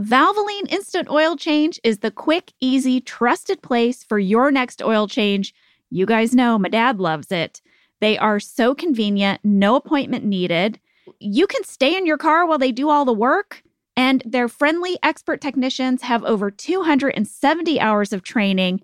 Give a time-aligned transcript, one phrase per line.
[0.00, 5.54] Valvoline Instant Oil Change is the quick, easy, trusted place for your next oil change.
[5.90, 7.60] You guys know my dad loves it.
[8.00, 10.80] They are so convenient, no appointment needed.
[11.18, 13.62] You can stay in your car while they do all the work.
[13.94, 18.80] And their friendly expert technicians have over 270 hours of training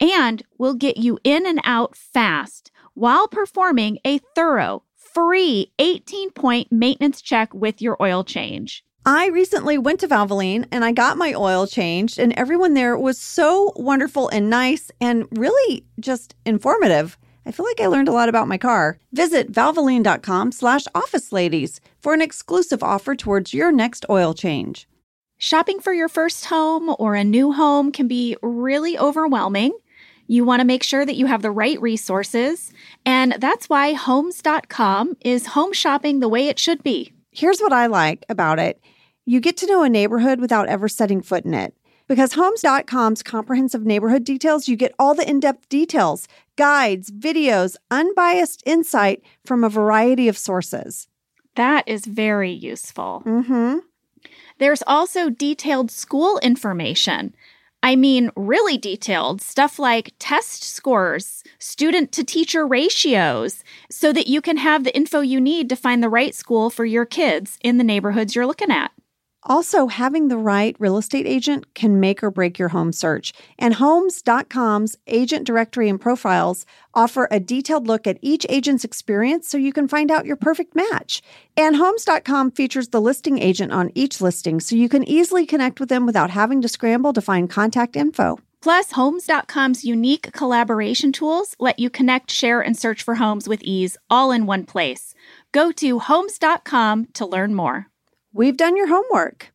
[0.00, 6.70] and will get you in and out fast while performing a thorough, free 18 point
[6.70, 8.84] maintenance check with your oil change.
[9.06, 13.18] I recently went to Valvoline and I got my oil changed, and everyone there was
[13.18, 17.16] so wonderful and nice and really just informative.
[17.46, 18.98] I feel like I learned a lot about my car.
[19.12, 24.86] Visit valvoline.com slash office ladies for an exclusive offer towards your next oil change.
[25.38, 29.72] Shopping for your first home or a new home can be really overwhelming.
[30.26, 32.70] You want to make sure that you have the right resources,
[33.06, 37.14] and that's why Homes.com is home shopping the way it should be.
[37.30, 38.80] Here's what I like about it
[39.26, 41.74] you get to know a neighborhood without ever setting foot in it.
[42.08, 48.64] Because Homes.com's comprehensive neighborhood details, you get all the in depth details, guides, videos, unbiased
[48.66, 51.06] insight from a variety of sources.
[51.54, 53.22] That is very useful.
[53.24, 53.78] Mm-hmm.
[54.58, 57.34] There's also detailed school information.
[57.82, 64.42] I mean, really detailed stuff like test scores, student to teacher ratios, so that you
[64.42, 67.78] can have the info you need to find the right school for your kids in
[67.78, 68.90] the neighborhoods you're looking at.
[69.44, 73.32] Also, having the right real estate agent can make or break your home search.
[73.58, 79.56] And Homes.com's agent directory and profiles offer a detailed look at each agent's experience so
[79.56, 81.22] you can find out your perfect match.
[81.56, 85.88] And Homes.com features the listing agent on each listing so you can easily connect with
[85.88, 88.38] them without having to scramble to find contact info.
[88.60, 93.96] Plus, Homes.com's unique collaboration tools let you connect, share, and search for homes with ease
[94.10, 95.14] all in one place.
[95.52, 97.89] Go to Homes.com to learn more.
[98.32, 99.52] We've done your homework.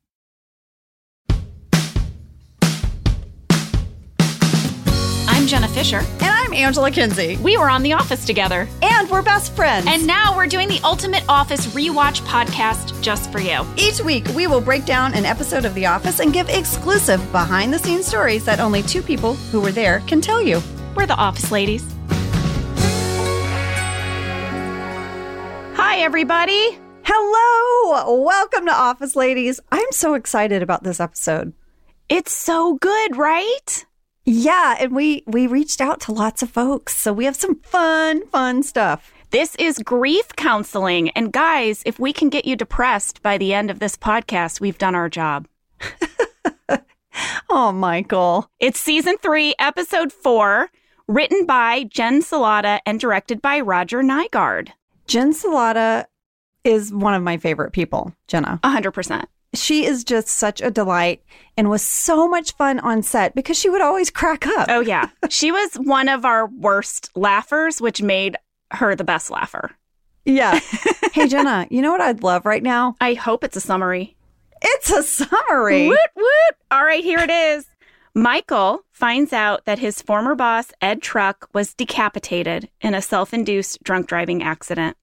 [5.27, 5.99] I'm Jenna Fischer.
[5.99, 7.37] And I'm Angela Kinsey.
[7.37, 8.67] We were on The Office together.
[8.81, 9.85] And we're best friends.
[9.87, 13.65] And now we're doing the Ultimate Office Rewatch podcast just for you.
[13.77, 17.73] Each week, we will break down an episode of The Office and give exclusive behind
[17.73, 20.61] the scenes stories that only two people who were there can tell you.
[20.95, 21.85] We're the Office Ladies.
[25.77, 26.77] Hi, everybody.
[27.07, 28.23] Hello.
[28.23, 29.59] Welcome to Office Ladies.
[29.71, 31.53] I'm so excited about this episode.
[32.09, 33.85] It's so good, right?
[34.25, 36.95] Yeah, and we we reached out to lots of folks.
[36.95, 39.13] So we have some fun, fun stuff.
[39.29, 41.11] This is grief counseling.
[41.11, 44.79] And guys, if we can get you depressed by the end of this podcast, we've
[44.79, 45.47] done our job.
[47.51, 48.49] oh, Michael.
[48.59, 50.71] It's season three, episode four,
[51.07, 54.69] written by Jen Celotta and directed by Roger Nygard.
[55.05, 56.05] Jen Celotta
[56.65, 58.59] is one of my favorite people, Jenna.
[58.63, 59.29] A hundred percent.
[59.53, 61.23] She is just such a delight
[61.55, 64.67] and was so much fun on set because she would always crack up.
[64.69, 65.09] Oh, yeah.
[65.29, 68.35] she was one of our worst laughers, which made
[68.71, 69.71] her the best laugher.
[70.25, 70.59] Yeah.
[71.13, 72.95] hey, Jenna, you know what I'd love right now?
[72.99, 74.17] I hope it's a summary.
[74.61, 75.87] It's a summary.
[75.87, 76.55] Woot, woot.
[76.71, 77.65] All right, here it is.
[78.13, 83.83] Michael finds out that his former boss, Ed Truck, was decapitated in a self induced
[83.83, 84.97] drunk driving accident.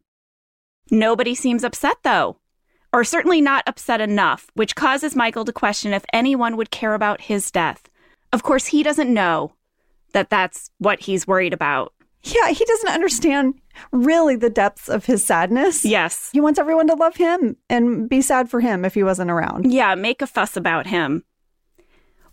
[0.92, 2.36] Nobody seems upset, though
[2.92, 7.22] or certainly not upset enough, which causes Michael to question if anyone would care about
[7.22, 7.88] his death.
[8.32, 9.52] Of course, he doesn't know
[10.12, 11.94] that that's what he's worried about.
[12.22, 13.54] Yeah, he doesn't understand
[13.90, 15.84] really the depths of his sadness.
[15.84, 16.30] Yes.
[16.32, 19.72] He wants everyone to love him and be sad for him if he wasn't around.
[19.72, 21.24] Yeah, make a fuss about him.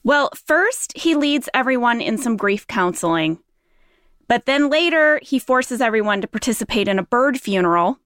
[0.03, 3.39] Well, first, he leads everyone in some grief counseling.
[4.27, 7.99] But then later, he forces everyone to participate in a bird funeral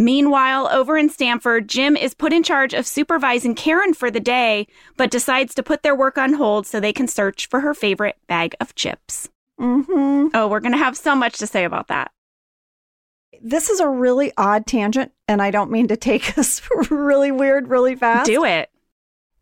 [0.00, 4.66] Meanwhile, over in Stamford, Jim is put in charge of supervising Karen for the day,
[4.96, 8.16] but decides to put their work on hold so they can search for her favorite
[8.26, 9.28] bag of chips.
[9.60, 10.28] Mm-hmm.
[10.32, 12.12] Oh, we're going to have so much to say about that.
[13.42, 17.68] This is a really odd tangent, and I don't mean to take us really weird
[17.68, 18.24] really fast.
[18.24, 18.70] Do it.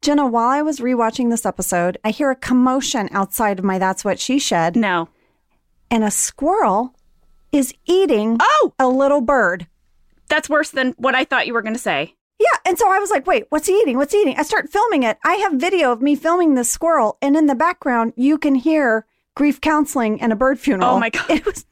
[0.02, 4.04] Jenna, while I was rewatching this episode, I hear a commotion outside of my That's
[4.04, 4.74] What She Said.
[4.74, 5.08] No.
[5.88, 6.96] And a squirrel
[7.52, 8.72] is eating oh!
[8.76, 9.68] a little bird.
[10.28, 12.14] That's worse than what I thought you were going to say.
[12.38, 12.46] Yeah.
[12.66, 13.96] And so I was like, wait, what's he eating?
[13.96, 14.36] What's he eating?
[14.38, 15.18] I start filming it.
[15.24, 17.18] I have video of me filming the squirrel.
[17.20, 20.96] And in the background, you can hear grief counseling and a bird funeral.
[20.96, 21.26] Oh my God.
[21.30, 21.66] It was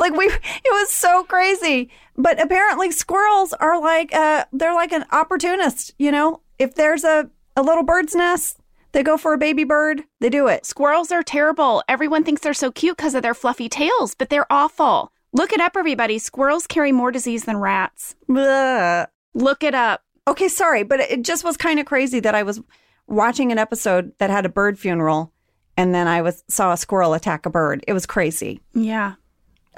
[0.00, 1.88] like we, it was so crazy.
[2.16, 7.30] But apparently squirrels are like, uh, they're like an opportunist, you know, if there's a,
[7.56, 8.58] a little bird's nest,
[8.92, 10.66] they go for a baby bird, they do it.
[10.66, 11.82] Squirrels are terrible.
[11.88, 15.12] Everyone thinks they're so cute because of their fluffy tails, but they're awful.
[15.32, 16.18] Look it up, everybody.
[16.18, 18.14] Squirrels carry more disease than rats.
[18.28, 19.06] Blah.
[19.34, 20.02] Look it up.
[20.28, 22.60] Okay, sorry, but it just was kind of crazy that I was
[23.06, 25.32] watching an episode that had a bird funeral,
[25.76, 27.82] and then I was saw a squirrel attack a bird.
[27.88, 28.60] It was crazy.
[28.74, 29.14] Yeah.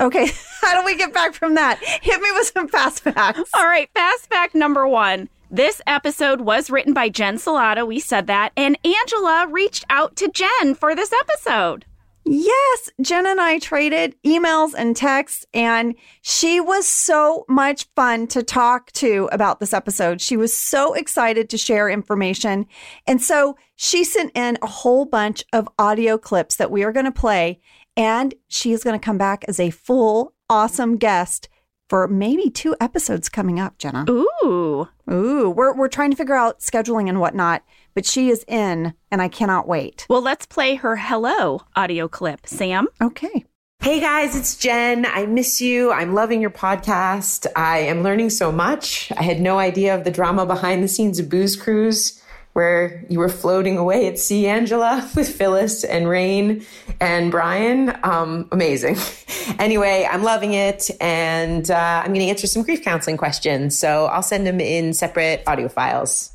[0.01, 0.27] Okay,
[0.61, 1.79] how do we get back from that?
[2.03, 3.51] Hit me with some fast facts.
[3.55, 5.29] All right, fast fact number one.
[5.51, 7.87] This episode was written by Jen Celotta.
[7.87, 8.53] We said that.
[8.57, 11.85] And Angela reached out to Jen for this episode.
[12.27, 18.43] Yes, Jen and I traded emails and texts, and she was so much fun to
[18.43, 20.21] talk to about this episode.
[20.21, 22.67] She was so excited to share information.
[23.07, 27.05] And so she sent in a whole bunch of audio clips that we are going
[27.05, 27.61] to play,
[27.97, 31.49] and she is going to come back as a full, awesome guest
[31.91, 34.07] for maybe two episodes coming up, Jenna.
[34.09, 34.89] Ooh.
[35.11, 37.63] Ooh, we're, we're trying to figure out scheduling and whatnot,
[37.95, 40.07] but she is in, and I cannot wait.
[40.09, 42.47] Well, let's play her hello audio clip.
[42.47, 42.89] Sam?
[43.01, 43.45] Okay.
[43.81, 45.05] Hey guys, it's Jen.
[45.05, 45.93] I miss you.
[45.93, 47.47] I'm loving your podcast.
[47.55, 49.13] I am learning so much.
[49.15, 52.23] I had no idea of the drama behind the scenes of Booze Cruise,
[52.55, 56.65] where you were floating away at sea, Angela, with Phyllis and Rainn
[56.99, 57.95] and Brian.
[58.05, 58.97] Um, amazing.
[59.59, 63.79] anyway, I'm loving it, and uh, I'm going to answer some grief counseling questions.
[63.79, 66.34] So I'll send them in separate audio files.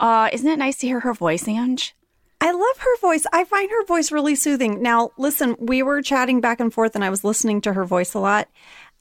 [0.00, 1.94] Uh, isn't it nice to hear her voice, Ange?
[2.40, 3.26] I love her voice.
[3.32, 4.80] I find her voice really soothing.
[4.80, 8.14] Now, listen, we were chatting back and forth, and I was listening to her voice
[8.14, 8.48] a lot.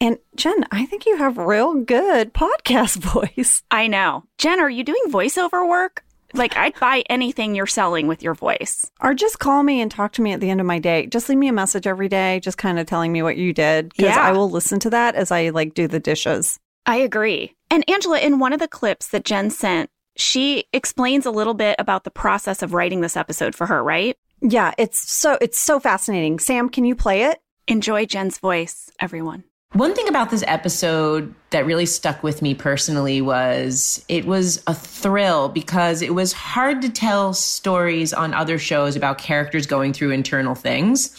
[0.01, 2.97] And Jen, I think you have real good podcast
[3.38, 3.61] voice.
[3.69, 4.23] I know.
[4.39, 6.03] Jen, are you doing voiceover work?
[6.33, 8.91] Like, I'd buy anything you're selling with your voice.
[8.99, 11.05] Or just call me and talk to me at the end of my day.
[11.05, 13.89] Just leave me a message every day, just kind of telling me what you did.
[13.89, 14.21] Because Yeah.
[14.21, 16.59] I will listen to that as I like do the dishes.
[16.85, 17.55] I agree.
[17.71, 21.75] And Angela, in one of the clips that Jen sent, she explains a little bit
[21.79, 24.17] about the process of writing this episode for her, right?
[24.41, 26.39] Yeah, it's so it's so fascinating.
[26.39, 27.39] Sam, can you play it?
[27.67, 29.43] Enjoy Jen's voice, everyone.
[29.73, 34.73] One thing about this episode that really stuck with me personally was it was a
[34.73, 40.11] thrill because it was hard to tell stories on other shows about characters going through
[40.11, 41.13] internal things.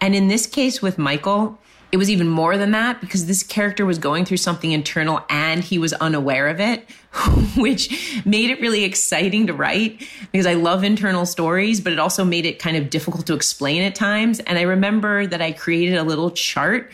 [0.00, 1.58] And in this case with Michael,
[1.90, 5.64] it was even more than that because this character was going through something internal and
[5.64, 6.88] he was unaware of it,
[7.56, 12.24] which made it really exciting to write because I love internal stories, but it also
[12.24, 14.38] made it kind of difficult to explain at times.
[14.40, 16.90] And I remember that I created a little chart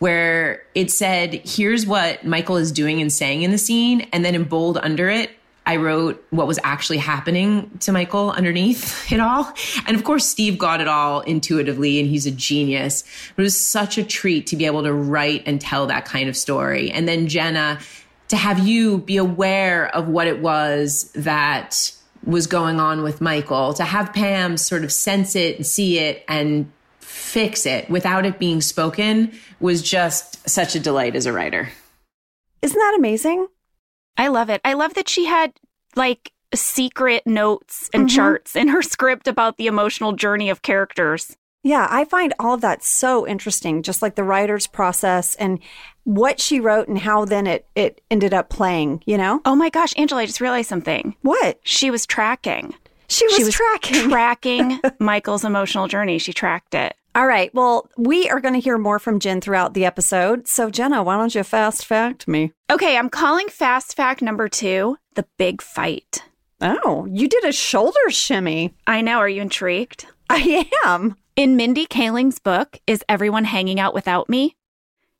[0.00, 4.02] where it said, here's what Michael is doing and saying in the scene.
[4.12, 5.30] And then in bold under it,
[5.68, 9.52] I wrote what was actually happening to Michael underneath it all.
[9.86, 13.04] And of course, Steve got it all intuitively and he's a genius.
[13.36, 16.38] It was such a treat to be able to write and tell that kind of
[16.38, 16.90] story.
[16.90, 17.80] And then Jenna,
[18.28, 21.92] to have you be aware of what it was that
[22.24, 26.24] was going on with Michael, to have Pam sort of sense it and see it
[26.28, 31.68] and fix it without it being spoken was just such a delight as a writer.
[32.62, 33.48] Isn't that amazing?
[34.18, 34.60] I love it.
[34.64, 35.52] I love that she had
[35.96, 38.16] like secret notes and mm-hmm.
[38.16, 41.36] charts in her script about the emotional journey of characters.
[41.62, 45.58] Yeah, I find all of that so interesting, just like the writer's process and
[46.04, 49.40] what she wrote and how then it it ended up playing, you know?
[49.44, 51.16] Oh my gosh, Angela, I just realized something.
[51.22, 51.60] What?
[51.64, 52.74] She was tracking.
[53.08, 54.08] She was, she was tracking.
[54.10, 56.18] tracking Michael's emotional journey.
[56.18, 56.94] She tracked it.
[57.14, 57.52] All right.
[57.54, 60.46] Well, we are going to hear more from Jen throughout the episode.
[60.46, 62.52] So, Jenna, why don't you fast fact me?
[62.70, 66.22] Okay, I'm calling fast fact number two the big fight.
[66.60, 68.74] Oh, you did a shoulder shimmy.
[68.86, 69.18] I know.
[69.18, 70.06] Are you intrigued?
[70.30, 71.16] I am.
[71.34, 74.56] In Mindy Kaling's book, Is Everyone Hanging Out Without Me?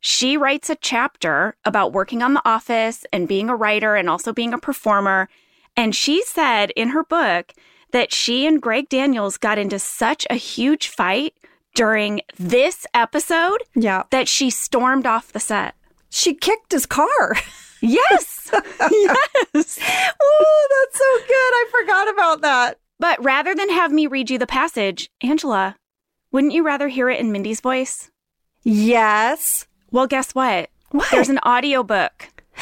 [0.01, 4.33] She writes a chapter about working on The Office and being a writer and also
[4.33, 5.29] being a performer.
[5.77, 7.53] And she said in her book
[7.93, 11.35] that she and Greg Daniels got into such a huge fight
[11.75, 14.05] during this episode Yeah.
[14.11, 15.75] that she stormed off the set.
[16.11, 17.37] She kicked his car.
[17.81, 18.51] Yes.
[18.91, 19.79] yes.
[20.21, 21.33] oh, that's so good.
[21.33, 22.81] I forgot about that.
[22.99, 25.77] But rather than have me read you the passage, Angela,
[26.33, 28.11] wouldn't you rather hear it in Mindy's voice?
[28.65, 29.69] Yes.
[29.93, 30.71] Well, guess what?
[30.91, 31.09] What?
[31.13, 32.29] There's an audiobook.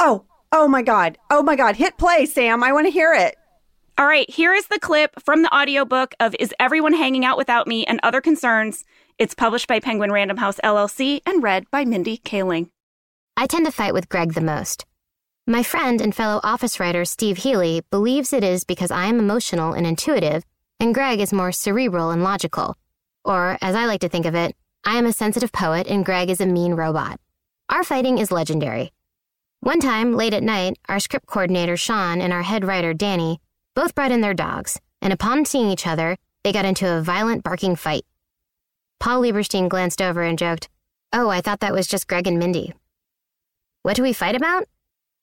[0.00, 1.16] oh, oh my God.
[1.30, 1.76] Oh my God.
[1.76, 2.64] Hit play, Sam.
[2.64, 3.36] I want to hear it.
[3.98, 7.66] All right, here is the clip from the audiobook of Is Everyone Hanging Out Without
[7.66, 8.84] Me and Other Concerns.
[9.18, 12.70] It's published by Penguin Random House LLC and read by Mindy Kaling.
[13.36, 14.86] I tend to fight with Greg the most.
[15.48, 19.72] My friend and fellow office writer Steve Hely believes it is because I am emotional
[19.72, 20.44] and intuitive,
[20.78, 22.76] and Greg is more cerebral and logical.
[23.24, 26.30] Or, as I like to think of it, I am a sensitive poet and Greg
[26.30, 27.18] is a mean robot.
[27.68, 28.92] Our fighting is legendary.
[29.58, 33.40] One time, late at night, our script coordinator Sean and our head writer Danny
[33.78, 37.44] both brought in their dogs, and upon seeing each other, they got into a violent
[37.44, 38.04] barking fight.
[38.98, 40.68] Paul Lieberstein glanced over and joked,
[41.12, 42.74] Oh, I thought that was just Greg and Mindy.
[43.84, 44.64] What do we fight about?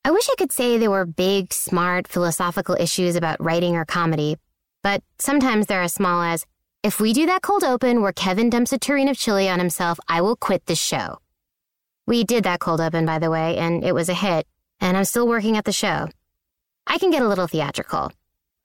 [0.05, 4.37] I wish I could say they were big, smart, philosophical issues about writing or comedy,
[4.81, 6.45] but sometimes they're as small as
[6.81, 9.99] if we do that cold open where Kevin dumps a tureen of chili on himself,
[10.07, 11.17] I will quit this show.
[12.07, 14.47] We did that cold open, by the way, and it was a hit,
[14.79, 16.07] and I'm still working at the show.
[16.87, 18.13] I can get a little theatrical,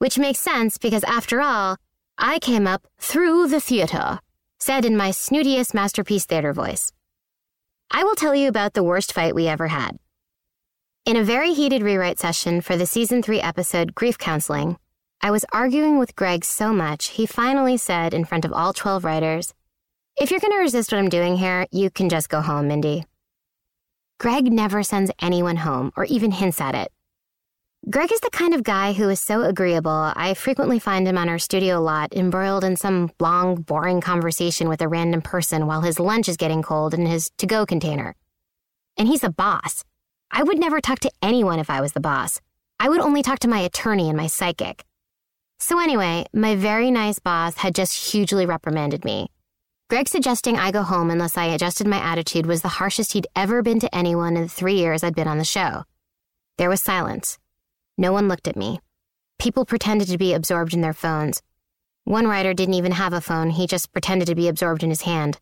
[0.01, 1.77] which makes sense because after all,
[2.17, 4.19] I came up through the theater,
[4.57, 6.91] said in my snootiest masterpiece theater voice.
[7.91, 9.99] I will tell you about the worst fight we ever had.
[11.05, 14.77] In a very heated rewrite session for the season 3 episode Grief Counseling,
[15.21, 19.05] I was arguing with Greg so much, he finally said in front of all 12
[19.05, 19.53] writers,
[20.19, 23.05] If you're going to resist what I'm doing here, you can just go home, Mindy.
[24.19, 26.91] Greg never sends anyone home or even hints at it.
[27.89, 31.27] Greg is the kind of guy who is so agreeable, I frequently find him on
[31.27, 35.99] our studio lot embroiled in some long, boring conversation with a random person while his
[35.99, 38.15] lunch is getting cold in his to go container.
[38.97, 39.83] And he's a boss.
[40.29, 42.39] I would never talk to anyone if I was the boss.
[42.79, 44.85] I would only talk to my attorney and my psychic.
[45.57, 49.27] So, anyway, my very nice boss had just hugely reprimanded me.
[49.89, 53.63] Greg suggesting I go home unless I adjusted my attitude was the harshest he'd ever
[53.63, 55.83] been to anyone in the three years I'd been on the show.
[56.59, 57.39] There was silence.
[58.01, 58.79] No one looked at me.
[59.37, 61.43] People pretended to be absorbed in their phones.
[62.03, 65.03] One writer didn't even have a phone, he just pretended to be absorbed in his
[65.03, 65.39] hand.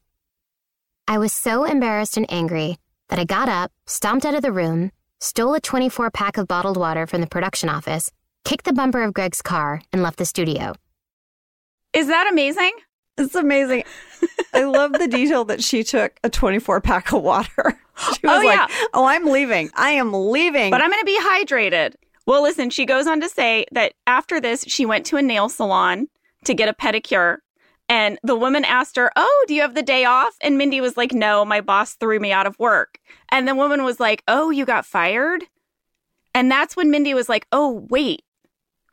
[1.07, 2.75] I was so embarrassed and angry
[3.07, 6.75] that I got up, stomped out of the room, stole a 24 pack of bottled
[6.75, 8.11] water from the production office,
[8.43, 10.73] kicked the bumper of Greg's car, and left the studio.
[11.93, 12.73] Is that amazing?
[13.17, 13.85] It's amazing.
[14.53, 17.79] I love the detail that she took a 24 pack of water.
[18.13, 18.67] She oh, was Oh, like, yeah.
[18.93, 19.71] Oh, I'm leaving.
[19.75, 20.71] I am leaving.
[20.71, 21.95] But I'm going to be hydrated.
[22.29, 25.49] Well, listen, she goes on to say that after this, she went to a nail
[25.49, 26.09] salon
[26.45, 27.37] to get a pedicure.
[27.89, 30.35] And the woman asked her, Oh, do you have the day off?
[30.39, 32.99] And Mindy was like, No, my boss threw me out of work.
[33.31, 35.45] And the woman was like, Oh, you got fired?
[36.35, 38.21] And that's when Mindy was like, Oh, wait,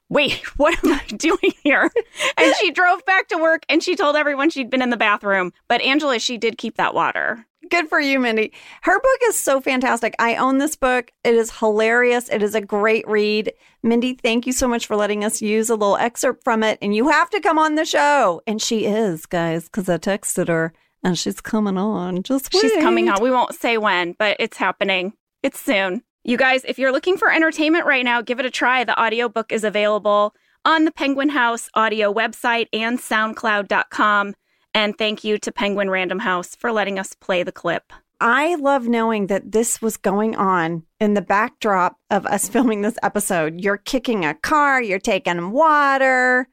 [0.09, 1.91] wait, what am I doing here?
[2.39, 5.53] And she drove back to work and she told everyone she'd been in the bathroom.
[5.69, 7.45] But Angela, she did keep that water.
[7.71, 8.53] Good for you, Mindy.
[8.83, 10.15] Her book is so fantastic.
[10.19, 11.11] I own this book.
[11.25, 12.29] It is hilarious.
[12.29, 13.53] It is a great read.
[13.83, 16.79] Mindy, thank you so much for letting us use a little excerpt from it.
[16.83, 18.43] And you have to come on the show.
[18.47, 22.23] And she is, guys, because I texted her and she's coming on.
[22.23, 23.23] Just She's coming on.
[23.23, 25.13] We won't say when, but it's happening.
[25.43, 26.03] It's soon.
[26.25, 28.83] You guys, if you're looking for entertainment right now, give it a try.
[28.83, 34.35] The audiobook is available on the Penguin House audio website and soundcloud.com.
[34.77, 37.95] And thank you to Penguin Random House for letting us play the clip.
[38.21, 42.99] I love knowing that this was going on in the backdrop of us filming this
[43.03, 43.59] episode.
[43.59, 46.49] You're kicking a car, you're taking water.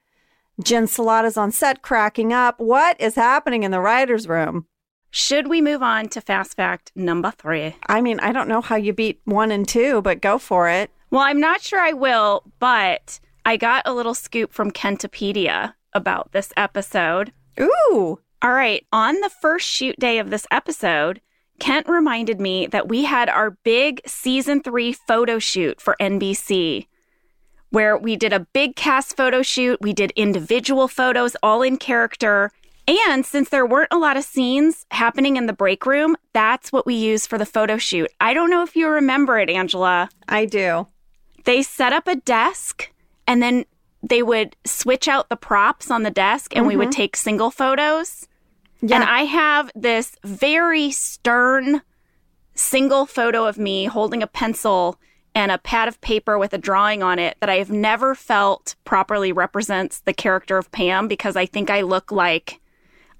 [0.63, 2.61] Jen Celotta's on set cracking up.
[2.61, 4.67] What is happening in the writer's room?
[5.11, 7.75] Should we move on to fast fact number three?
[7.87, 10.91] I mean, I don't know how you beat one and two, but go for it.
[11.09, 16.31] Well, I'm not sure I will, but I got a little scoop from Kentopedia about
[16.31, 17.33] this episode.
[17.59, 18.19] Ooh.
[18.41, 18.85] All right.
[18.91, 21.21] On the first shoot day of this episode,
[21.59, 26.87] Kent reminded me that we had our big season three photo shoot for NBC,
[27.69, 29.81] where we did a big cast photo shoot.
[29.81, 32.51] We did individual photos, all in character.
[32.85, 36.85] And since there weren't a lot of scenes happening in the break room, that's what
[36.85, 38.11] we used for the photo shoot.
[38.19, 40.09] I don't know if you remember it, Angela.
[40.27, 40.87] I do.
[41.45, 42.91] They set up a desk
[43.25, 43.65] and then
[44.03, 48.27] they would switch out the props on the desk and we would take single photos.
[48.81, 48.97] Yeah.
[48.97, 51.81] And I have this very stern
[52.53, 54.99] single photo of me holding a pencil
[55.33, 58.75] and a pad of paper with a drawing on it that I have never felt
[58.83, 62.59] properly represents the character of Pam because I think I look like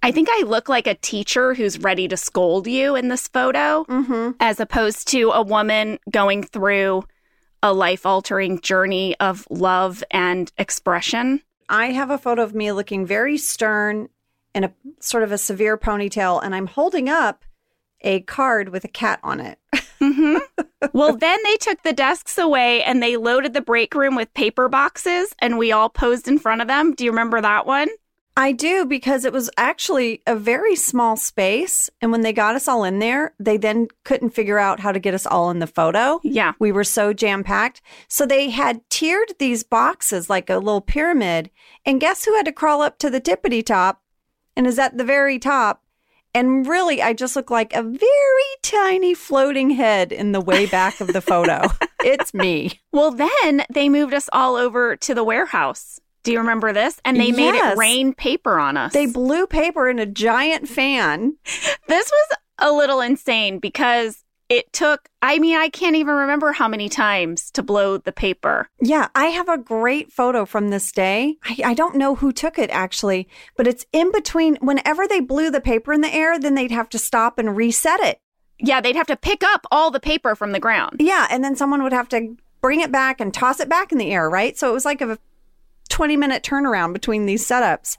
[0.04, 3.86] I think I look like a teacher who's ready to scold you in this photo
[3.86, 4.32] mm-hmm.
[4.42, 7.06] as opposed to a woman going through
[7.64, 11.42] a life altering journey of love and expression.
[11.70, 14.10] I have a photo of me looking very stern
[14.54, 17.46] in a sort of a severe ponytail, and I'm holding up
[18.02, 19.58] a card with a cat on it.
[20.00, 20.38] hmm
[20.92, 24.68] well, then they took the desks away and they loaded the break room with paper
[24.68, 26.94] boxes and we all posed in front of them.
[26.94, 27.88] Do you remember that one?
[28.36, 31.90] I do because it was actually a very small space.
[32.02, 35.00] And when they got us all in there, they then couldn't figure out how to
[35.00, 36.20] get us all in the photo.
[36.24, 36.54] Yeah.
[36.60, 37.82] We were so jam packed.
[38.08, 41.52] So they had tiered these boxes like a little pyramid.
[41.86, 44.02] And guess who had to crawl up to the tippity top
[44.56, 45.84] and is at the very top?
[46.36, 48.00] And really, I just look like a very
[48.64, 51.62] tiny floating head in the way back of the photo.
[52.04, 52.82] it's me.
[52.92, 56.00] Well, then they moved us all over to the warehouse.
[56.24, 57.00] Do you remember this?
[57.06, 57.74] And they made Yes.
[57.74, 58.94] it rain paper on us.
[58.94, 61.36] They blew paper in a giant fan.
[61.88, 66.68] this was a little insane because it took, I mean, I can't even remember how
[66.68, 68.70] many times to blow the paper.
[68.80, 71.38] Yeah, I have a great photo from this day.
[71.44, 73.28] I, I, don't know who took it actually,
[73.58, 74.58] but it's in between.
[74.58, 78.00] Whenever they blew the paper in the air, then they'd have to stop and reset
[78.02, 78.20] it.
[78.60, 80.98] Yeah, they'd have to pick up all the paper from the ground.
[81.00, 83.98] Yeah, and then someone would have to bring it back and toss it back in
[83.98, 84.58] the air, right?
[84.58, 85.18] So it was like a
[85.90, 87.98] 20 minute turnaround between these setups.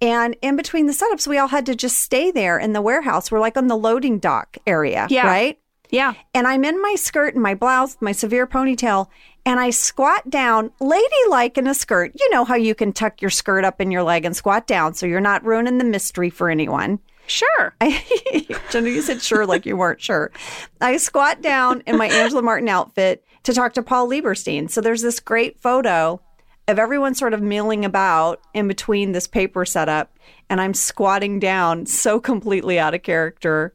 [0.00, 3.30] And in between the setups, we all had to just stay there in the warehouse.
[3.30, 5.26] We're like on the loading dock area, yeah.
[5.26, 5.58] right?
[5.90, 6.14] Yeah.
[6.34, 9.06] And I'm in my skirt and my blouse, my severe ponytail,
[9.44, 12.12] and I squat down, ladylike in a skirt.
[12.18, 14.94] You know how you can tuck your skirt up in your leg and squat down
[14.94, 16.98] so you're not ruining the mystery for anyone.
[17.28, 17.74] Sure.
[17.80, 20.32] I, Jenna, you said sure like you weren't sure.
[20.80, 24.70] I squat down in my Angela Martin outfit to talk to Paul Lieberstein.
[24.70, 26.20] So there's this great photo
[26.68, 30.16] of everyone sort of milling about in between this paper setup,
[30.50, 33.74] and I'm squatting down so completely out of character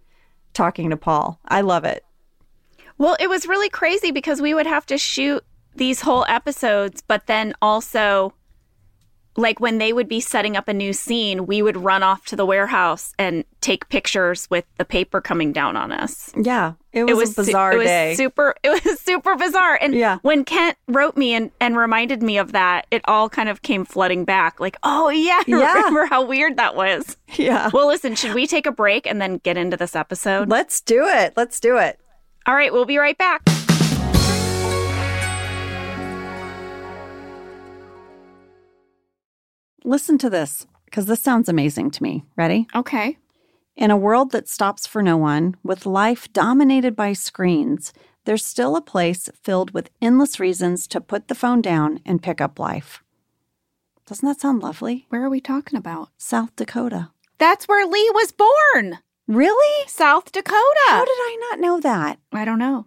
[0.54, 1.40] talking to Paul.
[1.48, 2.06] I love it.
[2.98, 5.44] Well, it was really crazy because we would have to shoot
[5.76, 8.34] these whole episodes, but then also
[9.42, 12.36] like when they would be setting up a new scene, we would run off to
[12.36, 16.32] the warehouse and take pictures with the paper coming down on us.
[16.36, 18.10] Yeah, it was, it was a bizarre su- it day.
[18.10, 19.78] Was super, it was super bizarre.
[19.82, 20.20] And yeah.
[20.22, 23.86] when Kent wrote me and, and reminded me of that, it all kind of came
[23.86, 24.60] flooding back.
[24.60, 25.74] Like, oh yeah, yeah.
[25.74, 27.18] remember how weird that was.
[27.36, 27.70] Yeah.
[27.74, 30.50] Well, listen, should we take a break and then get into this episode?
[30.50, 31.34] Let's do it.
[31.36, 32.00] Let's do it.
[32.46, 33.42] All right, we'll be right back.
[39.84, 42.24] Listen to this, because this sounds amazing to me.
[42.36, 42.68] Ready?
[42.76, 43.18] Okay.
[43.76, 47.94] In a world that stops for no one, with life dominated by screens,
[48.26, 52.40] there's still a place filled with endless reasons to put the phone down and pick
[52.40, 53.02] up life.
[54.06, 55.08] Doesn't that sound lovely?
[55.10, 56.10] Where are we talking about?
[56.18, 57.10] South Dakota.
[57.40, 59.00] That's where Lee was born.
[59.28, 59.88] Really?
[59.88, 60.88] South Dakota.
[60.90, 62.20] How did I not know that?
[62.32, 62.86] I don't know.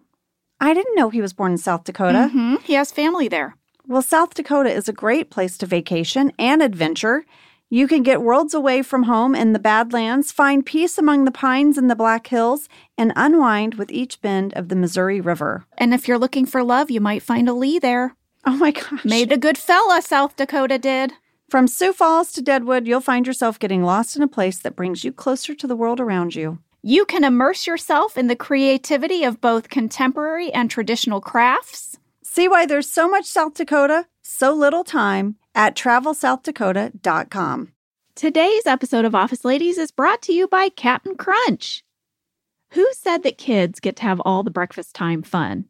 [0.61, 2.29] I didn't know he was born in South Dakota.
[2.29, 2.55] Mm-hmm.
[2.63, 3.57] He has family there.
[3.87, 7.23] Well, South Dakota is a great place to vacation and adventure.
[7.69, 11.77] You can get worlds away from home in the Badlands, find peace among the pines
[11.77, 12.67] in the Black Hills,
[12.97, 15.65] and unwind with each bend of the Missouri River.
[15.77, 18.15] And if you're looking for love, you might find a Lee there.
[18.43, 19.05] Oh my gosh.
[19.05, 21.13] Made a good fella, South Dakota did.
[21.49, 25.03] From Sioux Falls to Deadwood, you'll find yourself getting lost in a place that brings
[25.03, 26.57] you closer to the world around you.
[26.81, 31.97] You can immerse yourself in the creativity of both contemporary and traditional crafts
[32.35, 37.71] See why there's so much South Dakota, so little time at travelsouthdakota.com.
[38.13, 41.85] Today's episode of Office Ladies is brought to you by Captain Crunch.
[42.71, 45.69] Who said that kids get to have all the breakfast time fun?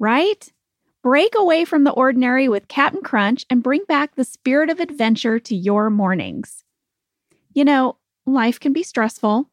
[0.00, 0.52] Right?
[1.04, 5.38] Break away from the ordinary with Captain Crunch and bring back the spirit of adventure
[5.38, 6.64] to your mornings.
[7.54, 9.48] You know, life can be stressful,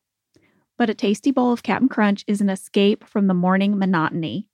[0.80, 4.50] but a tasty bowl of Captain Crunch is an escape from the morning monotony.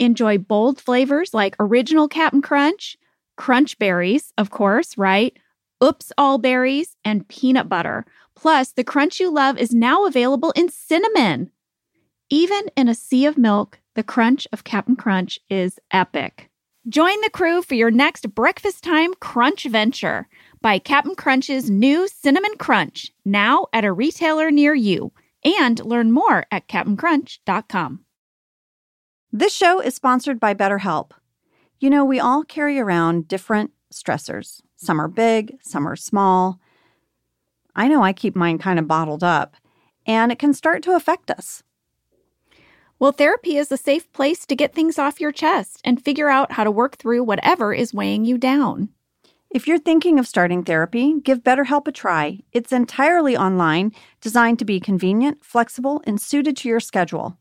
[0.00, 2.96] Enjoy bold flavors like original Captain Crunch,
[3.36, 5.36] crunch berries, of course, right?
[5.84, 8.06] Oops All Berries, and peanut butter.
[8.34, 11.50] Plus, the crunch you love is now available in cinnamon.
[12.30, 16.48] Even in a sea of milk, the crunch of Captain Crunch is epic.
[16.88, 20.28] Join the crew for your next breakfast time crunch venture.
[20.62, 25.12] Buy Captain Crunch's new Cinnamon Crunch now at a retailer near you
[25.44, 28.06] and learn more at CaptainCrunch.com.
[29.32, 31.12] This show is sponsored by BetterHelp.
[31.78, 34.60] You know, we all carry around different stressors.
[34.74, 36.58] Some are big, some are small.
[37.76, 39.54] I know I keep mine kind of bottled up,
[40.04, 41.62] and it can start to affect us.
[42.98, 46.52] Well, therapy is a safe place to get things off your chest and figure out
[46.52, 48.88] how to work through whatever is weighing you down.
[49.48, 52.40] If you're thinking of starting therapy, give BetterHelp a try.
[52.52, 57.38] It's entirely online, designed to be convenient, flexible, and suited to your schedule.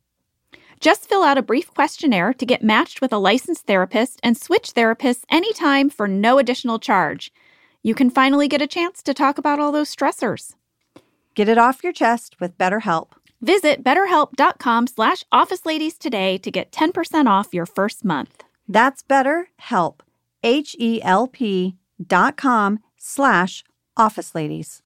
[0.79, 4.73] Just fill out a brief questionnaire to get matched with a licensed therapist and switch
[4.73, 7.33] therapists anytime for no additional charge.
[7.83, 10.55] You can finally get a chance to talk about all those stressors.
[11.35, 13.09] Get it off your chest with BetterHelp.
[13.41, 18.43] Visit betterhelp.com slash officeladies today to get 10% off your first month.
[18.67, 19.99] That's BetterHelp,
[20.43, 23.63] H-E-L-P dot com slash
[23.97, 24.81] officeladies.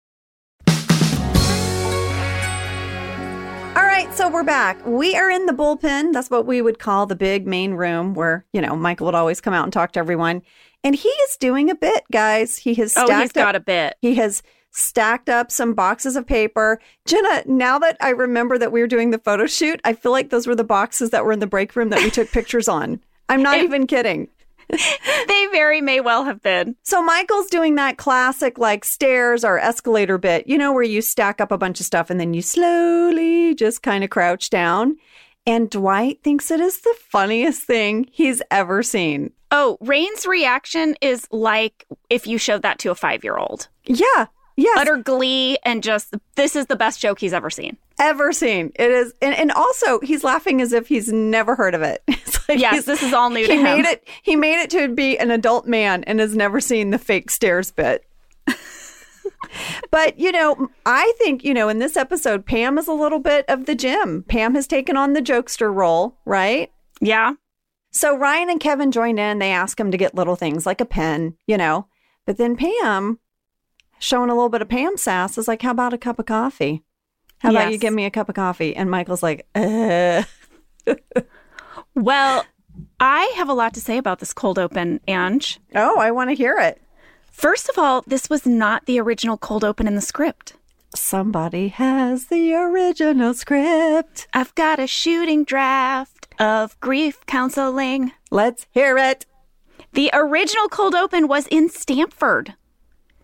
[4.13, 4.85] Right, so we're back.
[4.85, 6.13] We are in the bullpen.
[6.13, 9.41] That's what we would call the big main room where, you know, Michael would always
[9.41, 10.43] come out and talk to everyone.
[10.83, 12.57] And he is doing a bit, guys.
[12.57, 13.95] He has stacked Oh, he's got up, a bit.
[14.01, 16.79] He has stacked up some boxes of paper.
[17.05, 20.29] Jenna, now that I remember that we were doing the photo shoot, I feel like
[20.29, 22.99] those were the boxes that were in the break room that we took pictures on.
[23.29, 24.27] I'm not even kidding.
[25.27, 26.75] they very may well have been.
[26.83, 31.41] So Michael's doing that classic like stairs or escalator bit, you know, where you stack
[31.41, 34.97] up a bunch of stuff and then you slowly just kind of crouch down.
[35.45, 39.31] And Dwight thinks it is the funniest thing he's ever seen.
[39.51, 43.67] Oh, Rainn's reaction is like if you showed that to a five year old.
[43.85, 44.27] Yeah.
[44.55, 44.77] Yes.
[44.79, 47.77] Utter glee and just, this is the best joke he's ever seen.
[47.99, 48.71] ever seen.
[48.75, 52.03] It is, and, and also he's laughing as if he's never heard of it.
[52.25, 53.63] It's like Yes, this is all new he to him.
[53.63, 54.05] made it.
[54.21, 57.71] He made it to be an adult man and has never seen the fake stairs
[57.71, 58.05] bit.
[59.91, 63.45] but you know, I think you know in this episode, Pam is a little bit
[63.47, 64.23] of the Jim.
[64.27, 66.71] Pam has taken on the jokester role, right?
[66.99, 67.33] Yeah.
[67.91, 69.39] So Ryan and Kevin join in.
[69.39, 71.87] They ask him to get little things like a pen, you know.
[72.25, 73.19] But then Pam,
[74.03, 76.83] showing a little bit of Pam sass, is like, "How about a cup of coffee?
[77.39, 80.23] How about you give me a cup of coffee?" And Michael's like, uh.
[81.95, 82.45] Well,
[82.99, 85.59] I have a lot to say about this cold open, Ange.
[85.75, 86.81] "Oh, I want to hear it."
[87.31, 90.53] First of all, this was not the original cold open in the script.
[90.95, 94.27] Somebody has the original script.
[94.33, 98.11] I've got a shooting draft of grief counseling.
[98.31, 99.25] Let's hear it.
[99.93, 102.55] The original cold open was in Stamford.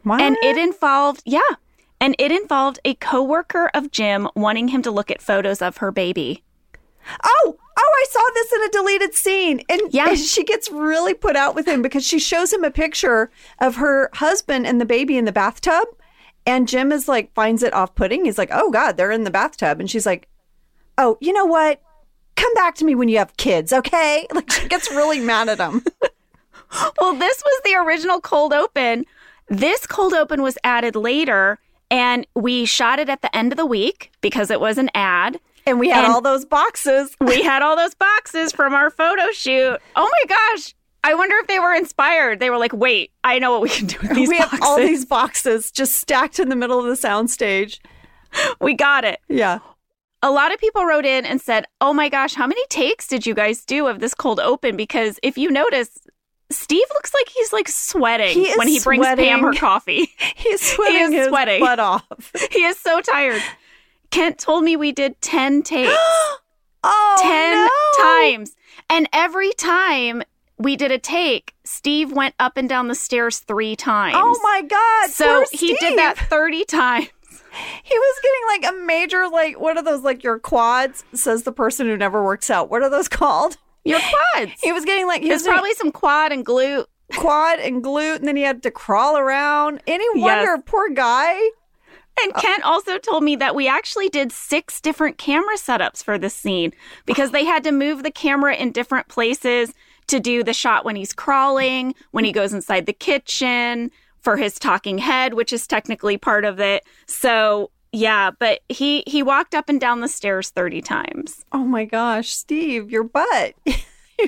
[0.04, 0.22] What?
[0.22, 1.42] And it involved, yeah,
[2.02, 5.92] and it involved a coworker of Jim wanting him to look at photos of her
[5.92, 6.44] baby.
[7.24, 9.62] oh, oh, I saw this in a deleted scene.
[9.70, 10.10] And, Yeah.
[10.10, 13.76] and she gets really put out with him because she shows him a picture of
[13.78, 15.86] her husband and the baby in the bathtub.
[16.46, 18.26] And Jim is like, finds it off putting.
[18.26, 19.80] He's like, oh God, they're in the bathtub.
[19.80, 20.28] And she's like,
[20.98, 21.82] oh, you know what?
[22.36, 24.28] Come back to me when you have kids, okay?
[24.34, 25.84] Like she gets really mad at him.
[27.02, 29.06] Well, this was the original cold open.
[29.50, 31.60] This cold open was added later,
[31.92, 35.40] and we shot it at the end of the week because it was an ad.
[35.66, 37.16] And we had And- all those boxes.
[37.22, 39.78] We had all those boxes from our photo shoot.
[39.96, 40.76] Oh my gosh.
[41.04, 42.40] I wonder if they were inspired.
[42.40, 44.60] They were like, wait, I know what we can do with these we boxes.
[44.60, 47.80] have all these boxes just stacked in the middle of the soundstage.
[48.62, 49.20] we got it.
[49.30, 49.60] Yeah.
[50.22, 53.26] a lot of people wrote in and said, "Oh my gosh, how many takes did
[53.26, 55.98] you guys do of this cold open?" Because if you notice,
[56.52, 60.10] Steve looks like he's like sweating He when he brings Pam her coffee.
[60.36, 61.60] He's sweating he is his sweating.
[61.62, 62.32] butt off.
[62.52, 63.42] he is so tired.
[64.10, 65.94] Kent told me we did 10 takes.
[66.82, 68.38] Oh, 10 no.
[68.38, 68.56] times.
[68.90, 70.24] And every time
[70.58, 74.16] we did a take, Steve went up and down the stairs 3 times.
[74.18, 75.10] Oh my God.
[75.10, 77.10] So he did that 30 times.
[77.84, 81.52] He was getting like a major, like, what are those, like your quads, says the
[81.52, 82.70] person who never works out.
[82.70, 83.58] What are those called?
[83.90, 84.00] Your
[84.34, 84.52] quads.
[84.62, 86.86] He was getting like, he There's was probably some quad and glute.
[87.18, 89.82] quad and glute, and then he had to crawl around.
[89.88, 90.24] Any Yes.
[90.48, 91.34] wonder, poor guy.
[92.22, 96.18] And uh, Kent also told me that we actually did six different camera setups for
[96.18, 96.74] this scene
[97.06, 99.74] because they had to move the camera in different places
[100.08, 103.90] to do the shot when he's crawling, when he goes inside the kitchen,
[104.22, 106.84] for his talking head, which is technically part of it.
[107.08, 111.44] So yeah, but he he walked up and down the stairs 30 times.
[111.52, 113.54] Oh my gosh, Steve, your butt.
[113.66, 113.74] you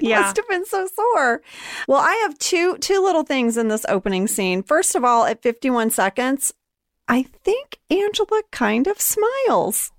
[0.02, 0.21] Yeah.
[0.21, 1.41] must have been so sore.
[1.88, 4.63] Well, I have two two little things in this opening scene.
[4.63, 6.54] First of all, at 51 seconds,
[7.08, 9.91] I think Angela kind of smiles.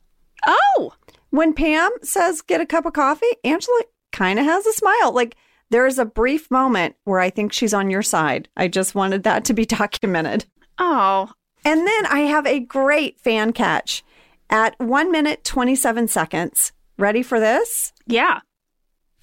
[0.46, 0.94] Oh,
[1.31, 3.81] When Pam says get a cup of coffee, Angela
[4.12, 5.12] kind of has a smile.
[5.12, 5.37] Like
[5.70, 8.48] there is a brief moment where I think she's on your side.
[8.57, 10.46] I just wanted that to be documented.
[10.79, 11.31] oh,
[11.64, 14.03] And then I have a great fan catch
[14.51, 16.72] at 1 minute 27 seconds.
[16.98, 17.92] Ready for this?
[18.07, 18.40] yeah.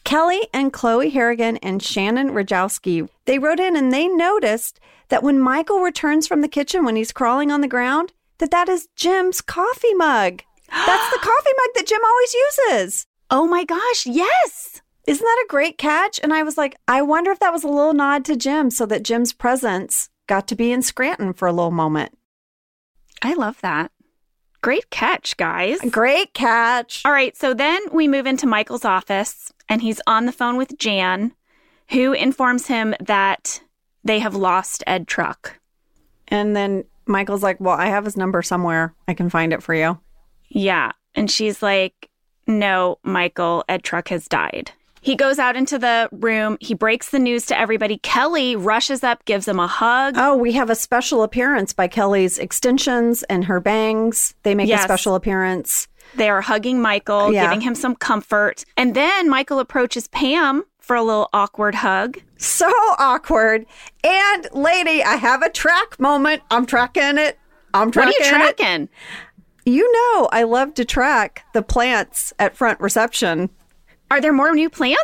[0.05, 5.39] Kelly and Chloe Harrigan and Shannon Rajowski, they wrote in and they noticed that when
[5.39, 9.39] Michael returns from the kitchen when he's crawling on the ground, that that is Jim's
[9.41, 10.41] coffee mug.
[10.69, 13.05] That's the coffee mug that Jim always uses.
[13.29, 14.81] Oh my gosh, yes.
[15.05, 16.19] Isn't that a great catch?
[16.23, 18.87] And I was like, I wonder if that was a little nod to Jim so
[18.87, 22.17] that Jim's presence got to be in Scranton for a little moment.
[23.21, 23.91] I love that.
[24.61, 25.79] Great catch, guys.
[25.89, 27.05] Great catch.
[27.05, 30.77] All right, so then we move into Michael's office, and he's on the phone with
[30.77, 31.33] Jan,
[31.91, 33.61] who informs him that
[34.03, 35.59] they have lost Ed Truck.
[36.27, 38.93] And then Michael's like, Well, I have his number somewhere.
[39.07, 39.99] I can find it for you.
[40.49, 40.91] Yeah.
[41.15, 42.09] And she's like,
[42.45, 44.71] No, Michael, Ed Truck has died.
[45.01, 46.57] He goes out into the room.
[46.59, 47.97] He breaks the news to everybody.
[47.99, 50.15] Kelly rushes up, gives him a hug.
[50.17, 54.33] Oh, we have a special appearance by Kelly's extensions and her bangs.
[54.43, 54.81] They make Yes.
[54.81, 55.87] a special appearance.
[56.15, 57.43] They are hugging Michael, Yeah.
[57.43, 58.65] giving him some comfort.
[58.75, 62.17] And then Michael approaches Pam for a little awkward hug.
[62.37, 63.65] So awkward.
[64.03, 66.41] And lady, I have a track moment.
[66.49, 67.37] I'm tracking it.
[67.73, 68.13] I'm tracking.
[68.19, 68.57] What are you it.
[68.57, 68.89] tracking?
[69.65, 73.51] You know, I love to track the plants at front reception.
[74.11, 75.01] Are there more new plants?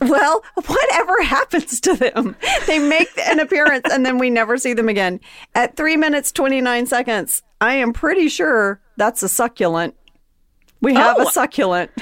[0.00, 4.88] Well, whatever happens to them, they make an appearance and then we never see them
[4.90, 5.20] again.
[5.54, 9.94] At three minutes, 29 seconds, I am pretty sure that's a succulent.
[10.82, 11.26] We have Oh.
[11.26, 11.90] a succulent.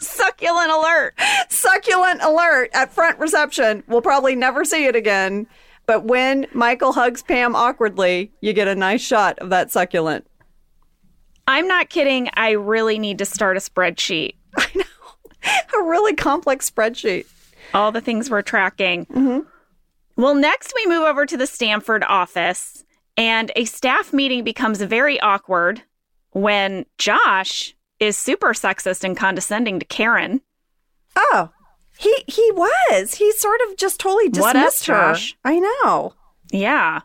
[0.00, 1.14] Succulent alert.
[1.50, 3.84] Succulent alert at front reception.
[3.86, 5.46] We'll probably never see it again.
[5.86, 10.26] But when Michael hugs Pam awkwardly, you get a nice shot of that succulent.
[11.46, 12.28] I'm not kidding.
[12.34, 14.34] I really need to start a spreadsheet.
[14.56, 14.84] I know.
[15.44, 17.26] A really complex spreadsheet.
[17.72, 19.06] All the things we're tracking.
[19.06, 19.40] Mm-hmm.
[20.16, 22.84] Well, next we move over to the Stamford office,
[23.16, 25.82] and a staff meeting becomes very awkward
[26.30, 30.40] when Josh is super sexist and condescending to Karen.
[31.16, 31.50] Oh,
[31.98, 33.14] he he was.
[33.14, 35.12] He sort of just totally dismissed her.
[35.12, 35.36] Josh?
[35.44, 36.14] I know.
[36.50, 37.00] Yeah.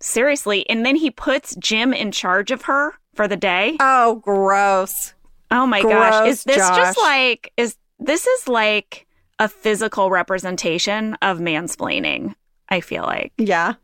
[0.00, 0.68] Seriously.
[0.68, 3.76] And then he puts Jim in charge of her for the day.
[3.80, 5.14] Oh, gross.
[5.50, 6.28] Oh my gosh.
[6.28, 6.76] Is this Josh.
[6.76, 9.06] just like is this is like
[9.38, 12.34] a physical representation of mansplaining,
[12.68, 13.32] I feel like.
[13.38, 13.74] Yeah.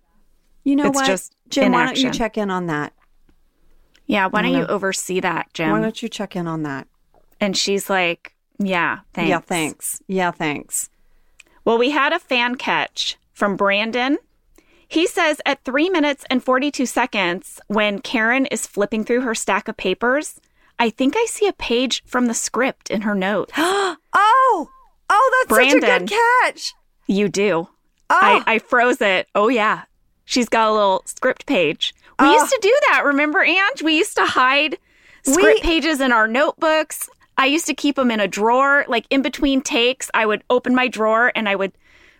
[0.64, 1.06] You know It's what?
[1.06, 2.92] just Jim, why don't you check in on that?
[4.06, 5.70] Yeah, why don't I you oversee that, Jim?
[5.70, 6.86] Why don't you check in on that?
[7.40, 9.28] And she's like, Yeah, thanks.
[9.28, 10.02] Yeah, thanks.
[10.08, 10.90] Yeah, thanks.
[11.64, 14.18] Well, we had a fan catch from Brandon.
[14.88, 19.66] He says at three minutes and 42 seconds, when Karen is flipping through her stack
[19.66, 20.40] of papers,
[20.78, 23.50] I think I see a page from the script in her note.
[24.18, 24.68] Oh,
[25.10, 26.08] oh, that's such a good
[26.42, 26.72] catch.
[27.06, 27.68] You do.
[28.08, 29.28] Oh, I, I froze it.
[29.34, 29.82] Oh, yeah.
[30.24, 31.94] She's got a little script page.
[32.18, 32.32] We Oh.
[32.32, 33.02] used to do that.
[33.04, 33.82] Remember, Ange?
[33.82, 34.78] We used to hide
[35.22, 37.10] script We- pages in our notebooks.
[37.36, 38.86] I used to keep them in a drawer.
[38.88, 41.72] Like in between takes, I would open my drawer and I would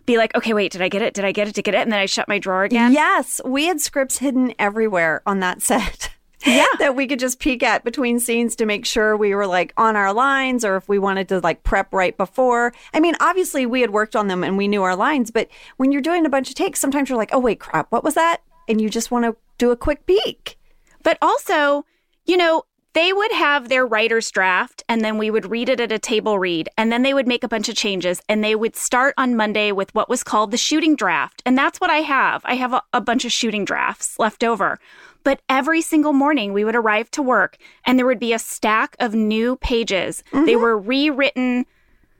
[0.05, 1.15] be like, okay, wait, did I get it?
[1.15, 1.55] Did I get it?
[1.55, 1.81] Did I get it?
[1.81, 2.93] And then I shut my drawer again.
[2.93, 6.11] yes, we had scripts hidden everywhere on that set.
[6.45, 6.65] Yeah.
[6.79, 9.95] that we could just peek at between scenes to make sure we were like on
[9.95, 12.73] our lines or if we wanted to like prep right before.
[12.93, 15.91] I mean, obviously we had worked on them and we knew our lines, but when
[15.91, 18.41] you're doing a bunch of takes, sometimes you're like, oh, wait, crap, what was that?
[18.67, 20.57] And you just want to do a quick peek.
[21.03, 21.85] But also,
[22.25, 22.63] you know,
[22.97, 26.39] they would have their writer's draft and then we would read it at a table
[26.39, 29.35] read and then they would make a bunch of changes and they would start on
[29.35, 31.43] Monday with what was called the shooting draft.
[31.45, 32.41] And that's what I have.
[32.43, 34.79] I have a, a bunch of shooting drafts left over.
[35.27, 38.95] But every single morning we would arrive to work and there would be a stack
[38.97, 40.23] of new pages.
[40.31, 40.61] They mm-hmm.
[40.61, 41.65] were rewritten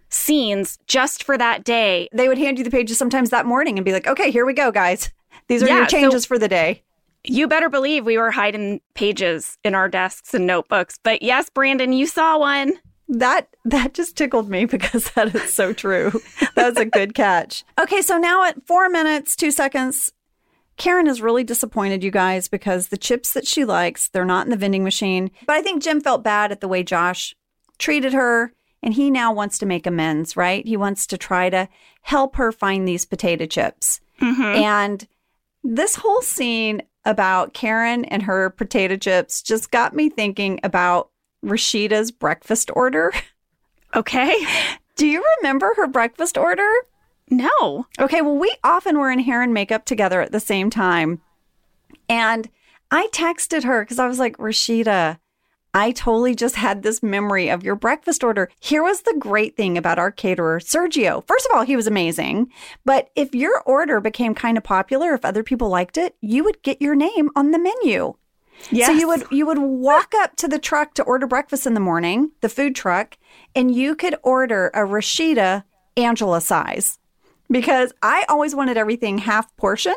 [0.09, 2.09] scenes just for that day.
[2.11, 4.51] They would hand you the pages sometimes that morning and be like, okay, here we
[4.51, 5.09] go, guys.
[5.47, 6.83] These are Yeah, your so- changes for the day.
[7.23, 10.99] You better believe we were hiding pages in our desks and notebooks.
[11.01, 12.73] But yes, Brandon, you saw one.
[13.07, 16.11] That that just tickled me because that is so true.
[16.55, 17.63] That was a good catch.
[17.79, 20.11] Okay, so now at four minutes, two seconds,
[20.77, 24.51] Karen is really disappointed, you guys, because the chips that she likes, they're not in
[24.51, 25.31] the vending machine.
[25.45, 27.35] But I think Jim felt bad at the way Josh
[27.79, 30.65] treated her, and he now wants to make amends, right?
[30.65, 31.67] He wants to try to
[32.01, 33.99] help her find these potato chips.
[34.21, 34.41] Mm-hmm.
[34.41, 35.07] And
[35.63, 41.09] this whole scene about Karen and her potato chips just got me thinking about
[41.43, 43.13] Rashida's breakfast order.
[43.95, 44.35] Okay.
[44.97, 46.67] Do you remember her breakfast order?
[47.29, 47.87] No.
[47.99, 51.21] Okay, well, we often were in hair and makeup together at the same time.
[52.07, 52.49] And
[52.89, 55.19] I texted her because I was like, Rashida,
[55.73, 58.49] I totally just had this memory of your breakfast order.
[58.59, 61.25] Here was the great thing about our caterer, Sergio.
[61.27, 62.51] First of all, he was amazing.
[62.85, 66.63] But if your order became kind of popular, if other people liked it, you would
[66.63, 68.15] get your name on the menu.
[68.71, 68.87] Yes.
[68.87, 71.79] So you would you would walk up to the truck to order breakfast in the
[71.79, 73.17] morning, the food truck,
[73.53, 75.63] and you could order a Rashida
[75.95, 76.97] Angela size.
[77.49, 79.95] Because I always wanted everything half portion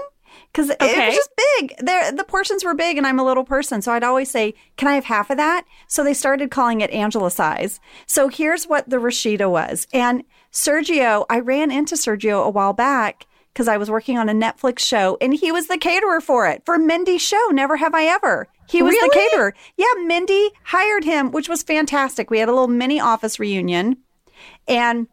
[0.53, 1.75] because it was just big.
[1.79, 3.83] There the portions were big and I'm a little person.
[3.83, 6.91] So I'd always say, "Can I have half of that?" So they started calling it
[6.91, 7.81] Angela size.
[8.07, 9.87] So here's what the Rashida was.
[9.93, 14.35] And Sergio, I ran into Sergio a while back because I was working on a
[14.35, 17.49] Netflix show and he was the caterer for it for Mindy's show.
[17.51, 18.49] Never have I ever.
[18.69, 19.53] He was the caterer.
[19.77, 22.31] Yeah, Mindy hired him, which was fantastic.
[22.31, 23.97] We had a little mini office reunion.
[24.69, 25.09] And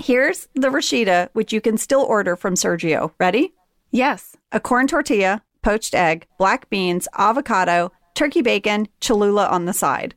[0.00, 3.12] here's the Rashida, which you can still order from Sergio.
[3.18, 3.52] Ready?
[3.90, 4.36] Yes.
[4.52, 10.14] A corn tortilla, poached egg, black beans, avocado, turkey bacon, Cholula on the side.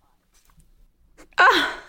[1.37, 1.77] Ah.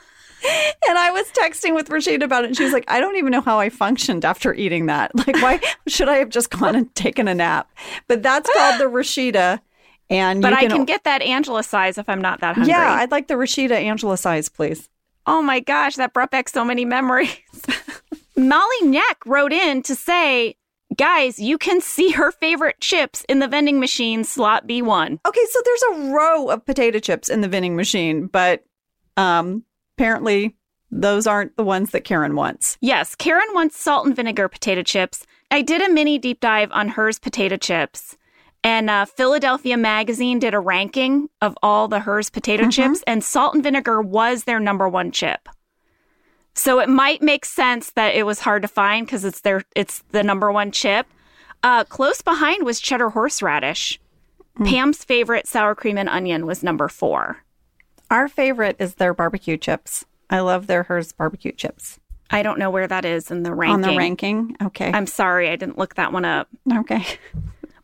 [0.88, 2.48] And I was texting with Rashida about it.
[2.48, 5.12] And she was like, I don't even know how I functioned after eating that.
[5.16, 7.70] Like, why should I have just gone and taken a nap?
[8.08, 9.60] But that's called the Rashida.
[10.10, 12.72] And But you I can get that Angela size if I'm not that hungry.
[12.72, 14.88] Yeah, I'd like the Rashida Angela size, please.
[15.26, 17.36] oh my gosh, that brought back so many memories.
[18.36, 20.56] Molly Neck wrote in to say,
[20.96, 25.18] guys, you can see her favorite chips in the vending machine slot B1.
[25.26, 28.64] Okay, so there's a row of potato chips in the vending machine, but
[29.16, 29.64] um,
[29.96, 30.56] apparently
[30.90, 32.76] those aren't the ones that Karen wants.
[32.80, 35.26] Yes, Karen wants salt and vinegar potato chips.
[35.50, 38.16] I did a mini deep dive on Herr's potato chips.
[38.64, 43.54] And uh, Philadelphia Magazine did a ranking of all the Herr's potato chips, and salt
[43.54, 45.48] and vinegar was their number one chip.
[46.54, 50.02] So it might make sense that it was hard to find because it's their it's
[50.10, 51.06] the number one chip.
[51.62, 54.00] Uh, close behind was cheddar horseradish.
[54.58, 54.68] Mm.
[54.68, 57.38] Pam's favorite sour cream and onion was number four.
[58.10, 60.04] Our favorite is their barbecue chips.
[60.28, 61.98] I love their Herr's barbecue chips.
[62.30, 63.74] I don't know where that is in the ranking.
[63.74, 64.56] On the ranking?
[64.62, 64.90] Okay.
[64.92, 66.48] I'm sorry, I didn't look that one up.
[66.70, 67.04] Okay.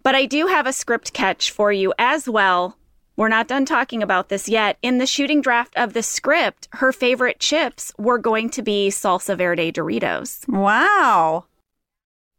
[0.02, 2.78] But I do have a script catch for you as well.
[3.18, 4.78] We're not done talking about this yet.
[4.80, 9.36] In the shooting draft of the script, her favorite chips were going to be salsa
[9.36, 10.46] verde Doritos.
[10.46, 11.46] Wow.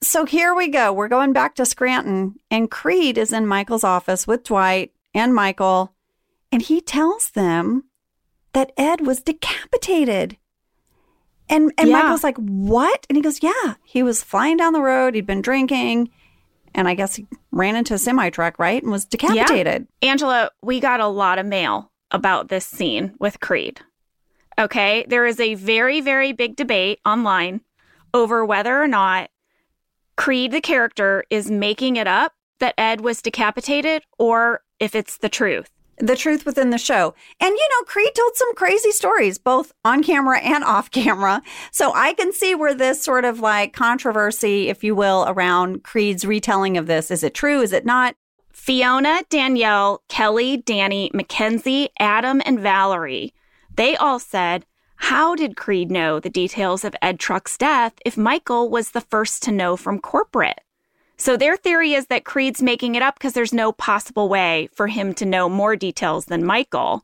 [0.02, 0.94] So here we go.
[0.94, 5.94] We're going back to Scranton, and Creed is in Michael's office with Dwight and Michael,
[6.50, 7.84] and he tells them
[8.54, 10.38] that Ed was decapitated.
[11.50, 12.04] And and yeah.
[12.04, 15.13] Michael's like, "What?" And he goes, "Yeah, he was flying down the road.
[15.13, 16.10] He'd been drinking,
[16.73, 20.10] and I guess he ran into a semi truck, right, and was decapitated." Yeah.
[20.12, 23.82] Angela, we got a lot of mail about this scene with Creed.
[24.58, 27.62] Okay, there is a very very big debate online
[28.13, 29.29] over whether or not
[30.17, 35.29] Creed the character is making it up that Ed was decapitated or if it's the
[35.29, 35.69] truth
[36.00, 37.14] the truth within the show.
[37.40, 41.42] And you know, Creed told some crazy stories, both on camera and off camera.
[41.72, 46.26] So I can see where this sort of like controversy, if you will, around Creed's
[46.26, 47.12] retelling of this.
[47.12, 47.62] Is it true?
[47.62, 48.16] Is it not?
[48.52, 53.34] Fiona, Danielle, Kelly, Danny, Mackenzie, Adam, and Valerie,
[53.74, 54.66] they all said,
[54.98, 59.42] How did Creed know the details of Ed Truck's death if Michael was the first
[59.44, 60.60] to know from corporate?
[61.19, 64.88] So their theory is that Creed's making it up because there's no possible way for
[64.88, 67.03] him to know more details than Michael.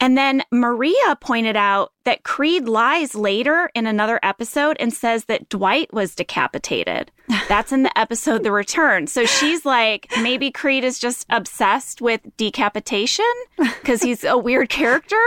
[0.00, 5.50] And then Maria pointed out that Creed lies later in another episode and says that
[5.50, 7.12] Dwight was decapitated.
[7.48, 9.06] That's in the episode The Return.
[9.08, 15.20] So she's like, maybe Creed is just obsessed with decapitation because he's a weird character.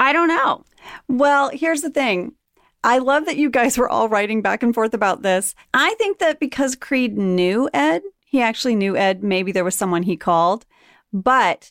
[0.00, 0.64] I don't know.
[1.08, 2.32] Well, here's the thing
[2.84, 5.54] I love that you guys were all writing back and forth about this.
[5.72, 10.02] I think that because Creed knew Ed, he actually knew Ed, maybe there was someone
[10.02, 10.66] he called,
[11.12, 11.70] but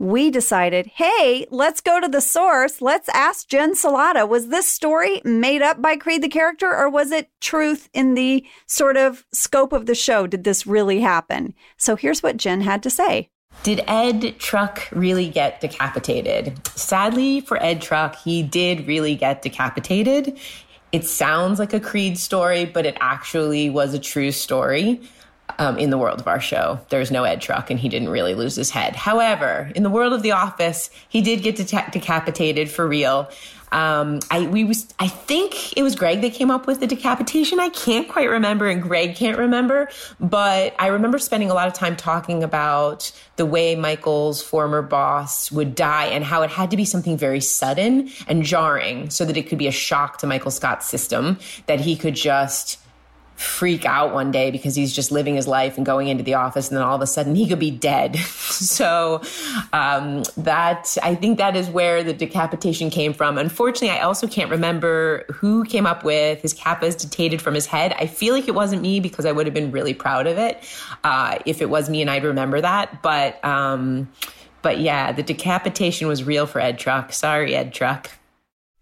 [0.00, 2.80] we decided, hey, let's go to the source.
[2.80, 7.10] Let's ask Jen Celotta, Was this story made up by Creed the character, or was
[7.10, 10.26] it truth in the sort of scope of the show?
[10.26, 11.54] Did this really happen?
[11.76, 13.28] So here's what Jen had to say.
[13.62, 16.66] Did Ed Truck really get decapitated?
[16.68, 20.38] Sadly for Ed Truck, he did really get decapitated.
[20.92, 25.02] It sounds like a Creed story, but it actually was a true story.
[25.58, 28.34] Um, in the world of our show, there's no Ed Truck, and he didn't really
[28.34, 28.96] lose his head.
[28.96, 33.30] However, in the world of The Office, he did get de- decapitated for real.
[33.72, 37.60] Um, I we was I think it was Greg that came up with the decapitation.
[37.60, 41.74] I can't quite remember, and Greg can't remember, but I remember spending a lot of
[41.74, 46.76] time talking about the way Michael's former boss would die and how it had to
[46.76, 50.50] be something very sudden and jarring, so that it could be a shock to Michael
[50.50, 52.79] Scott's system that he could just
[53.40, 56.68] freak out one day because he's just living his life and going into the office
[56.68, 58.18] and then all of a sudden he could be dead.
[58.60, 59.22] So
[59.72, 63.38] um, that i think that is where the decapitation came from.
[63.38, 67.94] Unfortunately i also can't remember who came up with his kappas detated from his head.
[67.98, 70.62] I feel like it wasn't me because i would have been really proud of it
[71.04, 73.02] uh, if it was me and i'd remember that.
[73.02, 74.10] But um,
[74.62, 77.12] but yeah the decapitation was real for ed truck.
[77.12, 78.10] Sorry ed truck.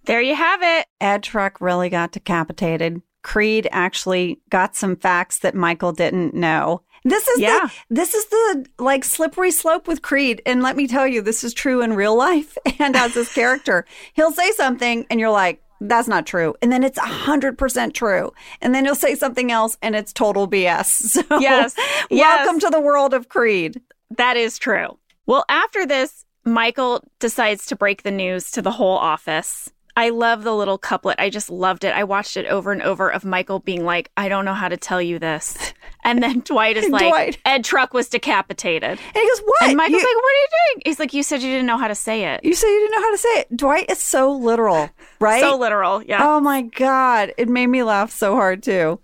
[0.08, 0.86] There you have it.
[1.02, 3.02] Ed Truck really got decapitated.
[3.28, 6.80] Creed actually got some facts that Michael didn't know.
[7.04, 7.68] This is yeah.
[7.90, 10.40] the this is the like slippery slope with Creed.
[10.46, 13.84] And let me tell you, this is true in real life and as his character.
[14.14, 16.54] He'll say something and you're like, that's not true.
[16.62, 18.32] And then it's a hundred percent true.
[18.62, 20.86] And then he'll say something else and it's total BS.
[21.28, 21.76] So yes.
[22.10, 22.62] welcome yes.
[22.62, 23.78] to the world of Creed.
[24.16, 24.96] That is true.
[25.26, 29.70] Well, after this, Michael decides to break the news to the whole office.
[29.98, 31.16] I love the little couplet.
[31.18, 31.92] I just loved it.
[31.92, 34.76] I watched it over and over of Michael being like, I don't know how to
[34.76, 35.58] tell you this.
[36.04, 37.38] And then Dwight is like, Dwight.
[37.44, 38.90] Ed Truck was decapitated.
[38.90, 39.62] And he goes, What?
[39.64, 40.82] And Michael's you, like, What are you doing?
[40.86, 42.44] He's like, You said you didn't know how to say it.
[42.44, 43.56] You said you didn't know how to say it.
[43.56, 45.40] Dwight is so literal, right?
[45.40, 46.20] so literal, yeah.
[46.22, 47.34] Oh my God.
[47.36, 49.00] It made me laugh so hard too.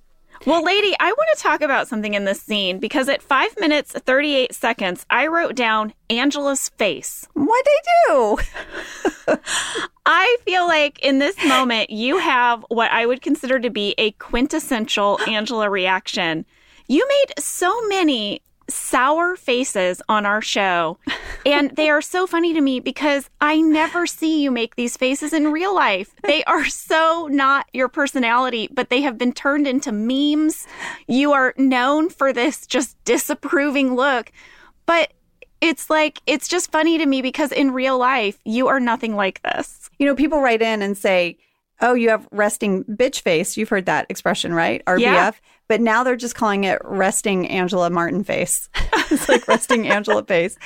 [0.47, 3.93] Well, lady, I want to talk about something in this scene because at five minutes,
[3.93, 7.27] 38 seconds, I wrote down Angela's face.
[7.33, 8.37] What'd they do?
[10.07, 14.11] I feel like in this moment, you have what I would consider to be a
[14.13, 16.45] quintessential Angela reaction.
[16.89, 20.99] You made so many sour faces on our show.
[21.47, 25.35] And they are so funny to me because I never see you make these faces
[25.35, 26.15] in real life.
[26.23, 30.67] They are so not your personality, but they have been turned into memes.
[31.07, 34.33] You are known for this just disapproving look.
[34.87, 35.13] But
[35.61, 39.43] It's like, it's just funny to me because in real life, you are nothing like
[39.43, 39.91] this.
[39.99, 41.37] You know, people write in and say,
[41.81, 43.57] Oh, you have resting bitch face.
[43.59, 44.83] You've heard that expression, right?
[44.87, 45.01] RBF.
[45.01, 45.31] Yeah.
[45.75, 48.69] But now they're just calling it resting Angela Martin face.
[49.11, 50.57] it's like resting Angela face.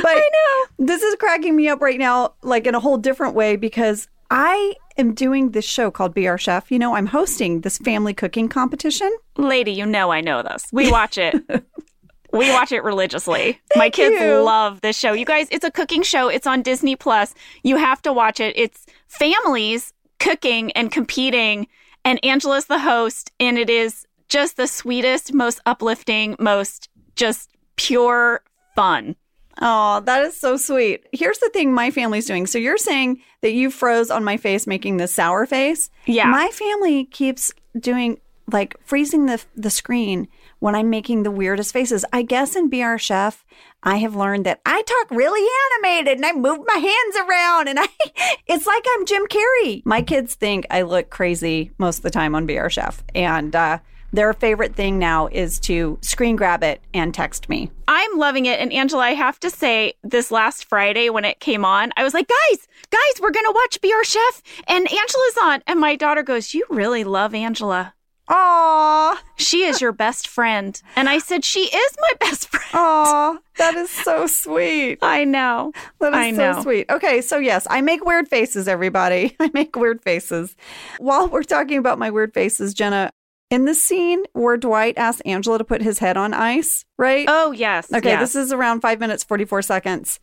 [0.00, 0.86] But I know.
[0.86, 4.72] This is cracking me up right now, like in a whole different way, because I
[4.96, 6.72] am doing this show called Be Our Chef.
[6.72, 9.14] You know, I'm hosting this family cooking competition.
[9.36, 10.64] Lady, you know I know this.
[10.72, 11.34] We watch it.
[12.32, 13.60] we watch it religiously.
[13.76, 14.42] My kids you.
[14.42, 15.12] love this show.
[15.12, 16.28] You guys, it's a cooking show.
[16.28, 17.34] It's on Disney Plus.
[17.64, 18.56] You have to watch it.
[18.56, 21.66] It's families cooking and competing
[22.02, 28.42] and Angela's the host and it is just the sweetest, most uplifting, most just pure
[28.74, 29.16] fun.
[29.60, 31.06] Oh, that is so sweet.
[31.12, 32.46] Here's the thing my family's doing.
[32.46, 35.90] So you're saying that you froze on my face making the sour face?
[36.06, 36.26] Yeah.
[36.26, 38.18] My family keeps doing
[38.52, 42.04] like freezing the the screen when I'm making the weirdest faces.
[42.12, 43.44] I guess in Be Our Chef,
[43.82, 45.46] I have learned that I talk really
[45.76, 47.86] animated and I move my hands around and I
[48.46, 49.82] it's like I'm Jim Carrey.
[49.86, 53.02] My kids think I look crazy most of the time on Be Our Chef.
[53.14, 53.78] And uh
[54.14, 57.70] their favorite thing now is to screen grab it and text me.
[57.88, 58.60] I'm loving it.
[58.60, 62.14] And Angela, I have to say, this last Friday when it came on, I was
[62.14, 64.42] like, guys, guys, we're going to watch Be Our Chef.
[64.68, 65.62] And Angela's on.
[65.66, 67.94] And my daughter goes, You really love Angela.
[68.28, 69.18] Aww.
[69.36, 70.80] She is your best friend.
[70.96, 72.64] And I said, She is my best friend.
[72.72, 74.98] Aw, that is so sweet.
[75.02, 75.72] I know.
[76.00, 76.88] That is I so sweet.
[76.88, 79.36] Okay, so yes, I make weird faces, everybody.
[79.40, 80.56] I make weird faces.
[80.98, 83.10] While we're talking about my weird faces, Jenna,
[83.50, 87.26] in the scene where Dwight asks Angela to put his head on ice, right?
[87.28, 87.92] Oh, yes.
[87.92, 88.20] okay, yes.
[88.20, 90.20] this is around five minutes, 44 seconds.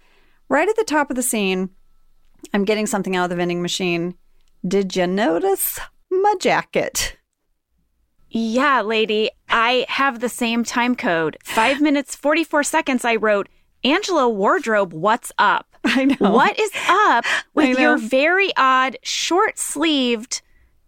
[0.50, 1.70] Right at the top of the scene,
[2.54, 4.16] I'm getting something out of the vending machine.
[4.68, 7.18] Did you notice my jacket?
[8.30, 11.38] Yeah, lady, I have the same time code.
[11.44, 13.06] Five minutes, 44 seconds.
[13.06, 13.50] I wrote,
[13.84, 15.68] Angela Wardrobe, what's up?
[15.84, 16.32] I know.
[16.32, 20.42] What is up with your very odd short sleeved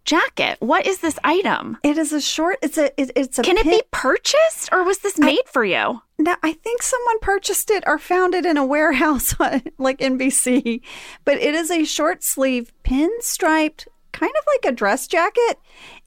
[0.04, 0.56] jacket?
[0.60, 1.78] What is this item?
[1.82, 2.58] It is a short.
[2.62, 2.86] It's a.
[3.00, 3.42] It, it's a.
[3.42, 6.02] Can it be purchased or was this made for you?
[6.18, 9.34] No, I think someone purchased it or found it in a warehouse
[9.78, 10.80] like NBC,
[11.24, 15.58] but it is a short sleeve pinstriped, kind of like a dress jacket.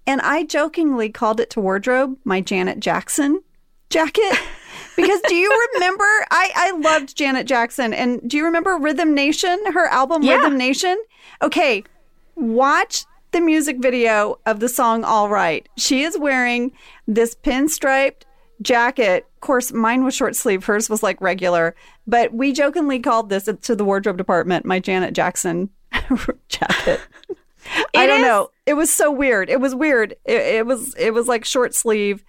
[0.06, 3.42] And I jokingly called it to wardrobe my Janet Jackson
[3.90, 4.38] jacket.
[4.96, 6.04] Because do you remember?
[6.32, 7.94] I, I loved Janet Jackson.
[7.94, 10.38] And do you remember Rhythm Nation, her album Yeah.
[10.38, 10.98] Rhythm Nation?
[11.44, 11.84] Okay,
[12.36, 13.06] watch
[13.38, 15.70] the music video of the song All Right.
[15.78, 16.72] She is wearing
[17.08, 18.24] this pinstriped
[18.64, 19.28] jacket.
[19.36, 21.76] Of course, mine was short sleeve, hers was like regular.
[22.08, 25.70] But we jokingly called this to the wardrobe department my Janet Jackson
[26.50, 27.00] jacket.
[27.94, 28.50] I don't is- know.
[28.66, 29.52] It was so weird.
[29.52, 30.14] It was weird.
[30.26, 32.26] It, it was it was like short sleeve.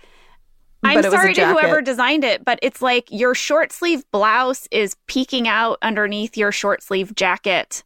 [0.84, 3.72] I'm but it was a sorry to whoever designed it, but it's like your short
[3.72, 7.82] sleeve blouse is peeking out underneath your short sleeve jacket.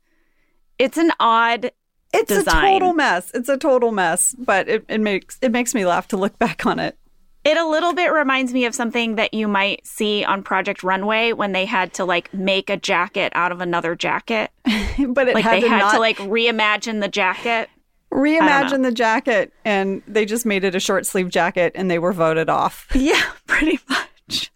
[0.78, 1.70] It's an odd.
[2.12, 3.30] It's a total mess.
[3.34, 4.34] It's a total mess.
[4.38, 6.96] But it, it makes it makes me laugh to look back on it.
[7.44, 11.32] It a little bit reminds me of something that you might see on Project Runway
[11.32, 14.52] when they had to like make a jacket out of another jacket.
[15.08, 17.68] but it Like had they to had not to like reimagine the jacket.
[18.12, 22.12] reimagine the jacket, and they just made it a short sleeve jacket, and they were
[22.12, 22.86] voted off.
[22.94, 24.52] Yeah, pretty much.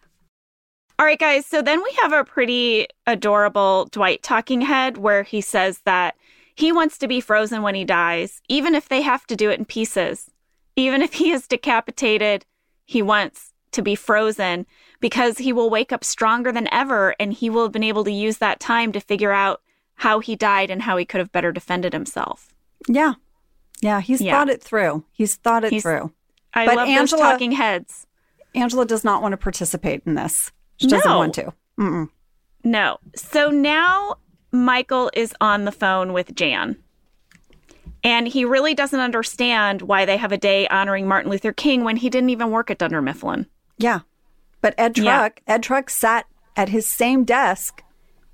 [0.98, 1.44] All right, guys.
[1.44, 6.16] So then we have a pretty adorable Dwight talking head where he says that
[6.56, 9.58] he wants to be frozen when he dies, even if they have to do it
[9.58, 10.30] in pieces.
[10.74, 12.44] Even if he is decapitated,
[12.84, 14.66] he wants to be frozen
[15.00, 18.10] because he will wake up stronger than ever and he will have been able to
[18.10, 19.60] use that time to figure out
[19.96, 22.54] how he died and how he could have better defended himself.
[22.88, 23.14] Yeah,
[23.80, 24.00] yeah.
[24.00, 24.32] He's Yeah.
[24.32, 25.04] thought it through.
[25.12, 26.12] He's thought it He's- through.
[26.54, 28.06] I But love Angela- those talking heads.
[28.54, 30.52] Angela does not want to participate in this.
[30.78, 31.52] She doesn't want to.
[31.78, 32.08] Mm-mm.
[32.64, 32.98] No.
[33.14, 34.16] So now
[34.64, 36.76] Michael is on the phone with Jan.
[38.02, 41.96] And he really doesn't understand why they have a day honoring Martin Luther King when
[41.96, 43.46] he didn't even work at Dunder Mifflin.
[43.78, 44.00] Yeah,
[44.60, 45.18] but Ed Yeah.
[45.18, 46.26] Truck, Ed Truck sat
[46.56, 47.82] at his same desk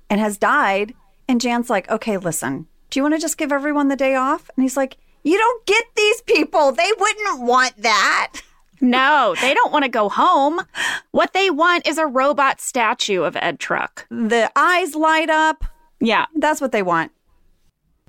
[0.09, 0.93] and has died.
[1.27, 2.67] And Jan's like, "Okay, listen.
[2.89, 5.65] Do you want to just give everyone the day off?" And he's like, "You don't
[5.65, 6.71] get these people.
[6.71, 8.33] They wouldn't want that."
[8.81, 10.61] No, they don't want to go home.
[11.11, 14.05] What they want is a robot statue of Ed Truck.
[14.09, 15.63] The eyes light up.
[16.03, 16.25] Yeah.
[16.35, 17.11] That's what they want.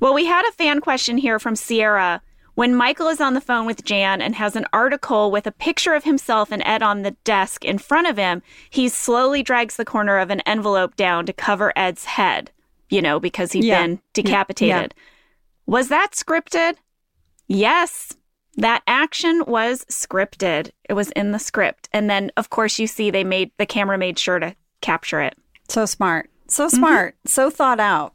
[0.01, 2.20] Well, we had a fan question here from Sierra.
[2.57, 5.95] When Michael is on the phone with Jan and has an article with a picture
[5.95, 9.84] of himself and Ed on the desk in front of him, he slowly drags the
[9.84, 12.51] corner of an envelope down to cover Ed's head,
[12.90, 13.82] you know, because he'd Yeah.
[13.82, 14.95] been decapitated.
[15.66, 16.74] Was that scripted?
[17.47, 18.12] Yes.
[18.57, 20.70] That action was scripted.
[20.88, 21.88] It was in the script.
[21.92, 25.36] And then, of course, you see they made the camera made sure to capture it.
[25.68, 26.30] So smart.
[26.55, 27.17] So smart.
[27.27, 28.15] So thought out.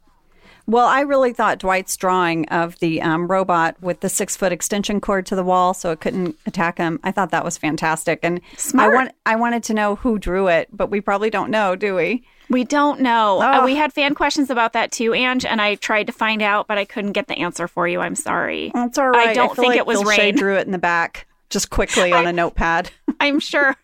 [0.66, 5.00] Well, I really thought Dwight's drawing of the um, robot with the six foot extension
[5.00, 7.00] cord to the wall so it couldn't attack him.
[7.02, 8.20] I thought that was fantastic.
[8.22, 8.92] And Smart.
[8.92, 11.96] I, want, I wanted to know who drew it, but we probably don't know, do
[11.96, 12.24] we?
[12.48, 13.40] We don't know.
[13.42, 13.64] Uh, Oh.
[13.64, 16.78] we had fan questions about that too, Ange, and I tried to find out, but
[16.78, 18.00] I couldn't get the answer for you.
[18.00, 18.70] I'm sorry.
[18.72, 19.28] That's all right.
[19.30, 21.68] I don't feel think like it was Bill Shea drew it in the back just
[21.70, 22.90] quickly on a notepad.
[23.20, 23.76] I'm sure.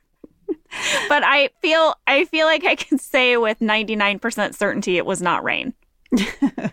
[1.09, 5.43] but I feel I feel like I can say with 99% certainty it was not
[5.43, 5.73] Rainn.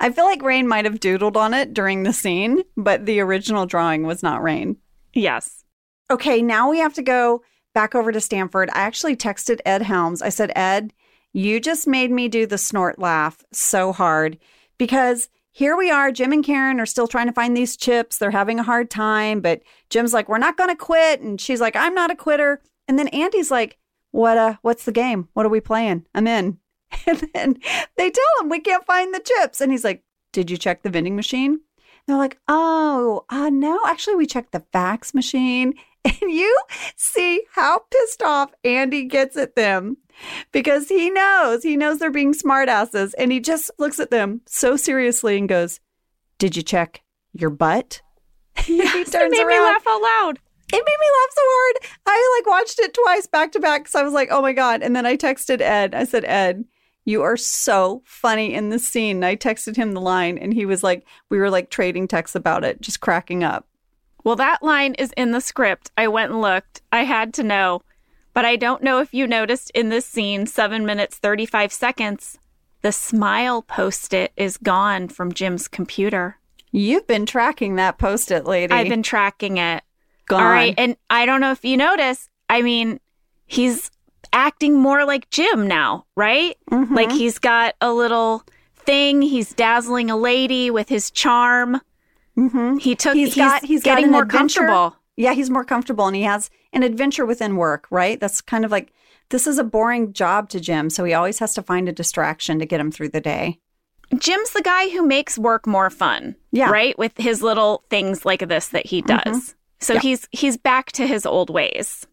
[0.00, 3.66] I feel like Rainn might have doodled on it during the scene, but the original
[3.66, 4.76] drawing was not Rainn.
[5.12, 5.64] Yes.
[6.10, 7.42] Okay, now we have to go
[7.74, 8.70] back over to Stamford.
[8.70, 10.22] I actually texted Ed Helms.
[10.22, 10.92] I said, Ed,
[11.32, 14.38] you just made me do the snort laugh so hard
[14.78, 16.10] because here we are.
[16.10, 18.18] Jim and Karen are still trying to find these chips.
[18.18, 21.20] They're having a hard time, but Jim's like, we're not going to quit.
[21.20, 22.60] And she's like, I'm not a quitter.
[22.88, 23.78] And then Andy's like,
[24.10, 25.28] what, uh, what's the game?
[25.32, 26.06] What are we playing?
[26.14, 26.58] I'm in.
[27.06, 27.56] And then
[27.96, 29.60] they tell him we can't find the chips.
[29.60, 31.60] And he's like, did you check the vending machine?
[32.06, 35.74] They're like, oh, uh, no, actually, we checked the fax machine.
[36.06, 36.54] And you
[36.96, 39.96] see how pissed off Andy gets at them
[40.52, 43.14] because he knows, he knows they're being smartasses.
[43.16, 45.80] And he just looks at them so seriously and goes,
[46.38, 48.02] Did you check your butt?
[48.58, 50.40] he It turns made me laugh out loud.
[50.72, 51.76] It made me laugh so hard.
[52.06, 54.82] I like watched it twice back to back because I was like, oh my God.
[54.82, 55.94] And then I texted Ed.
[55.94, 56.64] I said, Ed,
[57.04, 59.16] you are so funny in this scene.
[59.16, 62.34] And I texted him the line and he was like, we were like trading texts
[62.34, 63.68] about it, just cracking up.
[64.24, 65.90] Well, that line is in the script.
[65.98, 66.80] I went and looked.
[66.90, 67.82] I had to know.
[68.32, 72.38] But I don't know if you noticed in this scene, 7 minutes 35 seconds,
[72.82, 76.38] the smile post it is gone from Jim's computer.
[76.72, 78.72] You've been tracking that post it, lady.
[78.72, 79.84] I've been tracking it.
[80.26, 80.42] Gone.
[80.42, 80.74] All right.
[80.78, 83.00] And I don't know if you notice, I mean,
[83.46, 83.90] he's
[84.32, 86.56] acting more like Jim now, right?
[86.70, 86.90] Mhm.
[86.94, 88.42] Like he's got a little
[88.76, 89.22] thing.
[89.22, 91.80] He's dazzling a lady with his charm.
[92.36, 92.80] Mhm.
[92.80, 94.60] He took, He's he's, got He's getting an more adventure.
[94.66, 94.96] comfortable.
[95.16, 98.18] Yeah, he's more comfortable and he has an adventure within work, right?
[98.18, 98.92] That's kind of like
[99.30, 102.58] this is a boring job to Jim, so he always has to find a distraction
[102.58, 103.60] to get him through the day.
[104.18, 106.34] Jim's the guy who makes work more fun.
[106.52, 106.70] Yeah.
[106.70, 106.98] Right?
[106.98, 109.22] With his little things like this that he does.
[109.24, 109.54] Mhm.
[109.80, 110.00] So Yeah.
[110.00, 112.06] he's he's back to his old ways.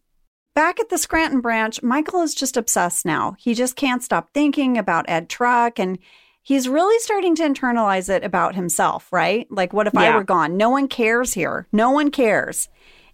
[0.54, 3.34] Back at the Scranton branch, Michael is just obsessed now.
[3.38, 5.98] He just can't stop thinking about Ed Truck and
[6.42, 9.46] he's really starting to internalize it about himself, right?
[9.50, 10.56] Like, what if I were gone?
[10.58, 11.66] No one cares here.
[11.72, 12.68] No one cares.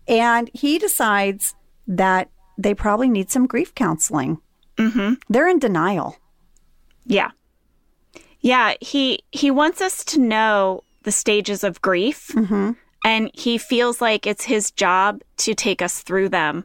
[0.08, 1.54] And he decides
[1.86, 4.38] that they probably need some grief counseling.
[4.76, 5.14] Mm-hmm.
[5.28, 6.16] They're in denial.
[7.06, 7.30] Yeah.
[8.40, 12.72] Yeah, he he wants us to know the stages of grief Mm-hmm.
[13.04, 16.64] And he feels like it's his job to take us through them.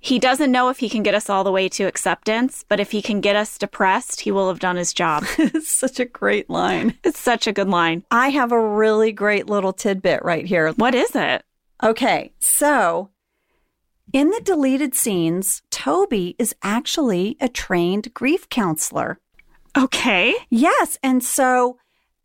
[0.00, 2.90] He doesn't know if he can get us all the way to acceptance, but if
[2.90, 5.24] he can get us depressed, he will have done his job.
[5.38, 6.98] it's such a great line.
[7.04, 8.02] it's such a good line.
[8.10, 10.72] I have a really great little tidbit right here.
[10.72, 11.44] What is it?
[11.84, 13.10] Okay, so
[14.12, 19.18] in the deleted scenes, Toby is actually a trained grief counselor.
[19.76, 20.34] Okay.
[20.50, 20.98] Yes.
[21.02, 21.78] And so,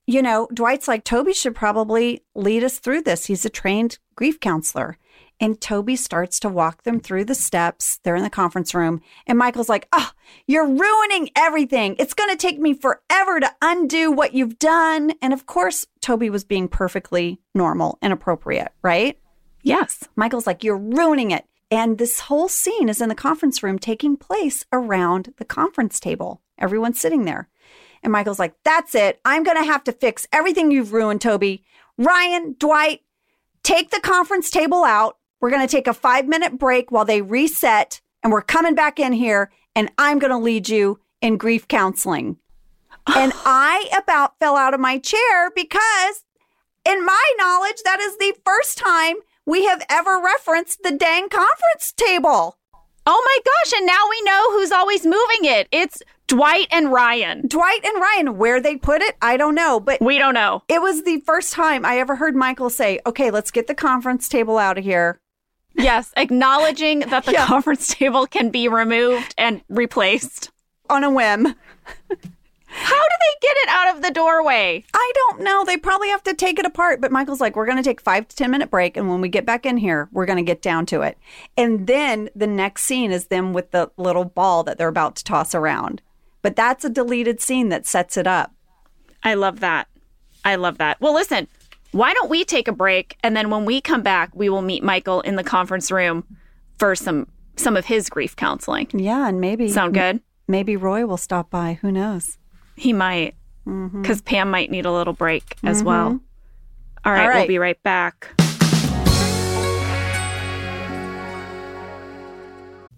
[0.07, 3.25] you know, Dwight's like, Toby should probably lead us through this.
[3.25, 4.97] He's a trained grief counselor.
[5.39, 7.99] And Toby starts to walk them through the steps.
[8.01, 9.01] They're in the conference room.
[9.27, 10.09] And Michael's like, Oh,
[10.47, 11.95] you're ruining everything.
[11.99, 15.11] It's going to take me forever to undo what you've done.
[15.21, 19.19] And of course, Toby was being perfectly normal and appropriate, right?
[19.61, 20.05] Yes.
[20.15, 21.45] Michael's like, You're ruining it.
[21.69, 26.41] And this whole scene is in the conference room taking place around the conference table.
[26.57, 27.49] Everyone's sitting there.
[28.03, 29.19] And Michael's like, That's it.
[29.25, 31.63] I'm going to have to fix everything you've ruined, Toby.
[31.97, 33.01] Ryan, Dwight,
[33.63, 35.17] take the conference table out.
[35.39, 38.01] We're going to take a five minute break while they reset.
[38.23, 39.51] And we're coming back in here.
[39.75, 42.37] And I'm going to lead you in grief counseling.
[43.07, 46.23] and I about fell out of my chair because
[46.85, 51.93] in my knowledge, that is the first time we have ever referenced the dang conference
[51.95, 52.57] table.
[53.05, 55.67] Oh my gosh, and now we know who's always moving it.
[55.71, 57.47] It's Dwight and Ryan.
[57.47, 59.79] Dwight and Ryan, where they put it, I don't know.
[59.79, 60.63] But We don't know.
[60.67, 64.27] it was the first time I ever heard Michael say, okay, let's get the conference
[64.27, 65.19] table out of here.
[65.75, 67.45] Yes, acknowledging that the Yeah.
[67.45, 70.51] conference table can be removed and replaced.
[70.89, 71.45] On a whim.
[72.69, 74.83] How do they get it out of the doorway?
[74.93, 75.63] I don't know.
[75.65, 76.99] They probably have to take it apart.
[77.01, 78.97] But Michael's like, we're going to take five to 10 minute break.
[78.97, 81.17] And when we get back in here, we're going to get down to it.
[81.55, 85.23] And then the next scene is them with the little ball that they're about to
[85.23, 86.01] toss around.
[86.41, 88.53] But that's a deleted scene that sets it up.
[89.23, 89.87] I love that.
[90.45, 91.01] I love that.
[91.01, 91.47] Well, listen,
[91.91, 94.83] why don't we take a break and then when we come back, we will meet
[94.83, 96.23] Michael in the conference room
[96.77, 98.87] for some some of his grief counseling.
[98.93, 99.27] Yeah.
[99.27, 100.21] And maybe Sound good?
[100.47, 101.79] maybe Roy will stop by.
[101.81, 102.37] Who knows?
[102.75, 103.35] He might,
[103.65, 104.01] mm-hmm.
[104.01, 106.11] because Pam might need a little break as well.
[106.11, 106.17] Mm-hmm.
[107.05, 107.37] All right, All right.
[107.39, 108.29] we'll be right back.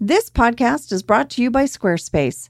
[0.01, 2.49] This podcast is brought to you by Squarespace.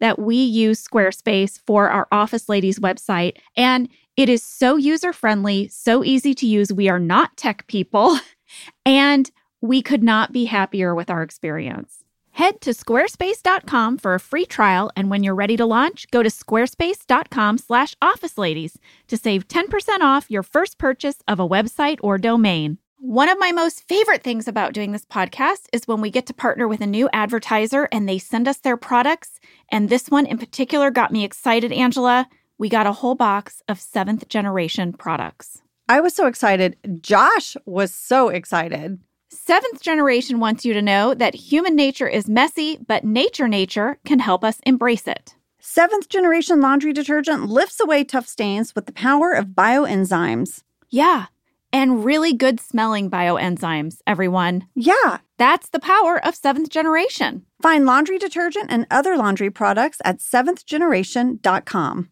[0.00, 5.68] that we use Squarespace for our Office Ladies website, and it is so user friendly,
[5.68, 6.72] so easy to use.
[6.72, 8.18] We are not tech people,
[8.84, 9.30] and
[9.60, 12.04] we could not be happier with our experience.
[12.32, 16.30] Head to squarespace.com for a free trial, and when you're ready to launch, go to
[16.30, 18.78] squarespace.com/slash office ladies
[19.08, 22.78] to save 10% off your first purchase of a website or domain.
[23.02, 26.34] One of my most favorite things about doing this podcast is when we get to
[26.34, 29.40] partner with a new advertiser and they send us their products.
[29.70, 32.28] And this one in particular got me excited, Angela.
[32.58, 35.62] We got a whole box of seventh generation products.
[35.88, 36.76] I was so excited.
[37.00, 38.98] Josh was so excited.
[39.30, 44.18] Seventh generation wants you to know that human nature is messy, but nature nature can
[44.18, 45.34] help us embrace it.
[45.58, 50.64] Seventh generation laundry detergent lifts away tough stains with the power of bioenzymes.
[50.90, 51.26] Yeah,
[51.72, 54.66] and really good smelling bioenzymes, everyone.
[54.74, 55.18] Yeah.
[55.40, 57.46] That's the power of seventh generation.
[57.62, 62.10] Find laundry detergent and other laundry products at seventhgeneration.com.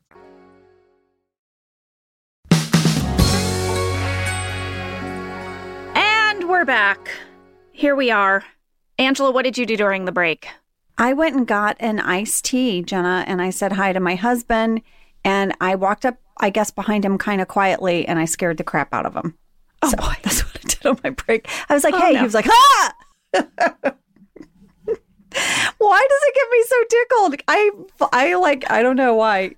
[5.94, 7.11] And we're back.
[7.72, 8.44] Here we are.
[8.98, 10.48] Angela, what did you do during the break?
[10.96, 14.80] I went and got an iced tea, Jenna, and I said hi to my husband.
[15.22, 18.64] And I walked up, I guess, behind him kind of quietly, and I scared the
[18.64, 19.36] crap out of him.
[19.83, 20.14] Oh, boy.
[20.22, 21.49] That's what I did on my break.
[21.68, 22.18] I was like, Oh, hey, no.
[22.18, 22.95] he was like, ah!
[25.79, 27.43] why does it get me so tickled?
[27.49, 27.70] I,
[28.12, 29.55] I like, I don't know why.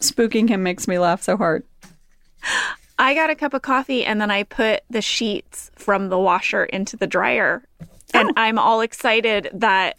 [0.00, 1.64] Spooking him makes me laugh so hard.
[2.98, 6.64] I got a cup of coffee and then I put the sheets from the washer
[6.64, 7.62] into the dryer.
[8.14, 9.96] And I'm all excited that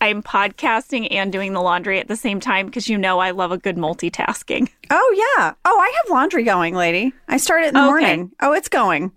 [0.00, 3.52] I'm podcasting and doing the laundry at the same time because you know I love
[3.52, 4.68] a good multitasking.
[4.90, 5.54] Oh yeah.
[5.64, 7.12] Oh, I have laundry going, lady.
[7.28, 7.88] I start it in the Okay.
[7.88, 8.32] morning.
[8.40, 9.12] Oh, it's going.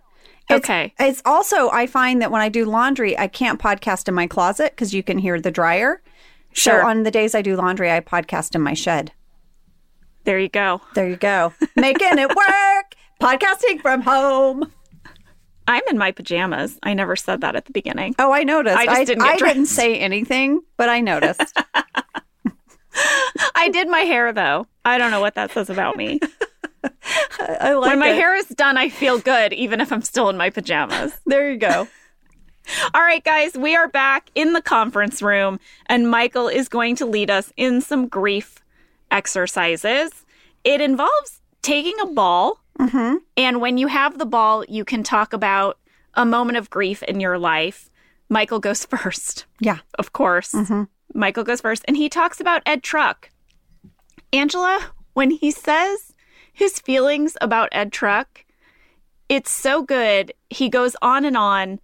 [0.50, 0.94] It's, Okay.
[1.00, 4.72] It's also I find that when I do laundry, I can't podcast in my closet
[4.72, 6.02] because you can hear the dryer.
[6.54, 6.82] Sure.
[6.82, 9.12] So on the days I do laundry, I podcast in my shed.
[10.24, 10.82] There you go.
[10.96, 11.54] There you go.
[11.76, 12.96] Making it work.
[13.22, 14.72] Podcasting from home.
[15.70, 16.80] I'm in my pajamas.
[16.82, 18.16] I never said that at the beginning.
[18.18, 18.76] Oh, I noticed.
[18.76, 21.56] I just didn't get I didn't say anything, but I noticed.
[23.56, 24.66] I did my hair though.
[24.84, 26.20] I don't know what that says about me.
[27.40, 28.16] I like when my it.
[28.16, 31.14] hair is done, I feel good even if I'm still in my pajamas.
[31.28, 31.88] There you go.
[32.96, 37.06] All right, guys, we are back in the conference room, and Michael is going to
[37.06, 38.56] lead us in some grief
[39.12, 40.26] exercises.
[40.64, 43.18] It involves taking a ball, Mm-hmm.
[43.38, 45.78] and when you have the ball, you can talk about
[46.14, 47.90] a moment of grief in your life.
[48.30, 49.80] Michael goes first, Yeah.
[49.98, 50.54] of course.
[50.54, 50.84] Mm-hmm.
[51.14, 53.30] Michael goes first, and he talks about Ed Truck.
[54.32, 56.14] Angela, when he says
[56.54, 58.46] his feelings about Ed Truck,
[59.28, 60.34] it's so good.
[60.50, 61.80] He goes on and on.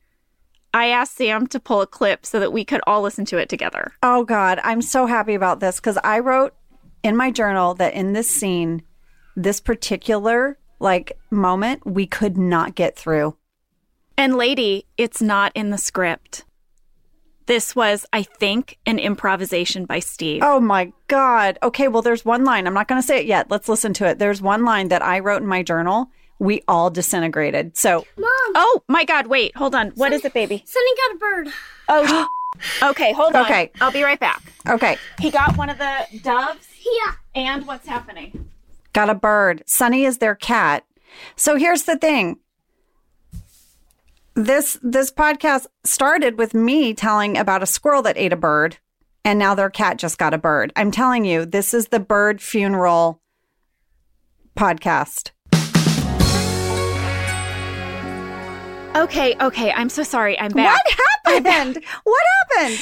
[0.73, 3.49] I asked Sam to pull a clip so that we could all listen to it
[3.49, 3.93] together.
[4.03, 6.53] Oh God, I'm so happy about this because I wrote
[7.03, 8.81] in my journal that in this scene,
[9.35, 13.35] this particular like moment, we could not get through.
[14.17, 16.45] And lady, it's not in the script.
[17.47, 20.41] This was, I think, an improvisation by Steve.
[20.43, 21.59] Oh my God.
[21.61, 22.65] Okay, well, there's one line.
[22.65, 23.51] I'm not going to say it yet.
[23.51, 24.17] Let's listen to it.
[24.17, 26.09] There's one line that I wrote in my journal.
[26.39, 27.77] We all disintegrated.
[27.77, 28.29] So, Mom.
[28.55, 29.89] Oh, my God, wait, hold on.
[29.91, 30.63] What is it, baby?
[30.65, 31.47] Sonny got a bird.
[31.87, 32.27] Oh,
[32.91, 33.45] okay, hold on.
[33.45, 33.71] Okay.
[33.79, 34.41] I'll be right back.
[34.67, 37.13] okay, He got one of the doves, Yeah.
[37.35, 38.49] and what's happening?
[38.95, 39.61] Got a bird.
[39.67, 40.85] Sunny is their cat.
[41.35, 42.37] So here's the thing.
[44.33, 48.77] This this podcast started with me telling about a squirrel that ate a bird
[49.23, 50.71] and now their cat just got a bird.
[50.75, 53.21] I'm telling you, this is the bird funeral
[54.57, 55.31] podcast.
[58.95, 60.39] Okay, okay, I'm so sorry.
[60.39, 60.81] I'm back.
[61.25, 61.83] What happened?
[62.05, 62.79] What happened?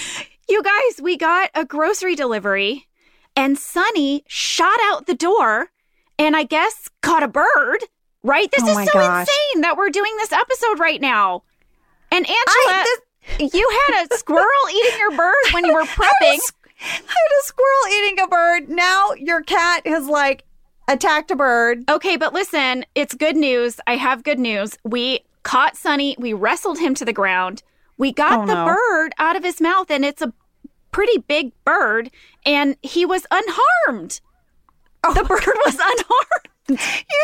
[0.47, 2.87] You guys, we got a grocery delivery
[3.35, 5.69] and Sunny shot out the door
[6.19, 7.79] and I guess caught a bird,
[8.23, 8.49] right?
[8.51, 9.27] This Oh is so gosh.
[9.27, 11.43] insane that we're doing this episode right now.
[12.11, 12.97] And Angela, I-
[13.39, 16.39] you had a squirrel eating your bird when you were prepping.
[16.81, 18.69] I had a squirrel eating a bird.
[18.69, 20.43] Now your cat has like
[20.87, 21.89] attacked a bird.
[21.89, 23.79] Okay, but listen, it's good news.
[23.87, 24.77] I have good news.
[24.83, 27.63] We caught Sonny, we wrestled him to the ground.
[27.97, 28.65] We got Oh, the no.
[28.65, 30.33] bird out of his mouth, and it's a
[30.91, 32.11] pretty big bird,
[32.45, 34.19] and he was unharmed.
[35.03, 36.49] Oh, The bird was unharmed.
[36.69, 36.77] You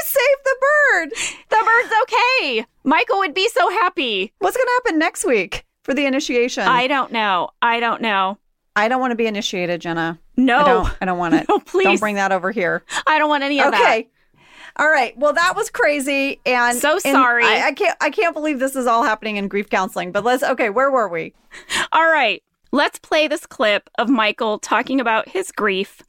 [0.04, 1.10] saved the bird.
[1.50, 2.66] The bird's okay.
[2.84, 4.34] Michael would be so happy.
[4.40, 6.64] What's going to happen next week for the initiation?
[6.64, 7.50] I don't know.
[7.62, 8.38] I don't know.
[8.76, 10.20] I don't want to be initiated, Jenna.
[10.38, 10.98] No, I don't.
[11.02, 11.46] I don't want it.
[11.50, 11.86] No, please.
[11.86, 12.84] Don't bring that over here.
[13.08, 13.82] I don't want any of that.
[13.82, 14.10] Okay.
[14.76, 15.18] All right.
[15.18, 17.44] Well, that was crazy, and So and sorry.
[17.46, 17.98] I, I can't.
[18.00, 20.12] I can't believe this is all happening in grief counseling.
[20.12, 20.44] But let's.
[20.44, 21.34] Okay, where were we?
[21.92, 26.02] All right, let's play this clip of Michael talking about his grief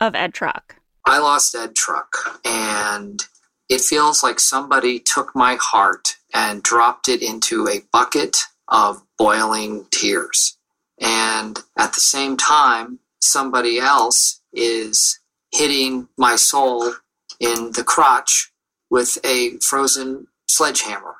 [0.00, 0.76] of Ed Truck.
[1.08, 3.24] I lost Ed Truck, and
[3.70, 9.86] it feels like somebody took my heart and dropped it into a bucket of boiling
[9.90, 10.58] tears.
[11.00, 15.18] And at the same time, somebody else is
[15.50, 16.92] hitting my soul
[17.40, 18.52] in the crotch
[18.90, 21.16] with a frozen sledgehammer.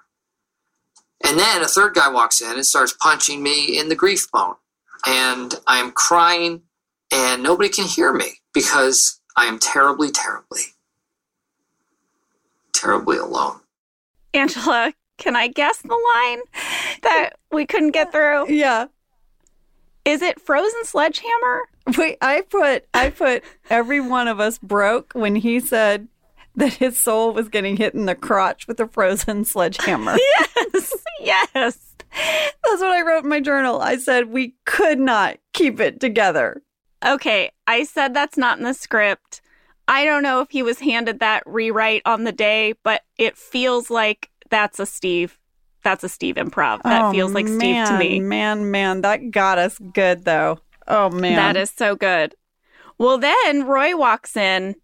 [1.25, 4.57] And then a third guy walks in and starts punching me in the grief bone.
[5.07, 6.65] And I'm crying,
[7.11, 10.63] and nobody can hear me because I am terribly, terribly,
[12.73, 13.61] terribly alone.
[14.35, 16.41] Angela, can I guess the line
[17.03, 18.53] that we couldn't get through?
[18.53, 18.87] Yeah.
[20.05, 21.69] Is it Frozen Sledgehammer?
[21.97, 22.19] Wait.
[22.21, 22.87] I put.
[22.93, 23.45] I put.
[23.71, 26.09] Every one of us broke when he said
[26.57, 30.17] that his soul was getting hit in the crotch with a frozen sledgehammer.
[31.21, 31.79] Yes, yes.
[32.65, 33.81] That's what I wrote in my journal.
[33.81, 36.63] I said we could not keep it together.
[37.05, 39.41] Okay, I said that's not in the script.
[39.87, 43.89] I don't know if he was handed that rewrite on the day, but it feels
[43.91, 45.39] like that's a Steve.
[45.85, 46.83] That's a Steve improv.
[46.83, 48.21] That Oh, feels like Steve to me.
[48.21, 50.59] Man, man, that got us good though.
[50.87, 52.35] Oh man, That is so good.
[52.99, 54.75] Well, then Roy walks in.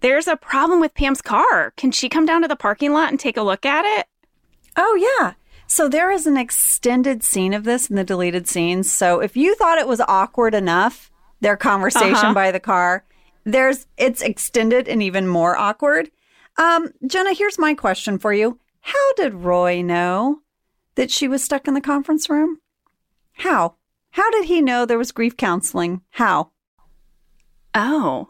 [0.00, 1.72] There's a problem with Pam's car.
[1.76, 4.06] Can she come down to the parking lot and take a look at it?
[4.76, 5.34] Oh, yeah.
[5.68, 8.90] So there is an extended scene of this in the deleted scenes.
[8.90, 11.11] So if you thought it was awkward enough,
[11.42, 12.34] their conversation Uh-huh.
[12.34, 13.04] by the car,
[13.44, 16.10] there's it's extended and even more awkward.
[16.56, 18.58] Um, Jenna, here's my question for you.
[18.80, 20.40] How did Roy know
[20.94, 22.58] that she was stuck in the conference room?
[23.34, 23.74] How?
[24.12, 26.02] How did he know there was grief counseling?
[26.10, 26.50] How?
[27.74, 28.28] Oh.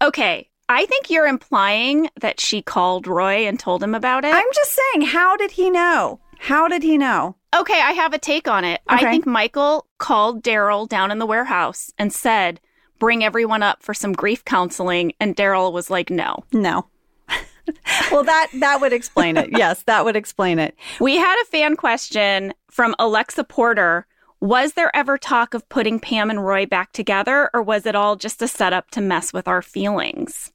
[0.00, 0.48] Okay.
[0.68, 4.32] I think you're implying that she called Roy and told him about it.
[4.34, 6.20] I'm just saying, how did he know?
[6.38, 7.34] How did he know?
[7.54, 8.80] Okay, I have a take on it.
[8.90, 9.06] Okay.
[9.06, 12.60] I think Michael called Darryl down in the warehouse and said,
[13.00, 15.12] bring everyone up for some grief counseling.
[15.18, 16.44] And Darryl was like, no.
[16.52, 16.86] No.
[18.12, 19.50] well, that that would explain it.
[19.52, 20.76] Yes, that would explain it.
[21.00, 24.06] We had a fan question from Alexa Porter.
[24.40, 28.16] Was there ever talk of putting Pam and Roy back together, or was it all
[28.16, 30.50] just a setup to mess with our feelings?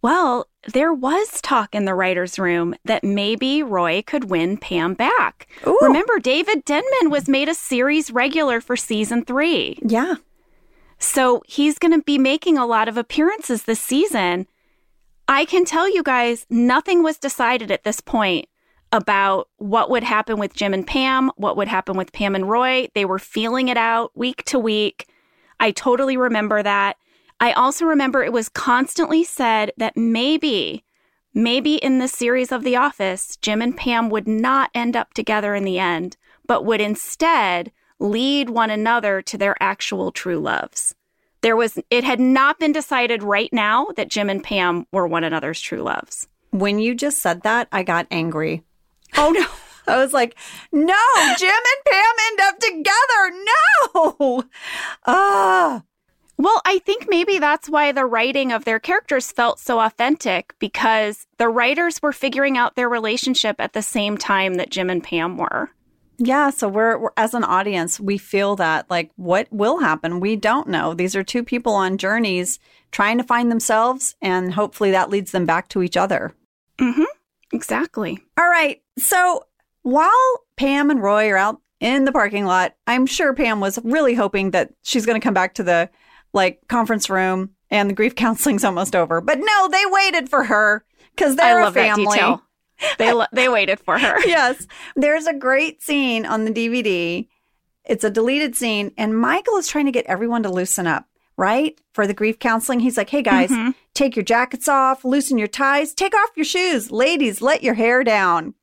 [0.00, 5.48] Well, there was talk in the writer's room that maybe Roy could win Pam back.
[5.66, 5.78] Ooh.
[5.82, 9.78] Remember, David Denman was made a series regular for season three.
[9.82, 10.16] Yeah.
[10.98, 14.46] So he's going to be making a lot of appearances this season.
[15.26, 18.46] I can tell you guys, nothing was decided at this point
[18.92, 22.88] about what would happen with Jim and Pam, what would happen with Pam and Roy.
[22.94, 25.08] They were feeling it out week to week.
[25.60, 26.96] I totally remember that.
[27.40, 30.84] I also remember it was constantly said that maybe,
[31.32, 35.54] maybe in the series of The Office, Jim and Pam would not end up together
[35.54, 36.16] in the end,
[36.46, 37.70] but would instead
[38.00, 40.94] lead one another to their actual true loves.
[41.40, 45.22] There was, it had not been decided right now that Jim and Pam were one
[45.22, 46.26] another's true loves.
[46.50, 48.64] When you just said that, I got angry.
[49.16, 49.46] Oh no.
[49.86, 50.36] I was like,
[50.70, 50.94] no,
[51.38, 53.32] Jim and Pam end up together.
[53.94, 54.44] No.
[55.06, 55.82] Ah.
[56.38, 61.26] Well, I think maybe that's why the writing of their characters felt so authentic because
[61.36, 65.36] the writers were figuring out their relationship at the same time that Jim and Pam
[65.36, 65.70] were.
[66.16, 70.36] Yeah, so we're, we're as an audience, we feel that like what will happen, we
[70.36, 70.94] don't know.
[70.94, 72.58] These are two people on journeys
[72.92, 76.34] trying to find themselves and hopefully that leads them back to each other.
[76.78, 77.04] Mm-hmm.
[77.52, 78.18] Exactly.
[78.38, 78.80] All right.
[78.98, 79.44] So
[79.82, 80.10] while
[80.56, 84.50] Pam and Roy are out in the parking lot, I'm sure Pam was really hoping
[84.52, 85.88] that she's going to come back to the
[86.38, 89.20] like conference room and the grief counseling's almost over.
[89.20, 90.84] But no, they waited for her
[91.14, 92.04] because they're I love a family.
[92.06, 92.42] that detail.
[92.96, 94.20] They lo- they waited for her.
[94.24, 94.64] yes.
[94.94, 97.26] There's a great scene on the DVD.
[97.84, 101.76] It's a deleted scene, and Michael is trying to get everyone to loosen up, right?
[101.92, 102.78] For the grief counseling.
[102.78, 103.74] He's like, hey guys, Mhm.
[103.94, 106.92] take your jackets off, loosen your ties, take off your shoes.
[106.92, 108.54] Ladies, let your hair down.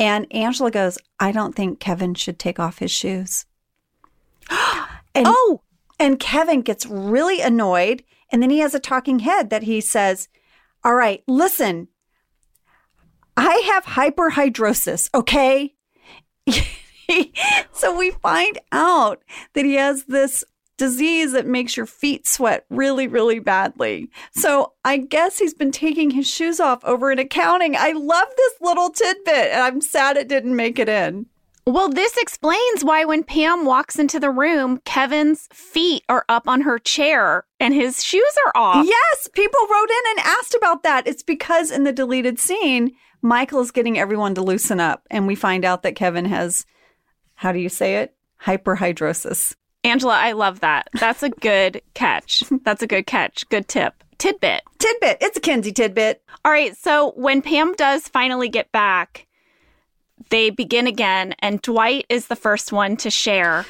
[0.00, 3.46] And Angela goes, I don't think Kevin should take off his shoes.
[5.14, 5.60] and, Oh,
[5.98, 10.28] and Kevin gets really annoyed And then he has a talking head that he says,
[10.84, 11.88] All right, listen,
[13.36, 15.74] I have hyperhidrosis, okay?
[17.72, 19.22] so we find out
[19.54, 20.44] that he has this
[20.76, 24.10] disease that makes your feet sweat really, really badly.
[24.32, 27.76] So I guess he's been taking his shoes off over in accounting.
[27.76, 31.26] I love this little tidbit, and I'm sad it didn't make it in.
[31.68, 36.62] Well, this explains why when Pam walks into the room, Kevin's feet are up on
[36.62, 38.86] her chair and his shoes are off.
[38.86, 41.06] Yes, people wrote in and asked about that.
[41.06, 45.34] It's because in the deleted scene, Michael is getting everyone to loosen up, and we
[45.34, 46.64] find out that Kevin has,
[47.34, 48.14] how do you say it?
[48.42, 49.54] Hyperhidrosis.
[49.84, 50.88] Angela, I love that.
[50.98, 52.44] That's a good catch.
[52.64, 53.46] That's a good catch.
[53.50, 54.02] Good tip.
[54.16, 54.62] Tidbit.
[54.78, 55.18] Tidbit.
[55.20, 56.22] It's a Kinsey tidbit.
[56.46, 56.74] All right.
[56.76, 59.27] So when Pam does finally get back,
[60.30, 63.66] they begin again, and Dwight is the first one to share.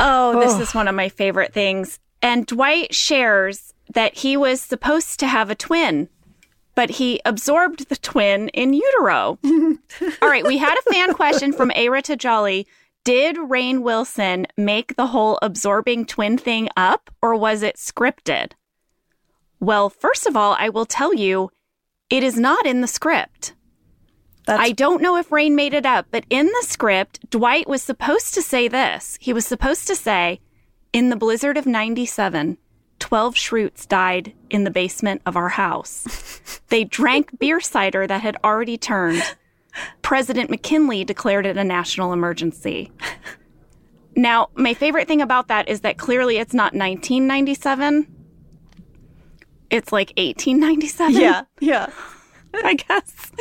[0.00, 0.60] Oh, this oh.
[0.60, 1.98] is one of my favorite things.
[2.22, 6.08] And Dwight shares that he was supposed to have a twin,
[6.74, 9.38] but he absorbed the twin in utero.
[9.44, 12.66] All right, we had a fan question from Ara to Jolly.
[13.04, 18.52] Did Rainn Wilson make the whole absorbing twin thing up, or was it scripted?
[19.60, 21.50] Well, first of all, I will tell you,
[22.10, 23.54] it is not in the script.
[24.46, 27.82] That's I don't know if Rainn made it up, but in the script, Dwight was
[27.82, 29.18] supposed to say this.
[29.20, 30.40] He was supposed to say,
[30.92, 32.56] In the blizzard of 97,
[33.00, 36.40] 12 Schrutes died in the basement of our house.
[36.68, 39.22] they drank beer cider that had already turned.
[40.02, 42.90] President McKinley declared it a national emergency.
[44.14, 48.06] Now, my favorite thing about that is that clearly it's not 1997.
[49.68, 51.20] It's like 1897.
[51.20, 51.90] yeah, yeah.
[52.54, 53.32] I guess.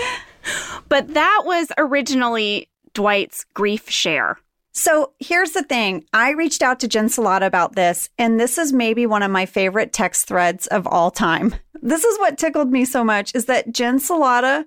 [0.89, 4.37] But that was originally Dwight's grief share.
[4.71, 6.03] So here's the thing.
[6.13, 9.45] I reached out to Jen Celotta about this, and this is maybe one of my
[9.45, 11.55] favorite text threads of all time.
[11.81, 14.65] This is what tickled me so much is that Jen Celotta,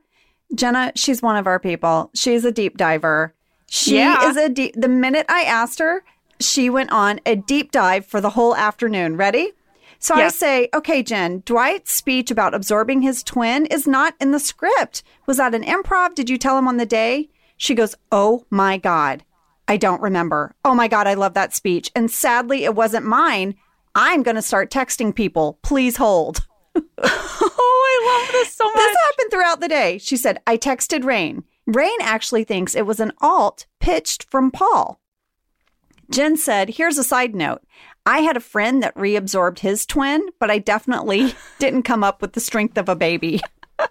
[0.54, 2.10] Jenna, she's one of our people.
[2.14, 3.34] She's a deep diver.
[3.66, 4.28] She Yeah.
[4.30, 6.04] is a deep, the minute I asked her,
[6.38, 9.16] she went on a deep dive for the whole afternoon.
[9.16, 9.50] Ready?
[9.98, 14.38] So I say, okay, Jen, Dwight's speech about absorbing his twin is not in the
[14.38, 15.02] script.
[15.26, 16.14] Was that an improv?
[16.14, 17.30] Did you tell him on the day?
[17.56, 19.24] She goes, oh my God.
[19.66, 20.54] I don't remember.
[20.64, 21.90] Oh my God, I love that speech.
[21.94, 23.56] And sadly, it wasn't mine.
[23.94, 25.58] I'm going to start texting people.
[25.62, 26.46] Please hold.
[27.00, 28.74] Oh, I love this so much.
[28.76, 29.98] This happened throughout the day.
[29.98, 31.42] She said, I texted Rainn.
[31.68, 35.00] Rainn actually thinks it was an alt pitched from Paul.
[36.10, 37.62] Jen said, Here's a side note.
[38.08, 42.32] I had a friend that reabsorbed his twin, but I definitely didn't come up with
[42.32, 43.38] the strength of a baby.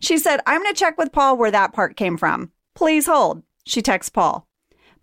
[0.00, 2.52] she said, I'm going to check with Paul where that part came from.
[2.76, 3.42] Please hold.
[3.66, 4.46] She texts Paul.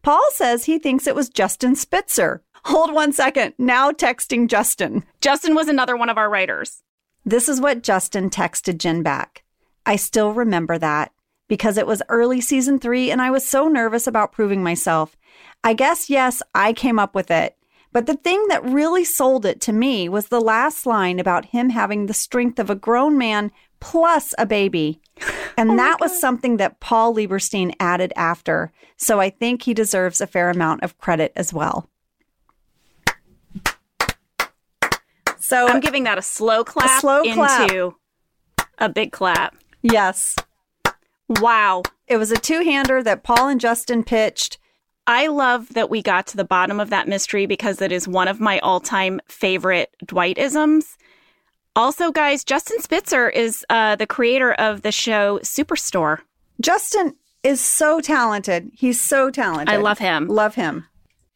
[0.04, 2.42] Paul says he thinks it was Justin Spitzer.
[2.64, 3.56] Hold one second.
[3.58, 5.04] Now texting Justin.
[5.20, 6.84] Justin was another one of our writers.
[7.26, 9.44] This is what Justin texted Jen back.
[9.86, 11.12] I still remember that
[11.50, 15.18] because it was early season three and I was so nervous about proving myself.
[15.62, 17.58] I guess, yes, I came up with it.
[17.94, 21.70] But the thing that really sold it to me was the last line about him
[21.70, 25.02] having the strength of a grown man plus a baby.
[25.58, 28.72] And oh that was something that Paul Lieberstein added after.
[28.96, 31.90] So I think he deserves a fair amount of credit as well.
[35.40, 37.70] So I'm giving that a slow clap slow clap.
[37.70, 37.96] into
[38.78, 39.56] a big clap.
[39.82, 40.36] yes,
[41.40, 41.84] Wow.
[42.08, 44.58] It was a two hander that Paul and Justin pitched.
[45.08, 48.28] I love that we got to the bottom of that mystery because it is one
[48.28, 50.98] of my all time favorite Dwightisms.
[51.76, 56.20] Also, guys, Justin Spitzer is uh, the creator of the show Superstore.
[56.60, 58.70] Justin is so talented.
[58.74, 59.74] He's so talented.
[59.74, 60.28] I love him.
[60.28, 60.86] Love him.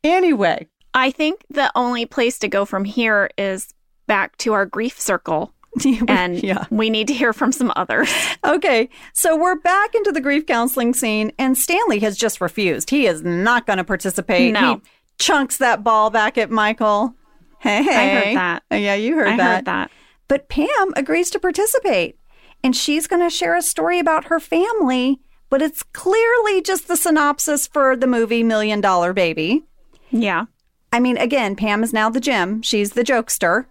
[0.04, 3.74] Anyway, I think the only place to go from here is
[4.08, 5.55] back to our grief circle.
[6.08, 6.66] And yeah.
[6.70, 8.10] we need to hear from some others.
[8.46, 12.92] Okay, so we're back into the grief counseling scene, and Stanley has just refused.
[12.92, 14.54] He is not going to participate.
[14.54, 14.76] No.
[14.76, 14.82] He
[15.18, 17.16] chunks that ball back at Michael.
[17.60, 18.14] Hey, hey.
[18.14, 18.64] heard that.
[18.70, 19.56] Oh, yeah, you heard I that.
[19.56, 19.92] heard that.
[20.28, 22.20] But Pam agrees to participate,
[22.64, 25.20] and she's going to share a story about her family,
[25.50, 29.64] but it's clearly just the synopsis for the movie Million Dollar Baby.
[30.12, 30.46] Yeah.
[30.94, 32.62] I mean, again, Pam is now the Jim.
[32.62, 33.66] She's the jokester.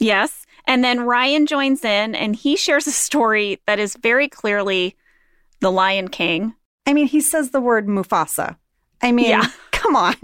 [0.00, 0.44] Yes.
[0.72, 4.96] And then Ryan joins in and he shares a story that is very clearly
[5.60, 6.54] The Lion King.
[6.86, 8.56] I mean, he says the word Mufasa.
[9.02, 9.50] I mean, Yeah.
[9.70, 10.16] come on.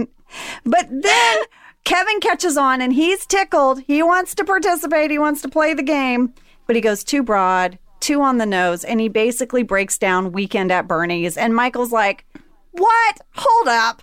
[0.64, 1.38] But then
[1.84, 3.82] Kevin catches on and he's tickled.
[3.82, 6.32] He wants to participate, he wants to play the game,
[6.66, 10.72] but he goes too broad, too on the nose, and he basically breaks down Weekend
[10.72, 11.36] at Bernie's.
[11.36, 12.24] And Michael's like,
[12.70, 13.18] What?
[13.34, 14.01] Hold up.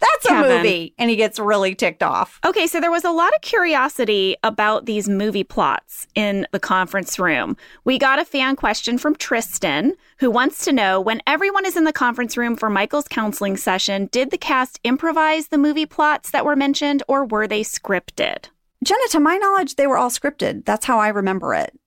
[0.00, 0.50] That's Kevin.
[0.50, 0.94] a movie.
[0.98, 2.40] And he gets really ticked off.
[2.44, 7.18] Okay, so there was a lot of curiosity about these movie plots in the conference
[7.18, 7.56] room.
[7.84, 11.84] We got a fan question from Tristan, who wants to know when everyone is in
[11.84, 16.44] the conference room for Michael's counseling session, did the cast improvise the movie plots that
[16.44, 18.46] were mentioned or were they scripted?
[18.84, 20.64] Jenna, to my knowledge, they were all scripted.
[20.64, 21.78] That's how I remember it.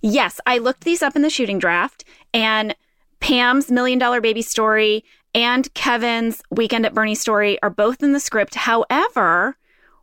[0.00, 2.76] Yes, I looked these up in the shooting draft, and
[3.20, 5.04] Pam's Million Dollar Baby story
[5.38, 8.56] and Kevin's Weekend at Bernie story are both in the script.
[8.56, 9.56] However,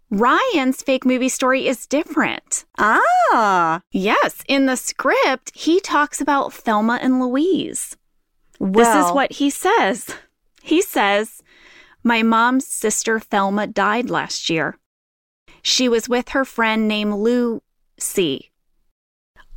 [0.09, 2.63] Ryan's fake movie story is different.
[2.77, 3.81] Ah.
[3.91, 7.97] Yes, in the script, he talks about Thelma and Louise.
[8.59, 10.15] Well, This is what he says.
[10.61, 11.43] He says,
[12.01, 14.77] My mom's sister Thelma died last year.
[15.61, 18.51] She was with her friend named Lucy.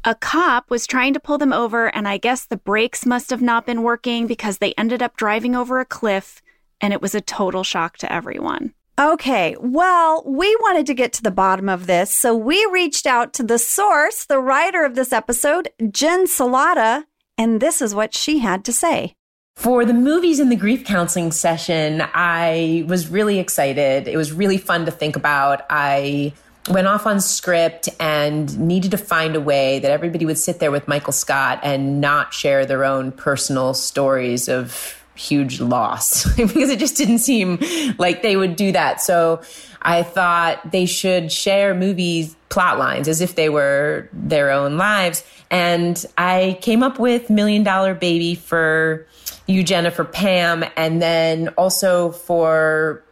[0.04, 3.42] A cop was trying to pull them over, and I guess the brakes must have
[3.42, 6.40] not been working because they ended up driving over a cliff,
[6.80, 8.74] and it was a total shock to everyone.
[9.00, 13.32] Okay, well, we wanted to get to the bottom of this, so we reached out
[13.34, 17.04] to the source, the writer of this episode, Jen Celotta,
[17.36, 19.14] and this is what she had to say.
[19.56, 24.06] For the movies in the grief counseling session, I was really excited.
[24.06, 25.66] It was really fun to think about.
[25.68, 26.32] I
[26.70, 30.70] went off on script and needed to find a way that everybody would sit there
[30.70, 36.78] with Michael Scott and not share their own personal stories of huge loss because it
[36.78, 37.58] just didn't seem
[37.98, 39.00] like they would do that.
[39.00, 39.42] So
[39.82, 45.24] I thought they should share movies plot lines as if they were their own lives.
[45.50, 49.06] And I came up with Million Dollar Baby for
[49.46, 53.02] you, Jennifer Pam, and then also for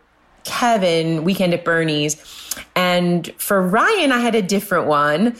[0.46, 2.16] Kevin, Weekend at Bernie's.
[2.74, 5.36] And for Ryan, I had a different one.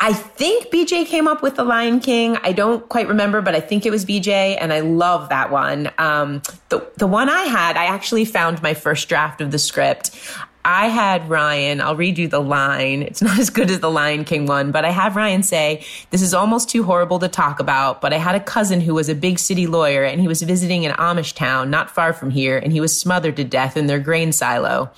[0.00, 2.36] I think BJ came up with The Lion King.
[2.44, 5.90] I don't quite remember, but I think it was BJ, and I love that one.
[5.98, 10.16] Um, the the one I had, I actually found my first draft of the script.
[10.64, 13.02] I had Ryan, I'll read you the line.
[13.02, 16.22] It's not as good as the Lion King one, but I have Ryan say, This
[16.22, 19.14] is almost too horrible to talk about, but I had a cousin who was a
[19.14, 22.72] big city lawyer and he was visiting an Amish town not far from here and
[22.72, 24.90] he was smothered to death in their grain silo.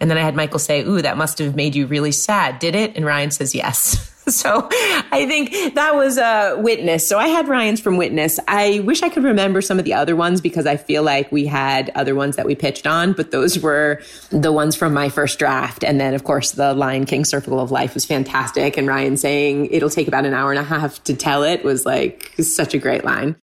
[0.00, 2.74] And then I had Michael say, Ooh, that must have made you really sad, did
[2.74, 2.96] it?
[2.96, 4.14] And Ryan says, Yes.
[4.38, 7.06] So I think that was a witness.
[7.08, 8.38] So I had Ryan's from Witness.
[8.46, 11.46] I wish I could remember some of the other ones because I feel like we
[11.46, 14.00] had other ones that we pitched on, but those were
[14.30, 15.82] the ones from my first draft.
[15.82, 18.76] And then, of course, the Lion King Circle of Life was fantastic.
[18.76, 21.84] And Ryan saying it'll take about an hour and a half to tell it was
[21.84, 23.34] like such a great line.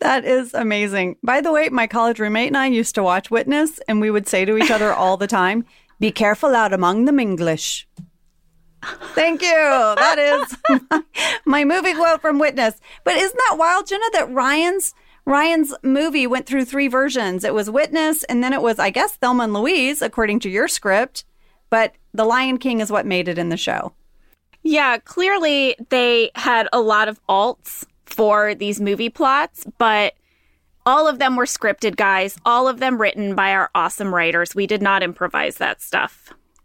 [0.00, 1.16] That is amazing.
[1.22, 4.26] By the way, my college roommate and I used to watch Witness, and we would
[4.26, 5.64] say to each other all the time,
[6.00, 7.86] Be careful out among them English.
[9.14, 9.48] Thank you.
[9.48, 11.02] That is
[11.44, 12.80] my, movie quote from Witness.
[13.04, 17.44] But isn't that wild, Jenna, that Ryan's Ryan's movie went through three versions?
[17.44, 20.66] It was Witness, and then it was, I guess, Thelma and Louise, according to your
[20.66, 21.24] script.
[21.70, 23.92] But The Lion King is what made it in the show.
[24.62, 30.14] Yeah, clearly they had a lot of alts for these movie plots, but
[30.84, 32.36] all of them were scripted, guys.
[32.44, 34.54] All of them written by our awesome writers.
[34.54, 36.21] We did not improvise that stuff.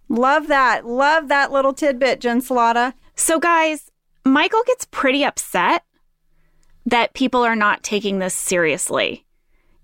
[0.10, 0.86] Love that.
[0.86, 2.94] Love that little tidbit, Jen Celotta.
[3.16, 3.92] So, guys,
[4.26, 5.84] Michael gets pretty upset
[6.86, 9.26] that people are not taking this seriously.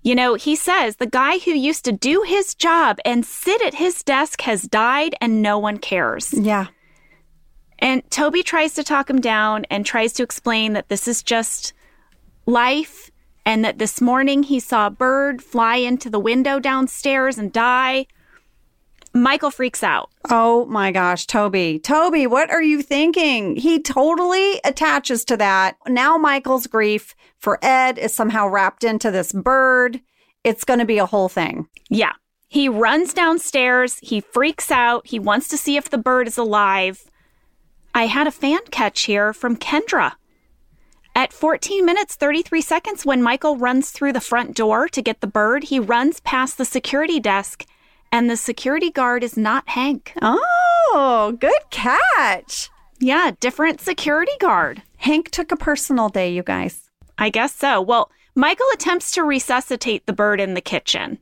[0.03, 3.75] You know, he says the guy who used to do his job and sit at
[3.75, 6.33] his desk has died and no one cares.
[6.33, 6.67] Yeah.
[7.79, 11.73] And Toby tries to talk him down and tries to explain that this is just
[12.45, 13.11] life
[13.45, 18.05] and that this morning he saw a bird fly into the window downstairs and die.
[19.13, 20.09] Michael freaks out.
[20.29, 21.79] Oh my gosh, Toby.
[21.79, 23.55] Toby, what are you thinking?
[23.55, 25.77] He totally attaches to that.
[25.87, 30.01] Now Michael's grief for Ed is somehow wrapped into this bird.
[30.43, 31.67] It's going to be a whole thing.
[31.89, 32.13] Yeah.
[32.47, 33.99] He runs downstairs.
[34.01, 35.07] He freaks out.
[35.07, 37.03] He wants to see if the bird is alive.
[37.93, 40.13] I had a fan catch here from Kendra.
[41.15, 45.27] At 14 minutes 33 seconds, when Michael runs through the front door to get the
[45.27, 47.65] bird, he runs past the security desk,
[48.13, 50.13] and the security guard is not Hank.
[50.21, 52.69] Oh, good catch.
[52.99, 54.83] Yeah, different security guard.
[54.97, 56.91] Hank took a personal day, you guys.
[57.17, 57.81] I guess so.
[57.81, 61.17] Well, Michael attempts to resuscitate the bird in the kitchen.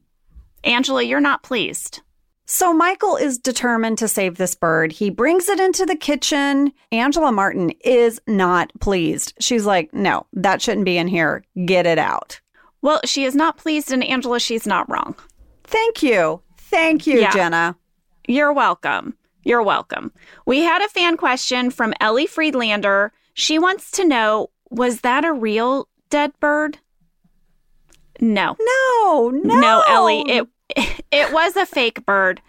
[0.66, 2.02] Angela, you're not pleased.
[2.46, 4.92] So Michael is determined to save this bird.
[4.92, 6.74] He brings it into the kitchen.
[6.92, 9.34] Angela Martin is not pleased.
[9.40, 11.46] She's like, no, that shouldn't be in here.
[11.66, 12.42] Get it out.
[12.82, 15.16] Well, she is not pleased, and Angela, she's not wrong.
[15.64, 16.42] Thank you.
[16.72, 17.32] Thank you, Yeah.
[17.32, 17.76] Jenna.
[18.28, 19.16] You're welcome.
[19.44, 20.12] You're welcome.
[20.46, 23.12] We had a fan question from Ellie Friedlander.
[23.34, 26.80] She wants to know was that a real dead bird?
[28.20, 28.56] No.
[28.60, 29.60] No, no.
[29.60, 30.48] No, Ellie, it
[31.12, 32.42] it was a fake bird.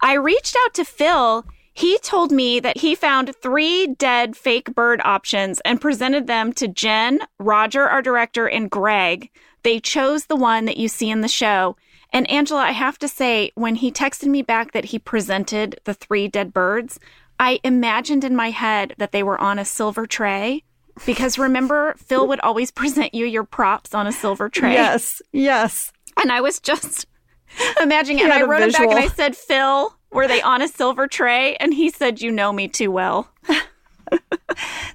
[0.00, 1.44] I reached out to Phil.
[1.72, 6.66] He told me that he found three dead fake bird options and presented them to
[6.66, 9.30] Jen, Roger, our director, and Greg.
[9.62, 11.76] They chose the one that you see in the show.
[12.12, 15.94] And Angela, I have to say, when he texted me back that he presented the
[15.94, 16.98] three dead birds,
[17.38, 20.64] I imagined in my head that they were on a silver tray.
[21.06, 24.72] Because remember, Phil would always present you your props on a silver tray.
[24.72, 25.92] Yes, yes.
[26.20, 27.06] And I was just
[27.82, 28.20] imagining it.
[28.20, 30.68] He And had I wrote it back and I said, Phil, were they on a
[30.68, 31.56] silver tray?
[31.56, 33.30] And he said, You know me too well.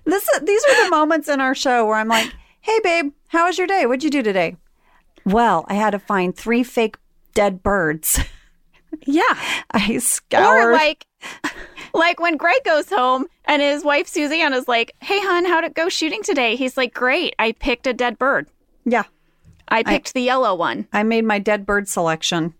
[0.05, 3.57] This these are the moments in our show where I'm like, "Hey babe, how was
[3.57, 3.85] your day?
[3.85, 4.57] What'd you do today?"
[5.25, 6.97] Well, I had to find three fake
[7.33, 8.19] dead birds.
[9.07, 9.23] Yeah.
[9.71, 9.99] I
[10.33, 11.07] Or like
[11.95, 15.73] like when Greg goes home and his wife Suzanne is like, Hey hun, how'd it
[15.73, 16.55] go shooting today?
[16.55, 18.47] He's like, Great, I picked a dead bird.
[18.85, 19.05] yeah,
[19.67, 20.87] I picked the yellow one.
[20.93, 22.53] I made my dead bird selection.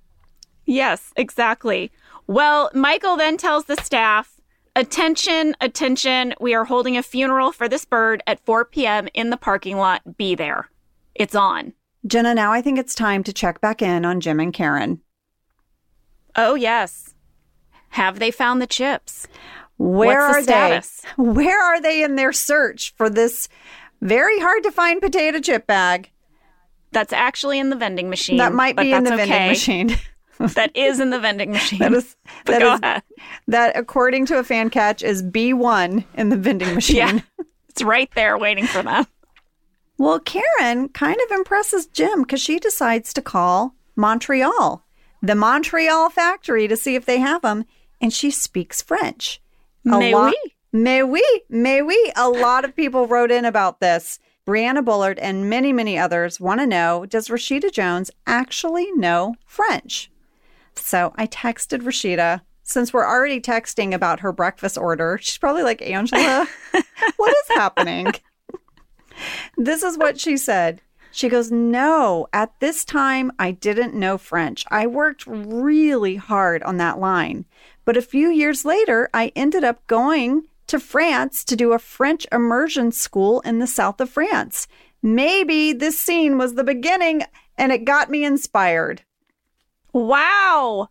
[0.66, 1.92] Yes, exactly.
[2.26, 4.40] Well, Michael then tells the staff,
[4.76, 9.08] Attention, attention, we are holding a funeral for this bird at 4 p.m.
[9.14, 10.18] in the parking lot.
[10.18, 10.68] Be there.
[11.14, 11.74] It's on.
[12.06, 15.02] Jenna, now I think it's time to check back in on Jim and Karen.
[16.36, 17.14] Oh, yes.
[17.90, 19.28] Have they found the chips?
[19.78, 21.02] Where What's the are status?
[21.02, 21.24] they?
[21.24, 23.48] Where are they in their search for this
[24.02, 26.12] very hard to find potato chip bag?
[26.92, 28.38] That's actually in the vending machine.
[28.38, 29.50] That might be in the that's vending okay.
[29.50, 29.98] machine.
[30.56, 31.80] that is in the vending machine.
[31.80, 33.04] That is that ahead.
[33.48, 36.96] that according to a fan catch is B1 in the vending machine.
[36.98, 37.20] Yeah.
[37.70, 39.08] It's right there waiting for them.
[40.04, 44.84] Well, Karen kind of impresses Jim because she decides to call Montreal,
[45.22, 47.64] the Montreal factory, to see if they have them,
[48.02, 49.42] and she speaks French.
[49.86, 50.52] A Mais lot, oui.
[50.74, 52.12] mais oui, mais oui.
[52.18, 54.20] A lot of people wrote in about this.
[54.46, 60.12] Brianna Bullard and many, many others want to know Does Rashida Jones actually know French?
[60.76, 62.42] So I texted Rashida.
[62.64, 66.46] Since we're already texting about her breakfast order, she's probably like, Angela,
[67.16, 68.12] what is happening?
[69.58, 70.82] This is what she said.
[71.12, 74.66] She goes, No, at this time, I didn't know French.
[74.72, 77.46] I worked really hard on that line.
[77.86, 82.26] But a few years later, I ended up going to France to do a French
[82.32, 84.68] immersion school in the south of France.
[85.04, 87.24] Maybe this scene was the beginning
[87.58, 89.04] and it got me inspired.
[89.92, 90.90] Wow.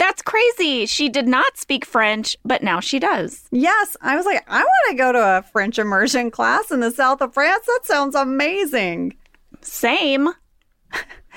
[0.00, 0.86] That's crazy.
[0.86, 3.46] She did not speak French, but now she does.
[3.52, 6.90] Yes, I was like, I want to go to a French immersion class in the
[6.90, 7.66] south of France.
[7.66, 9.14] That sounds amazing.
[9.60, 10.30] Same.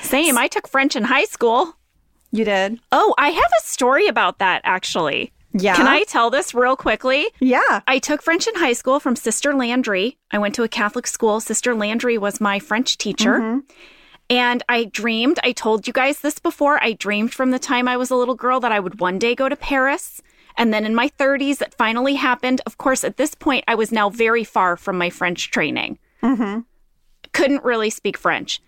[0.02, 0.38] Same.
[0.38, 1.76] I took French in high school.
[2.32, 2.80] You did?
[2.94, 5.34] Oh, I have a story about that actually.
[5.52, 5.76] Yeah.
[5.76, 7.28] Can I tell this real quickly?
[7.42, 7.82] Yeah.
[7.86, 10.18] I took French in high school from Sister Landry.
[10.32, 11.42] I went to a Catholic school.
[11.42, 13.40] Sister Landry was my French teacher.
[13.40, 13.60] Mm-hmm.
[14.30, 17.98] And I dreamed, I told you guys this before, I dreamed from the time I
[17.98, 20.22] was a little girl that I would one day go to Paris.
[20.56, 22.62] And then in my 30s, it finally happened.
[22.66, 25.98] Of course, at this point, I was now very far from my French training.
[27.32, 28.62] Couldn't really speak French.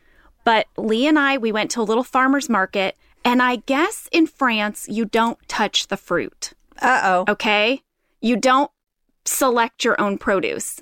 [0.44, 2.96] But Lee and I, we went to a little farmer's market.
[3.24, 6.54] And I guess in France, you don't touch the fruit.
[6.82, 7.32] Uh oh.
[7.32, 7.82] Okay.
[8.22, 8.72] You don't
[9.26, 10.82] select your own produce.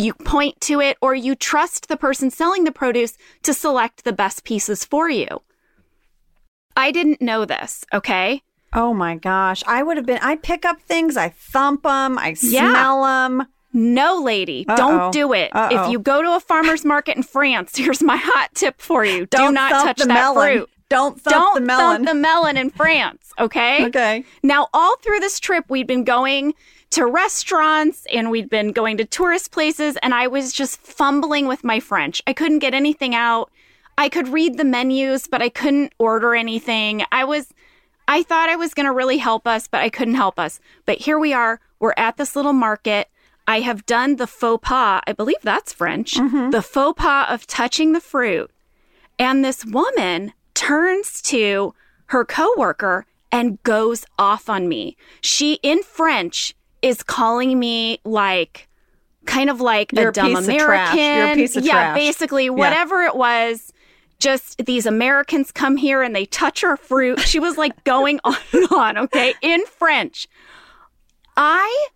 [0.00, 4.12] You point to it or you trust the person selling the produce to select the
[4.12, 5.42] best pieces for you.
[6.76, 7.84] I didn't know this.
[7.92, 8.42] Okay.
[8.72, 9.62] Oh my gosh.
[9.66, 12.70] I would have been, I pick up things, I thump them, I Yeah.
[12.70, 13.46] smell them.
[13.72, 14.76] No, lady, Uh-oh.
[14.76, 15.54] don't do it.
[15.54, 15.84] Uh-oh.
[15.86, 19.26] If you go to a farmer's market in France, here's my hot tip for you.
[19.26, 20.58] Don't do not touch the that melon.
[20.58, 20.70] fruit.
[20.88, 21.96] Don't thump Don't the melon.
[21.98, 23.32] thump the melon in France.
[23.38, 23.84] Okay.
[23.86, 24.24] okay.
[24.42, 26.54] Now, all through this trip, we'd been going
[26.90, 31.64] to restaurants and we'd been going to tourist places, and I was just fumbling with
[31.64, 32.20] my French.
[32.26, 33.50] I couldn't get anything out.
[33.96, 37.04] I could read the menus, but I couldn't order anything.
[37.12, 37.52] I was,
[38.08, 40.58] I thought I was going to really help us, but I couldn't help us.
[40.84, 41.60] But here we are.
[41.78, 43.08] We're at this little market.
[43.46, 45.02] I have done the faux pas.
[45.06, 46.14] I believe that's French.
[46.14, 46.50] Mm-hmm.
[46.50, 48.50] The faux pas of touching the fruit.
[49.18, 51.74] And this woman turns to
[52.06, 54.96] her coworker and goes off on me.
[55.20, 58.68] She, in French, is calling me like,
[59.26, 60.66] kind of like You're a dumb American.
[60.66, 60.96] trash.
[60.96, 61.96] You're a piece of yeah, trash.
[61.96, 63.72] basically, whatever it was.
[64.18, 67.20] Just these Americans come here and they touch our fruit.
[67.20, 70.28] She was like going on and on, okay, in French.
[71.38, 71.88] I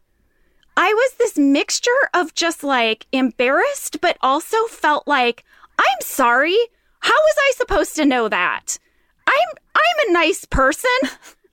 [0.77, 5.45] I was this mixture of just like embarrassed, but also felt like,
[5.79, 6.57] I'm sorry.
[7.01, 8.79] How was I supposed to know that?
[9.27, 10.91] I'm I'm a nice person.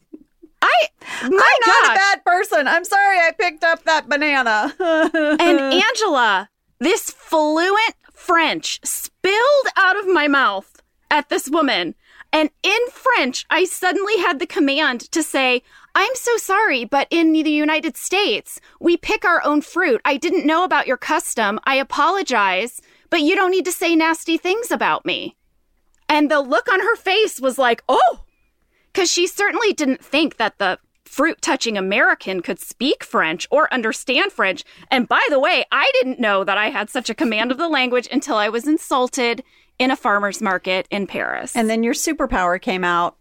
[1.24, 2.68] I'm not a bad person.
[2.68, 4.74] I'm sorry I picked up that banana.
[5.40, 6.50] and Angela,
[6.80, 11.96] this fluent French spilled out of my mouth at this woman.
[12.34, 17.34] And in French, I suddenly had the command to say, I'm so sorry, but in
[17.34, 20.02] the United States, we pick our own fruit.
[20.06, 21.60] I didn't know about your custom.
[21.66, 25.36] I apologize, but you don't need to say nasty things about me.
[26.08, 28.24] And the look on her face was like, oh,
[28.92, 30.80] because she certainly didn't think that the
[31.12, 34.64] fruit touching American could speak French or understand French.
[34.90, 37.68] And by the way, I didn't know that I had such a command of the
[37.68, 39.44] language until I was insulted
[39.78, 41.54] in a farmer's market in Paris.
[41.54, 43.18] And then your superpower came out.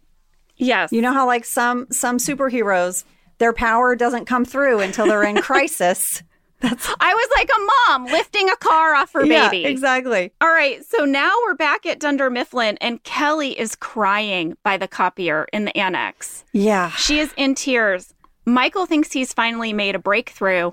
[0.55, 0.93] yes.
[0.93, 3.03] You know how like some some superheroes,
[3.39, 6.23] their power doesn't come through until they're in crisis.
[6.99, 9.65] I was like a mom lifting a car off her Yeah, baby.
[9.69, 10.31] exactly.
[10.41, 14.87] All right, so now we're back at Dunder Mifflin, and Kelly is crying by the
[14.87, 16.43] copier in the annex.
[16.53, 16.91] Yeah.
[16.91, 18.13] She is in tears.
[18.45, 20.71] Michael thinks he's finally made a breakthrough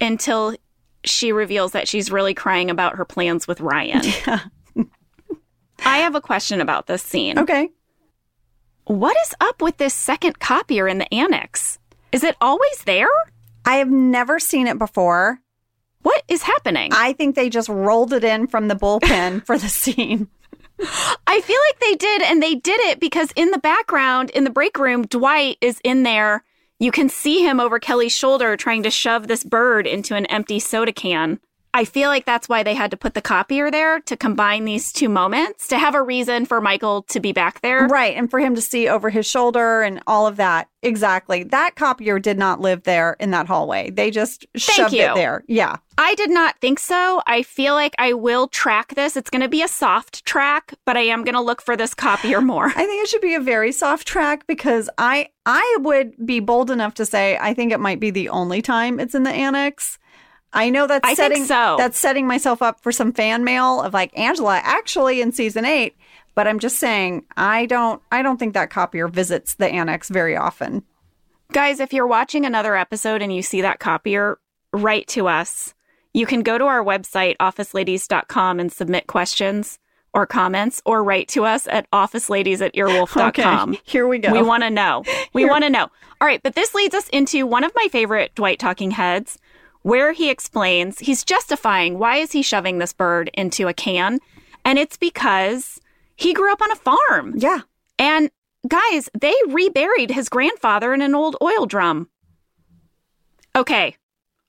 [0.00, 0.54] until
[1.04, 4.02] she reveals that she's really crying about her plans with Ryan.
[4.26, 4.40] Yeah.
[5.82, 7.38] I have a question about this scene.
[7.38, 7.70] Okay.
[8.84, 11.78] What is up with this second copier in the annex?
[12.12, 13.08] Is it always there?
[13.70, 15.38] I have never seen it before.
[16.02, 16.90] What is happening?
[16.92, 20.26] I think they just rolled it in from the bullpen for the scene.
[21.24, 24.50] I feel like they did, and they did it because in the background, in the
[24.50, 26.42] break room, Dwight is in there.
[26.80, 30.58] You can see him over Kelly's shoulder trying to shove this bird into an empty
[30.58, 31.38] soda can.
[31.72, 34.92] I feel like that's why they had to put the copier there to combine these
[34.92, 37.86] two moments, to have a reason for Michael to be back there.
[37.86, 38.16] Right.
[38.16, 40.68] And for him to see over his shoulder and all of that.
[40.82, 41.44] Exactly.
[41.44, 43.90] That copier did not live there in that hallway.
[43.90, 45.02] They just shoved you.
[45.02, 45.44] it there.
[45.46, 45.76] Yeah.
[45.98, 47.22] I did not think so.
[47.26, 49.16] I feel like I will track this.
[49.16, 51.94] It's going to be a soft track, but I am going to look for this
[51.94, 52.66] copier more.
[52.66, 56.70] I think it should be a very soft track because I I would be bold
[56.70, 59.98] enough to say I think it might be the only time it's in the annex.
[60.52, 61.76] I know that's I setting so.
[61.78, 65.96] that's setting myself up for some fan mail of like Angela actually in season 8,
[66.34, 70.36] but I'm just saying I don't I don't think that copier visits the annex very
[70.36, 70.82] often.
[71.52, 74.38] Guys, if you're watching another episode and you see that copier,
[74.72, 75.74] write to us.
[76.12, 79.78] You can go to our website, officeladies.com, and submit questions
[80.12, 83.70] or comments, or write to us at officeladies at earwolf.com.
[83.70, 84.32] Okay, here we go.
[84.32, 85.04] We want to know.
[85.32, 85.88] We want to know.
[86.20, 89.38] All right, but this leads us into one of my favorite Dwight talking heads,
[89.82, 94.18] where he explains he's justifying why is he shoving this bird into a can,
[94.64, 95.80] and it's because
[96.16, 97.34] he grew up on a farm.
[97.36, 97.60] Yeah.
[97.98, 98.30] And
[98.68, 102.08] guys, they reburied his grandfather in an old oil drum.
[103.56, 103.96] Okay,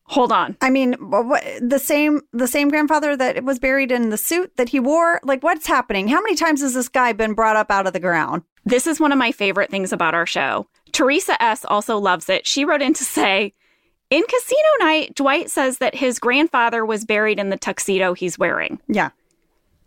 [0.03, 0.58] hold on.
[0.62, 4.70] I mean, what, the same the same grandfather that was buried in the suit that
[4.70, 5.20] he wore.
[5.24, 6.08] Like, what's happening?
[6.08, 8.44] How many times has this guy been brought up out of the ground?
[8.66, 10.68] This is one of my favorite things about our show.
[10.91, 11.66] Teresa S.
[11.66, 12.45] also loves it.
[12.45, 13.53] She wrote in to say,
[14.12, 18.80] in Casino Night, Dwight says that his grandfather was buried in the tuxedo he's wearing.
[18.88, 19.10] Yeah,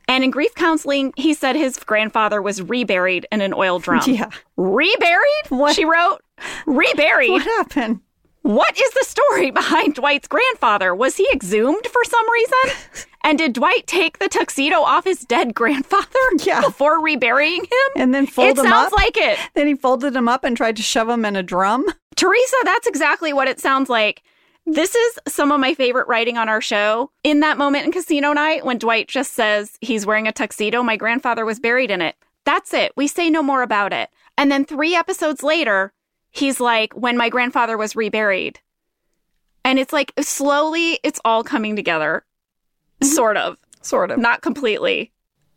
[0.09, 4.03] And in grief counseling, he said his grandfather was reburied in an oil drum.
[4.07, 4.31] yeah.
[4.57, 5.47] Reburied?
[5.51, 5.75] What?
[5.77, 6.19] She wrote,
[6.67, 7.31] reburied.
[7.31, 8.01] What happened?
[8.43, 10.95] What is the story behind Dwight's grandfather?
[10.95, 13.05] Was he exhumed for some reason?
[13.27, 16.07] And did Dwight take the tuxedo off his dead grandfather
[16.41, 16.61] Yeah.
[16.61, 17.89] before reburying him?
[17.97, 18.89] And then fold it him up?
[18.89, 19.39] It sounds like it.
[19.55, 21.87] then he folded him up and tried to shove him in a drum.
[22.16, 24.23] Teresa, that's exactly what it sounds like.
[24.66, 27.11] This is some of my favorite writing on our show.
[27.23, 30.97] In that moment in Casino Night, when Dwight just says he's wearing a tuxedo, my
[30.97, 32.16] grandfather was buried in it.
[32.45, 32.93] That's it.
[32.97, 34.09] We say no more about it.
[34.39, 35.93] And then three episodes later,
[36.31, 38.59] he's like, when my grandfather was reburied.
[39.65, 42.24] And it's like slowly, it's all coming together.
[43.01, 43.15] Mm-hmm.
[43.15, 43.59] Sort of.
[43.82, 44.19] Sort of.
[44.19, 45.12] Not completely.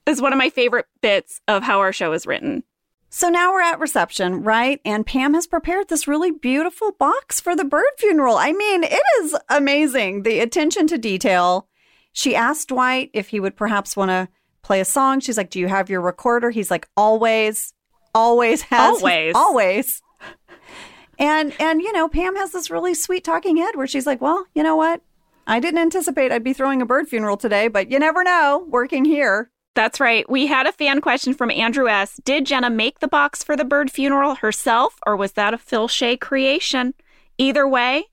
[0.05, 2.63] It's one of my favorite bits of how our show is written.
[3.09, 4.81] So now we're at reception, right?
[4.83, 8.35] And Pam has prepared this really beautiful box for the bird funeral.
[8.35, 10.23] I mean, it is amazing.
[10.23, 11.67] The attention to detail.
[12.11, 14.27] She asked Dwight if he would perhaps want to
[14.61, 15.19] play a song.
[15.19, 16.49] She's like, Do you have your recorder?
[16.49, 17.73] He's like, Always,
[18.13, 18.97] always has.
[18.97, 19.35] Always.
[19.35, 20.01] Always.
[21.19, 24.45] And, and, you know, Pam has this really sweet talking head where she's like, Well,
[24.53, 25.01] you know what?
[25.47, 29.05] I didn't anticipate I'd be throwing a bird funeral today, but you never know working
[29.05, 29.49] here.
[29.77, 30.27] That's right.
[30.27, 32.19] We had a fan question from Andrew S.
[32.25, 35.87] Did Jenna make the box for the bird funeral herself, or was that a Phil
[35.87, 36.95] Shea creation?
[37.37, 38.05] Either way,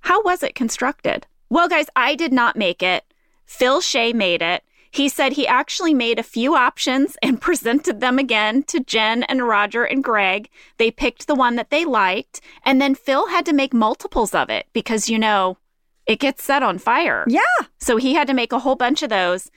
[0.00, 1.26] how was it constructed?
[1.50, 3.04] Well, guys, I did not make it.
[3.44, 4.64] Phil Shea made it.
[4.90, 9.46] He said he actually made a few options and presented them again to Jen and
[9.46, 10.48] Roger and Greg.
[10.78, 14.48] They picked the one that they liked, and then Phil had to make multiples of
[14.48, 15.58] it because, you know,
[16.06, 17.26] it gets set on fire.
[17.28, 17.66] Yeah.
[17.78, 19.50] So he had to make a whole bunch of those.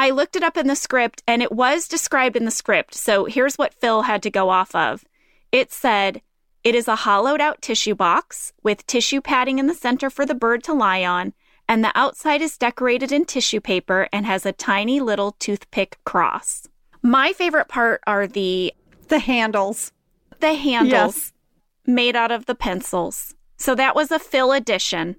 [0.00, 2.94] I looked it up in the script and it was described in the script.
[2.94, 5.04] So here's what Phil had to go off of
[5.52, 6.22] it said,
[6.64, 10.34] It is a hollowed out tissue box with tissue padding in the center for the
[10.34, 11.34] bird to lie on,
[11.68, 16.66] and the outside is decorated in tissue paper and has a tiny little toothpick cross.
[17.02, 18.72] My favorite part are the
[19.08, 19.92] The handles.
[20.40, 21.32] the handles Yes.
[21.86, 23.34] made out of the pencils.
[23.58, 25.16] So that was a Phil edition.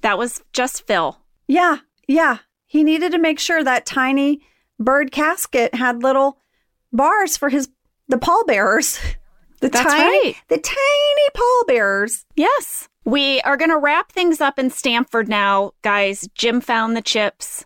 [0.00, 1.18] That was just Phil.
[1.46, 1.78] Yeah,
[2.08, 2.38] yeah.
[2.74, 4.40] He needed to make sure that tiny
[4.80, 6.38] bird casket had little
[6.92, 7.68] bars for his
[8.08, 8.98] the pallbearers.
[9.60, 10.36] The That's tiny, right.
[10.48, 12.26] The tiny pallbearers.
[12.34, 12.86] Yes.
[13.06, 16.28] We are going to wrap things up in Stamford now, guys.
[16.34, 17.64] Jim found the chips.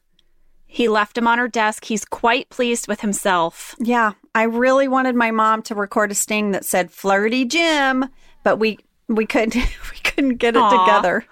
[0.67, 1.87] He left them on her desk.
[1.87, 3.75] He's quite pleased with himself.
[3.81, 8.09] Yeah, I really wanted my mom to record a sting that said "Flirty Jim,"
[8.45, 8.79] but we
[9.09, 9.57] we couldn't
[9.91, 10.85] we couldn't get it Aw.
[10.85, 11.25] together.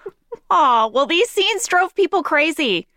[0.49, 2.87] Oh, well, these scenes drove people crazy.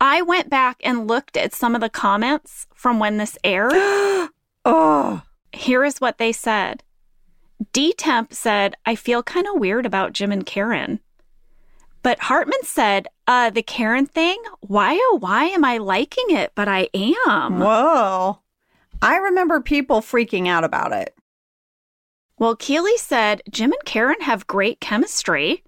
[0.00, 3.72] I went back and looked at some of the comments from when this aired.
[4.68, 6.82] Oh, Here is what they said.
[7.72, 10.98] D Temp said, I feel kind of weird about Jim and Karen.
[12.02, 14.42] But Hartman said, uh, the Karen thing?
[14.62, 16.50] Why, oh, why am I liking it?
[16.56, 17.60] But I am.
[17.60, 18.40] whoa!
[19.00, 21.14] I remember people freaking out about it.
[22.38, 25.62] Well, Keeley said, Jim and Karen have great chemistry.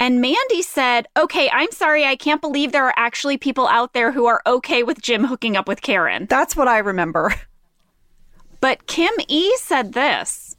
[0.00, 2.06] And Mandy said, okay, I'm sorry.
[2.06, 5.56] I can't believe there are actually people out there who are okay with Jim hooking
[5.58, 6.26] up with Karen.
[6.28, 7.34] That's what I remember.
[8.60, 10.54] But Kim E said this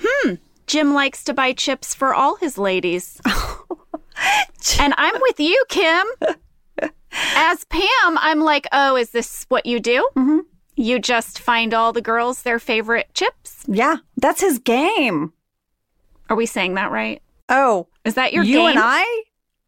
[0.00, 0.34] Hmm,
[0.66, 3.20] Jim likes to buy chips for all his ladies.
[4.80, 6.06] and I'm with you, Kim.
[7.36, 10.08] As Pam, I'm like, oh, is this what you do?
[10.16, 10.40] Mhm.
[10.76, 13.62] You just find all the girls their favorite chips?
[13.68, 15.32] Yeah, that's his game.
[16.28, 17.22] Are we saying that right?
[17.48, 18.70] Oh, Is that your you game?
[18.70, 19.22] and I?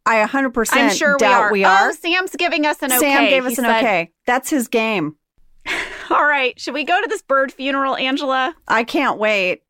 [0.05, 1.73] I 100% I'm sure doubt we we are.
[1.73, 1.89] are.
[1.89, 3.01] Oh, Sam's giving us an okay.
[3.01, 4.13] Sam gave us He an said, okay.
[4.25, 5.17] That's his game.
[6.11, 8.55] All right, should we go to this bird funeral, Angela?
[8.69, 9.63] I can't wait.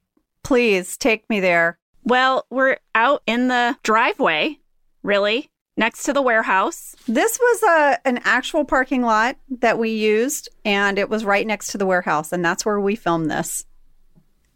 [0.43, 1.79] Please take me there.
[2.05, 4.59] Well, we're out in the driveway,
[5.03, 5.49] really,
[5.79, 6.95] next to the warehouse.
[7.09, 11.69] This was a an actual parking lot that we used, and it was right next
[11.69, 13.65] to the warehouse, and that's where we filmed this.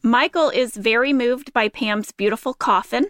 [0.02, 3.06] Michael is very moved by Pam's beautiful coffin.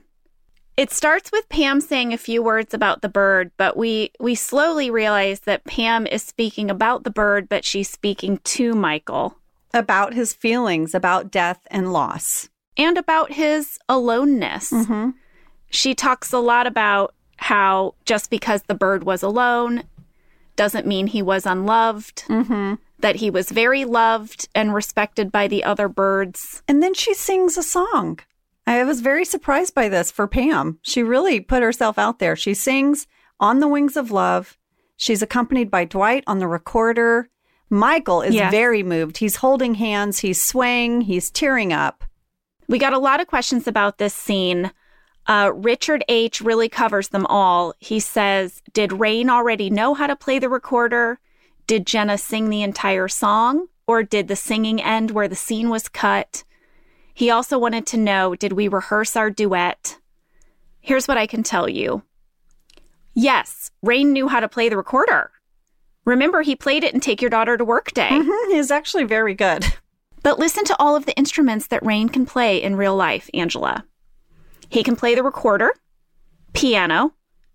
[0.80, 4.90] It starts with Pam saying a few words about the bird, but we we slowly
[4.90, 9.36] realize that Pam is speaking about the bird, but she's speaking to Michael
[9.74, 12.48] About his feelings about death and loss.
[12.78, 14.70] and about his aloneness.
[14.72, 15.10] Mm-hmm.
[15.68, 19.82] She talks a lot about how just because the bird was alone
[20.56, 22.74] doesn't mean he was unloved, Mm-hmm.
[23.00, 26.62] that he was very loved and respected by the other birds.
[26.66, 28.20] And then she sings a song.
[28.70, 30.78] I was very surprised by this for Pam.
[30.82, 32.36] She really put herself out there.
[32.36, 33.08] She sings
[33.40, 34.56] On the Wings of Love.
[34.96, 37.28] She's accompanied by Dwight on the recorder.
[37.68, 39.16] Michael is very moved.
[39.16, 42.04] He's holding hands, he's swaying, he's tearing up.
[42.68, 44.70] We got a lot of questions about this scene.
[45.26, 46.40] Uh, Richard H.
[46.40, 47.74] really covers them all.
[47.80, 51.18] He says, Did Rainn already know how to play the recorder?
[51.66, 53.66] Did Jenna sing the entire song?
[53.88, 56.44] Or did the singing end where the scene was cut?
[57.14, 59.98] He also wanted to know Did we rehearse our duet?
[60.80, 62.02] Here's what I can tell you
[63.14, 65.30] Yes, Rainn knew how to play the recorder.
[66.04, 68.08] Remember, he played it in Take Your Daughter to Work Day.
[68.10, 69.64] Mhm, He's actually very good.
[70.22, 73.86] But listen to all of the instruments that Rainn can play in real life, Angela.
[74.68, 75.72] He can play the recorder,
[76.52, 77.14] piano,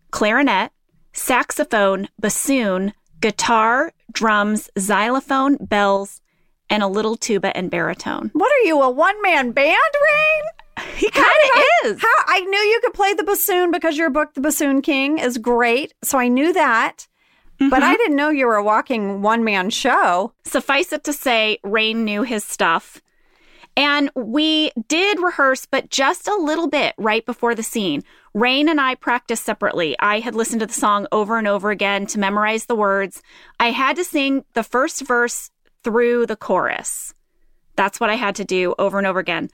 [0.10, 0.72] clarinet,
[1.14, 6.22] saxophone, bassoon, guitar, drums, xylophone, bells,
[6.70, 8.32] and a little tuba and baritone.
[8.34, 10.88] What are you, a one man band, Rainn?
[10.96, 12.02] He kind of is.
[12.02, 15.38] How I knew you could play the bassoon because your book, The Bassoon King, is
[15.38, 15.94] great.
[16.04, 17.08] So I knew that.
[17.58, 17.98] But I mm-hmm.
[17.98, 20.34] didn't know you were a walking one man show.
[20.44, 23.02] Suffice it to say, Rainn knew his stuff.
[23.78, 28.04] And we did rehearse, but just a little bit right before the scene.
[28.34, 29.96] Rainn and I practiced separately.
[30.00, 33.22] I had listened to the song over and over again to memorize the words.
[33.60, 35.52] I had to sing the first verse
[35.86, 37.14] through the chorus.
[37.76, 39.50] That's what I had to do over and over again.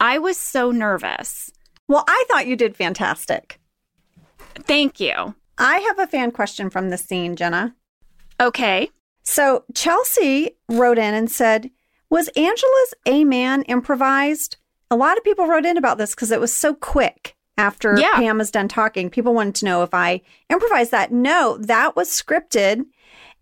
[0.00, 1.52] I was so nervous.
[1.88, 3.60] Well, I thought you did fantastic.
[4.56, 5.34] Thank you.
[5.56, 7.74] I have a fan question from the scene, Jenna.
[8.40, 8.90] Okay.
[9.22, 11.70] So Chelsea wrote in and said,
[12.10, 14.56] Was Angela's Amen improvised?
[14.90, 18.14] A lot of people wrote in about this because it was so quick after Yeah.
[18.14, 19.10] Pam was done talking.
[19.10, 21.12] People wanted to know if I improvised that.
[21.12, 22.84] No, that was scripted.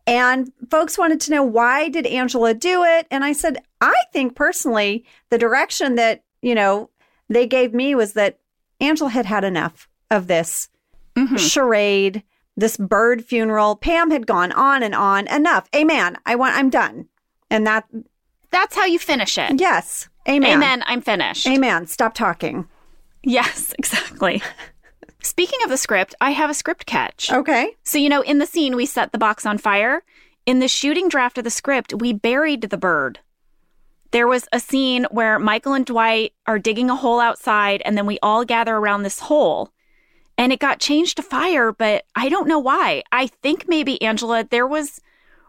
[0.06, 3.06] And folks wanted to know why did Angela do it?
[3.10, 6.90] And I said, I think personally, the direction that, you know,
[7.28, 8.38] they gave me was that
[8.80, 10.68] Angela had had enough of this
[11.16, 11.38] Mhm.
[11.38, 12.22] charade,
[12.56, 13.76] this bird funeral.
[13.76, 15.26] Pam had gone on and on.
[15.28, 15.68] Enough.
[15.74, 16.18] Amen.
[16.26, 17.06] I want I'm done.
[17.50, 17.84] And that
[18.50, 19.58] That's how you finish it.
[19.60, 20.08] yes.
[20.28, 20.52] Amen.
[20.58, 20.84] Amen.
[20.86, 21.46] I'm finished.
[21.46, 21.86] Amen.
[21.86, 22.66] Stop talking.
[23.22, 24.42] Yes, exactly.
[25.24, 27.32] Speaking of the script, I have a script catch.
[27.32, 27.74] Okay.
[27.82, 30.02] So, you know, in the scene, we set the box on fire.
[30.46, 33.18] in the shooting draft of the script, we buried the bird.
[34.10, 38.04] There was a scene where Michael and Dwight are digging a hole outside, and then
[38.04, 39.70] we all gather around this hole.
[40.36, 43.02] And it got changed to fire, but I don't know why.
[43.10, 45.00] I think maybe, Angela, there was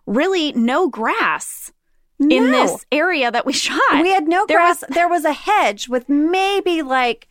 [0.05, 1.73] really no grass
[2.17, 2.33] No.
[2.37, 3.81] in this area that we shot.
[4.01, 4.79] We had no There grass.
[4.81, 7.27] was- there was a hedge with maybe like,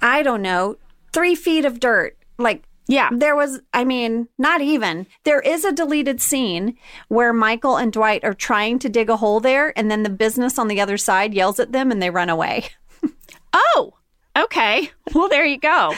[0.00, 0.76] I don't know,
[1.12, 2.16] three feet of dirt.
[2.38, 3.08] Like, Yeah.
[3.12, 5.06] there was, I mean, not even.
[5.24, 6.76] There is a deleted scene
[7.08, 10.58] where Michael and Dwight are trying to dig a hole there, and then the business
[10.58, 12.68] on the other side yells at them and they run away.
[13.54, 13.94] Oh,
[14.36, 14.90] okay.
[15.14, 15.94] Well, there you go.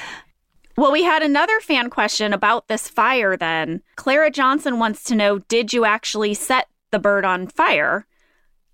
[0.76, 3.82] Well, we had another fan question about this fire then.
[3.96, 8.06] Clara Johnson wants to know Did you actually set the bird on fire?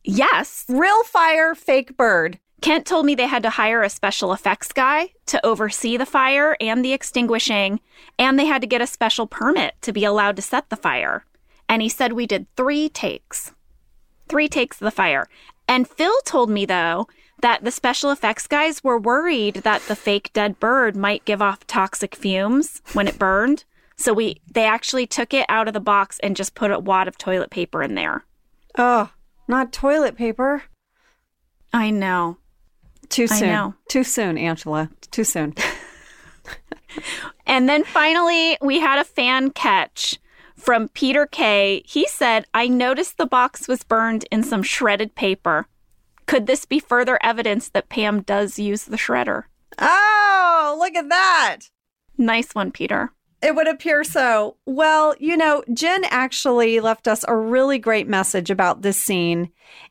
[0.04, 0.64] Yes.
[0.68, 2.38] Real fire, fake bird.
[2.62, 6.56] Kent told me they had to hire a special effects guy to oversee the fire
[6.60, 7.80] and the extinguishing,
[8.18, 11.24] and they had to get a special permit to be allowed to set the fire.
[11.68, 13.52] And he said we did three takes.
[14.28, 15.28] Three takes of the fire.
[15.68, 17.08] And Phil told me, though,
[17.42, 21.66] that the special effects guys were worried that the fake dead bird might give off
[21.66, 23.64] toxic fumes when it burned.
[23.96, 27.08] So we they actually took it out of the box and just put a wad
[27.08, 28.24] of toilet paper in there.
[28.78, 29.10] Oh,
[29.48, 30.64] not toilet paper.
[31.72, 32.38] I know.
[33.08, 33.48] Too I soon.
[33.48, 33.74] know.
[33.88, 34.90] Too soon, Angela.
[35.10, 35.54] Too soon.
[37.46, 40.18] And then finally, we had a fan catch
[40.56, 41.82] from Peter K.
[41.86, 45.66] He said, I noticed the box was burned in some shredded paper.
[46.26, 49.44] Could this be further evidence that Pam does use the shredder?
[49.78, 51.58] Oh, look at that.
[52.18, 53.12] Nice one, Peter.
[53.42, 54.56] It would appear so.
[54.64, 59.50] Well, you know, Jen actually left us a really great message about this scene.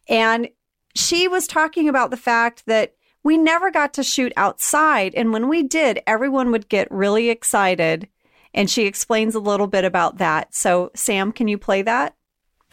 [0.09, 0.49] And
[0.93, 2.95] she was talking about the fact that
[3.25, 5.15] we never got to shoot outside.
[5.15, 8.07] And when we did, everyone would get really excited.
[8.53, 10.53] And she explains a little bit about that.
[10.53, 12.15] So, Sam, can you play that?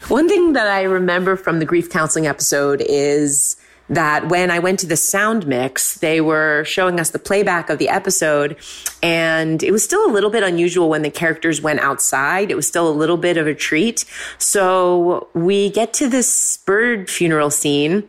[0.09, 3.55] One thing that I remember from the grief counseling episode is
[3.89, 7.79] that when I went to the sound mix, they were showing us the playback of
[7.79, 8.55] the episode,
[9.01, 12.51] and it was still a little bit unusual when the characters went outside.
[12.51, 14.05] It was still a little bit of a treat.
[14.37, 18.07] So we get to this bird funeral scene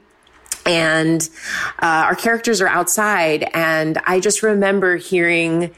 [0.67, 1.29] and
[1.81, 5.75] uh, our characters are outside and i just remember hearing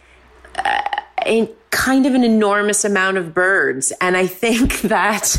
[0.57, 0.81] uh,
[1.27, 3.93] a kind of an enormous amount of birds.
[4.01, 5.37] And i think that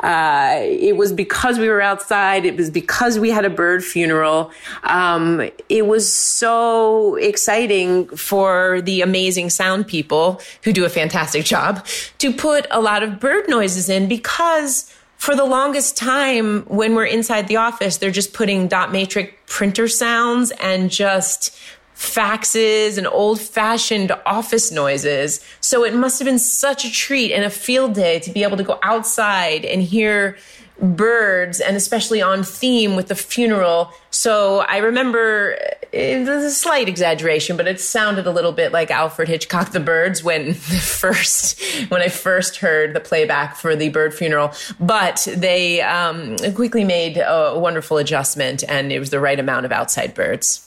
[0.00, 4.50] uh, it was because we were outside it was because we had a bird funeral.
[4.82, 11.86] Um, it was so exciting for the amazing sound people who do a fantastic job
[12.18, 14.92] to put a lot of bird noises in because
[15.26, 19.88] for the longest time when we're inside the office they're just putting dot matrix printer
[19.88, 21.58] sounds and just
[21.96, 25.40] faxes and old fashioned office noises.
[25.60, 28.58] So it must have been such a treat and a field day to be able
[28.58, 30.36] to go outside and hear
[30.78, 35.56] birds and especially on theme with the funeral so i remember
[35.90, 39.80] it was a slight exaggeration but it sounded a little bit like alfred hitchcock the
[39.80, 45.26] birds when the first when i first heard the playback for the bird funeral but
[45.34, 50.12] they um, quickly made a wonderful adjustment and it was the right amount of outside
[50.12, 50.62] birds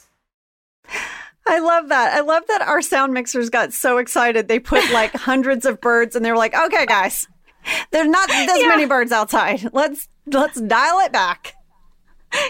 [1.48, 2.14] I love that.
[2.14, 4.48] I love that our sound mixers got so excited.
[4.48, 7.28] They put like hundreds of birds and they were like, okay, guys,
[7.92, 9.70] there's not this many birds outside.
[9.74, 11.56] Let's let's dial it back.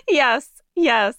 [0.07, 1.15] Yes, yes.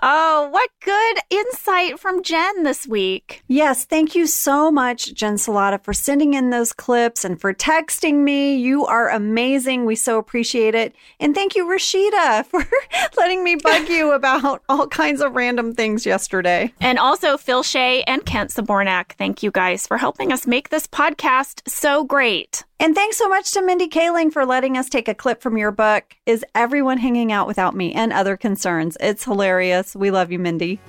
[0.00, 3.42] Oh, what good insight from Jen this week.
[3.46, 8.22] Yes, thank you so much, Jen Celotta, for sending in those clips and for texting
[8.24, 8.56] me.
[8.56, 9.84] You are amazing.
[9.84, 10.94] We so appreciate it.
[11.20, 12.66] And thank you, Rashida, for
[13.18, 16.72] letting me bug you about all kinds of random things yesterday.
[16.80, 19.12] And also Phil Shea and Kent Zbornak.
[19.12, 22.64] Thank you guys for helping us make this podcast so great.
[22.82, 25.70] And thanks so much to Mindy Kaling for letting us take a clip from your
[25.70, 28.96] book, Is Everyone Hanging Out Without Me and Other Concerns?
[28.98, 29.94] It's hilarious.
[29.94, 30.80] We love you, Mindy.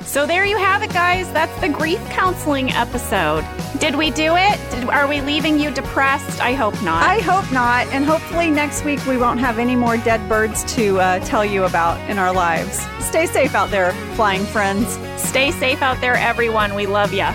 [0.00, 1.32] So there you have it, guys.
[1.32, 3.46] That's the grief counseling episode.
[3.78, 4.58] Did we do it?
[4.72, 6.40] Did, are we leaving you depressed?
[6.40, 7.04] I hope not.
[7.04, 7.86] I hope not.
[7.92, 11.62] And hopefully next week we won't have any more dead birds to uh, tell you
[11.62, 12.80] about in our lives.
[12.98, 14.98] Stay safe out there, flying friends.
[15.16, 16.74] Stay safe out there, everyone.
[16.74, 17.32] We love ya.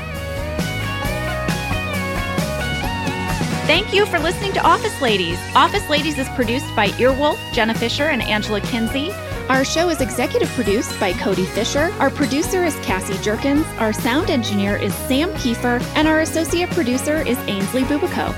[3.66, 5.40] Thank you for listening to Office Ladies.
[5.56, 9.10] Office Ladies is produced by Earwolf, Jenna Fischer, and Angela Kinsey.
[9.50, 11.92] Our show is executive produced by Cody Fisher.
[11.98, 13.66] Our producer is Cassie Jerkins.
[13.80, 15.82] Our sound engineer is Sam Kiefer.
[15.96, 18.36] And our associate producer is Aynsley Bubbico.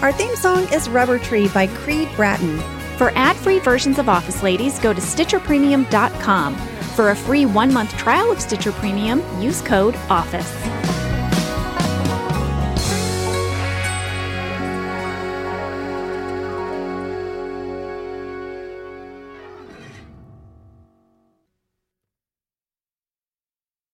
[0.00, 2.58] Our theme song is Rubber Tree by Creed Bratton.
[2.96, 6.56] For ad free versions of Office Ladies, go to StitcherPremium.com.
[6.96, 11.19] For a free one month trial of Stitcher Premium, use code OFFICE.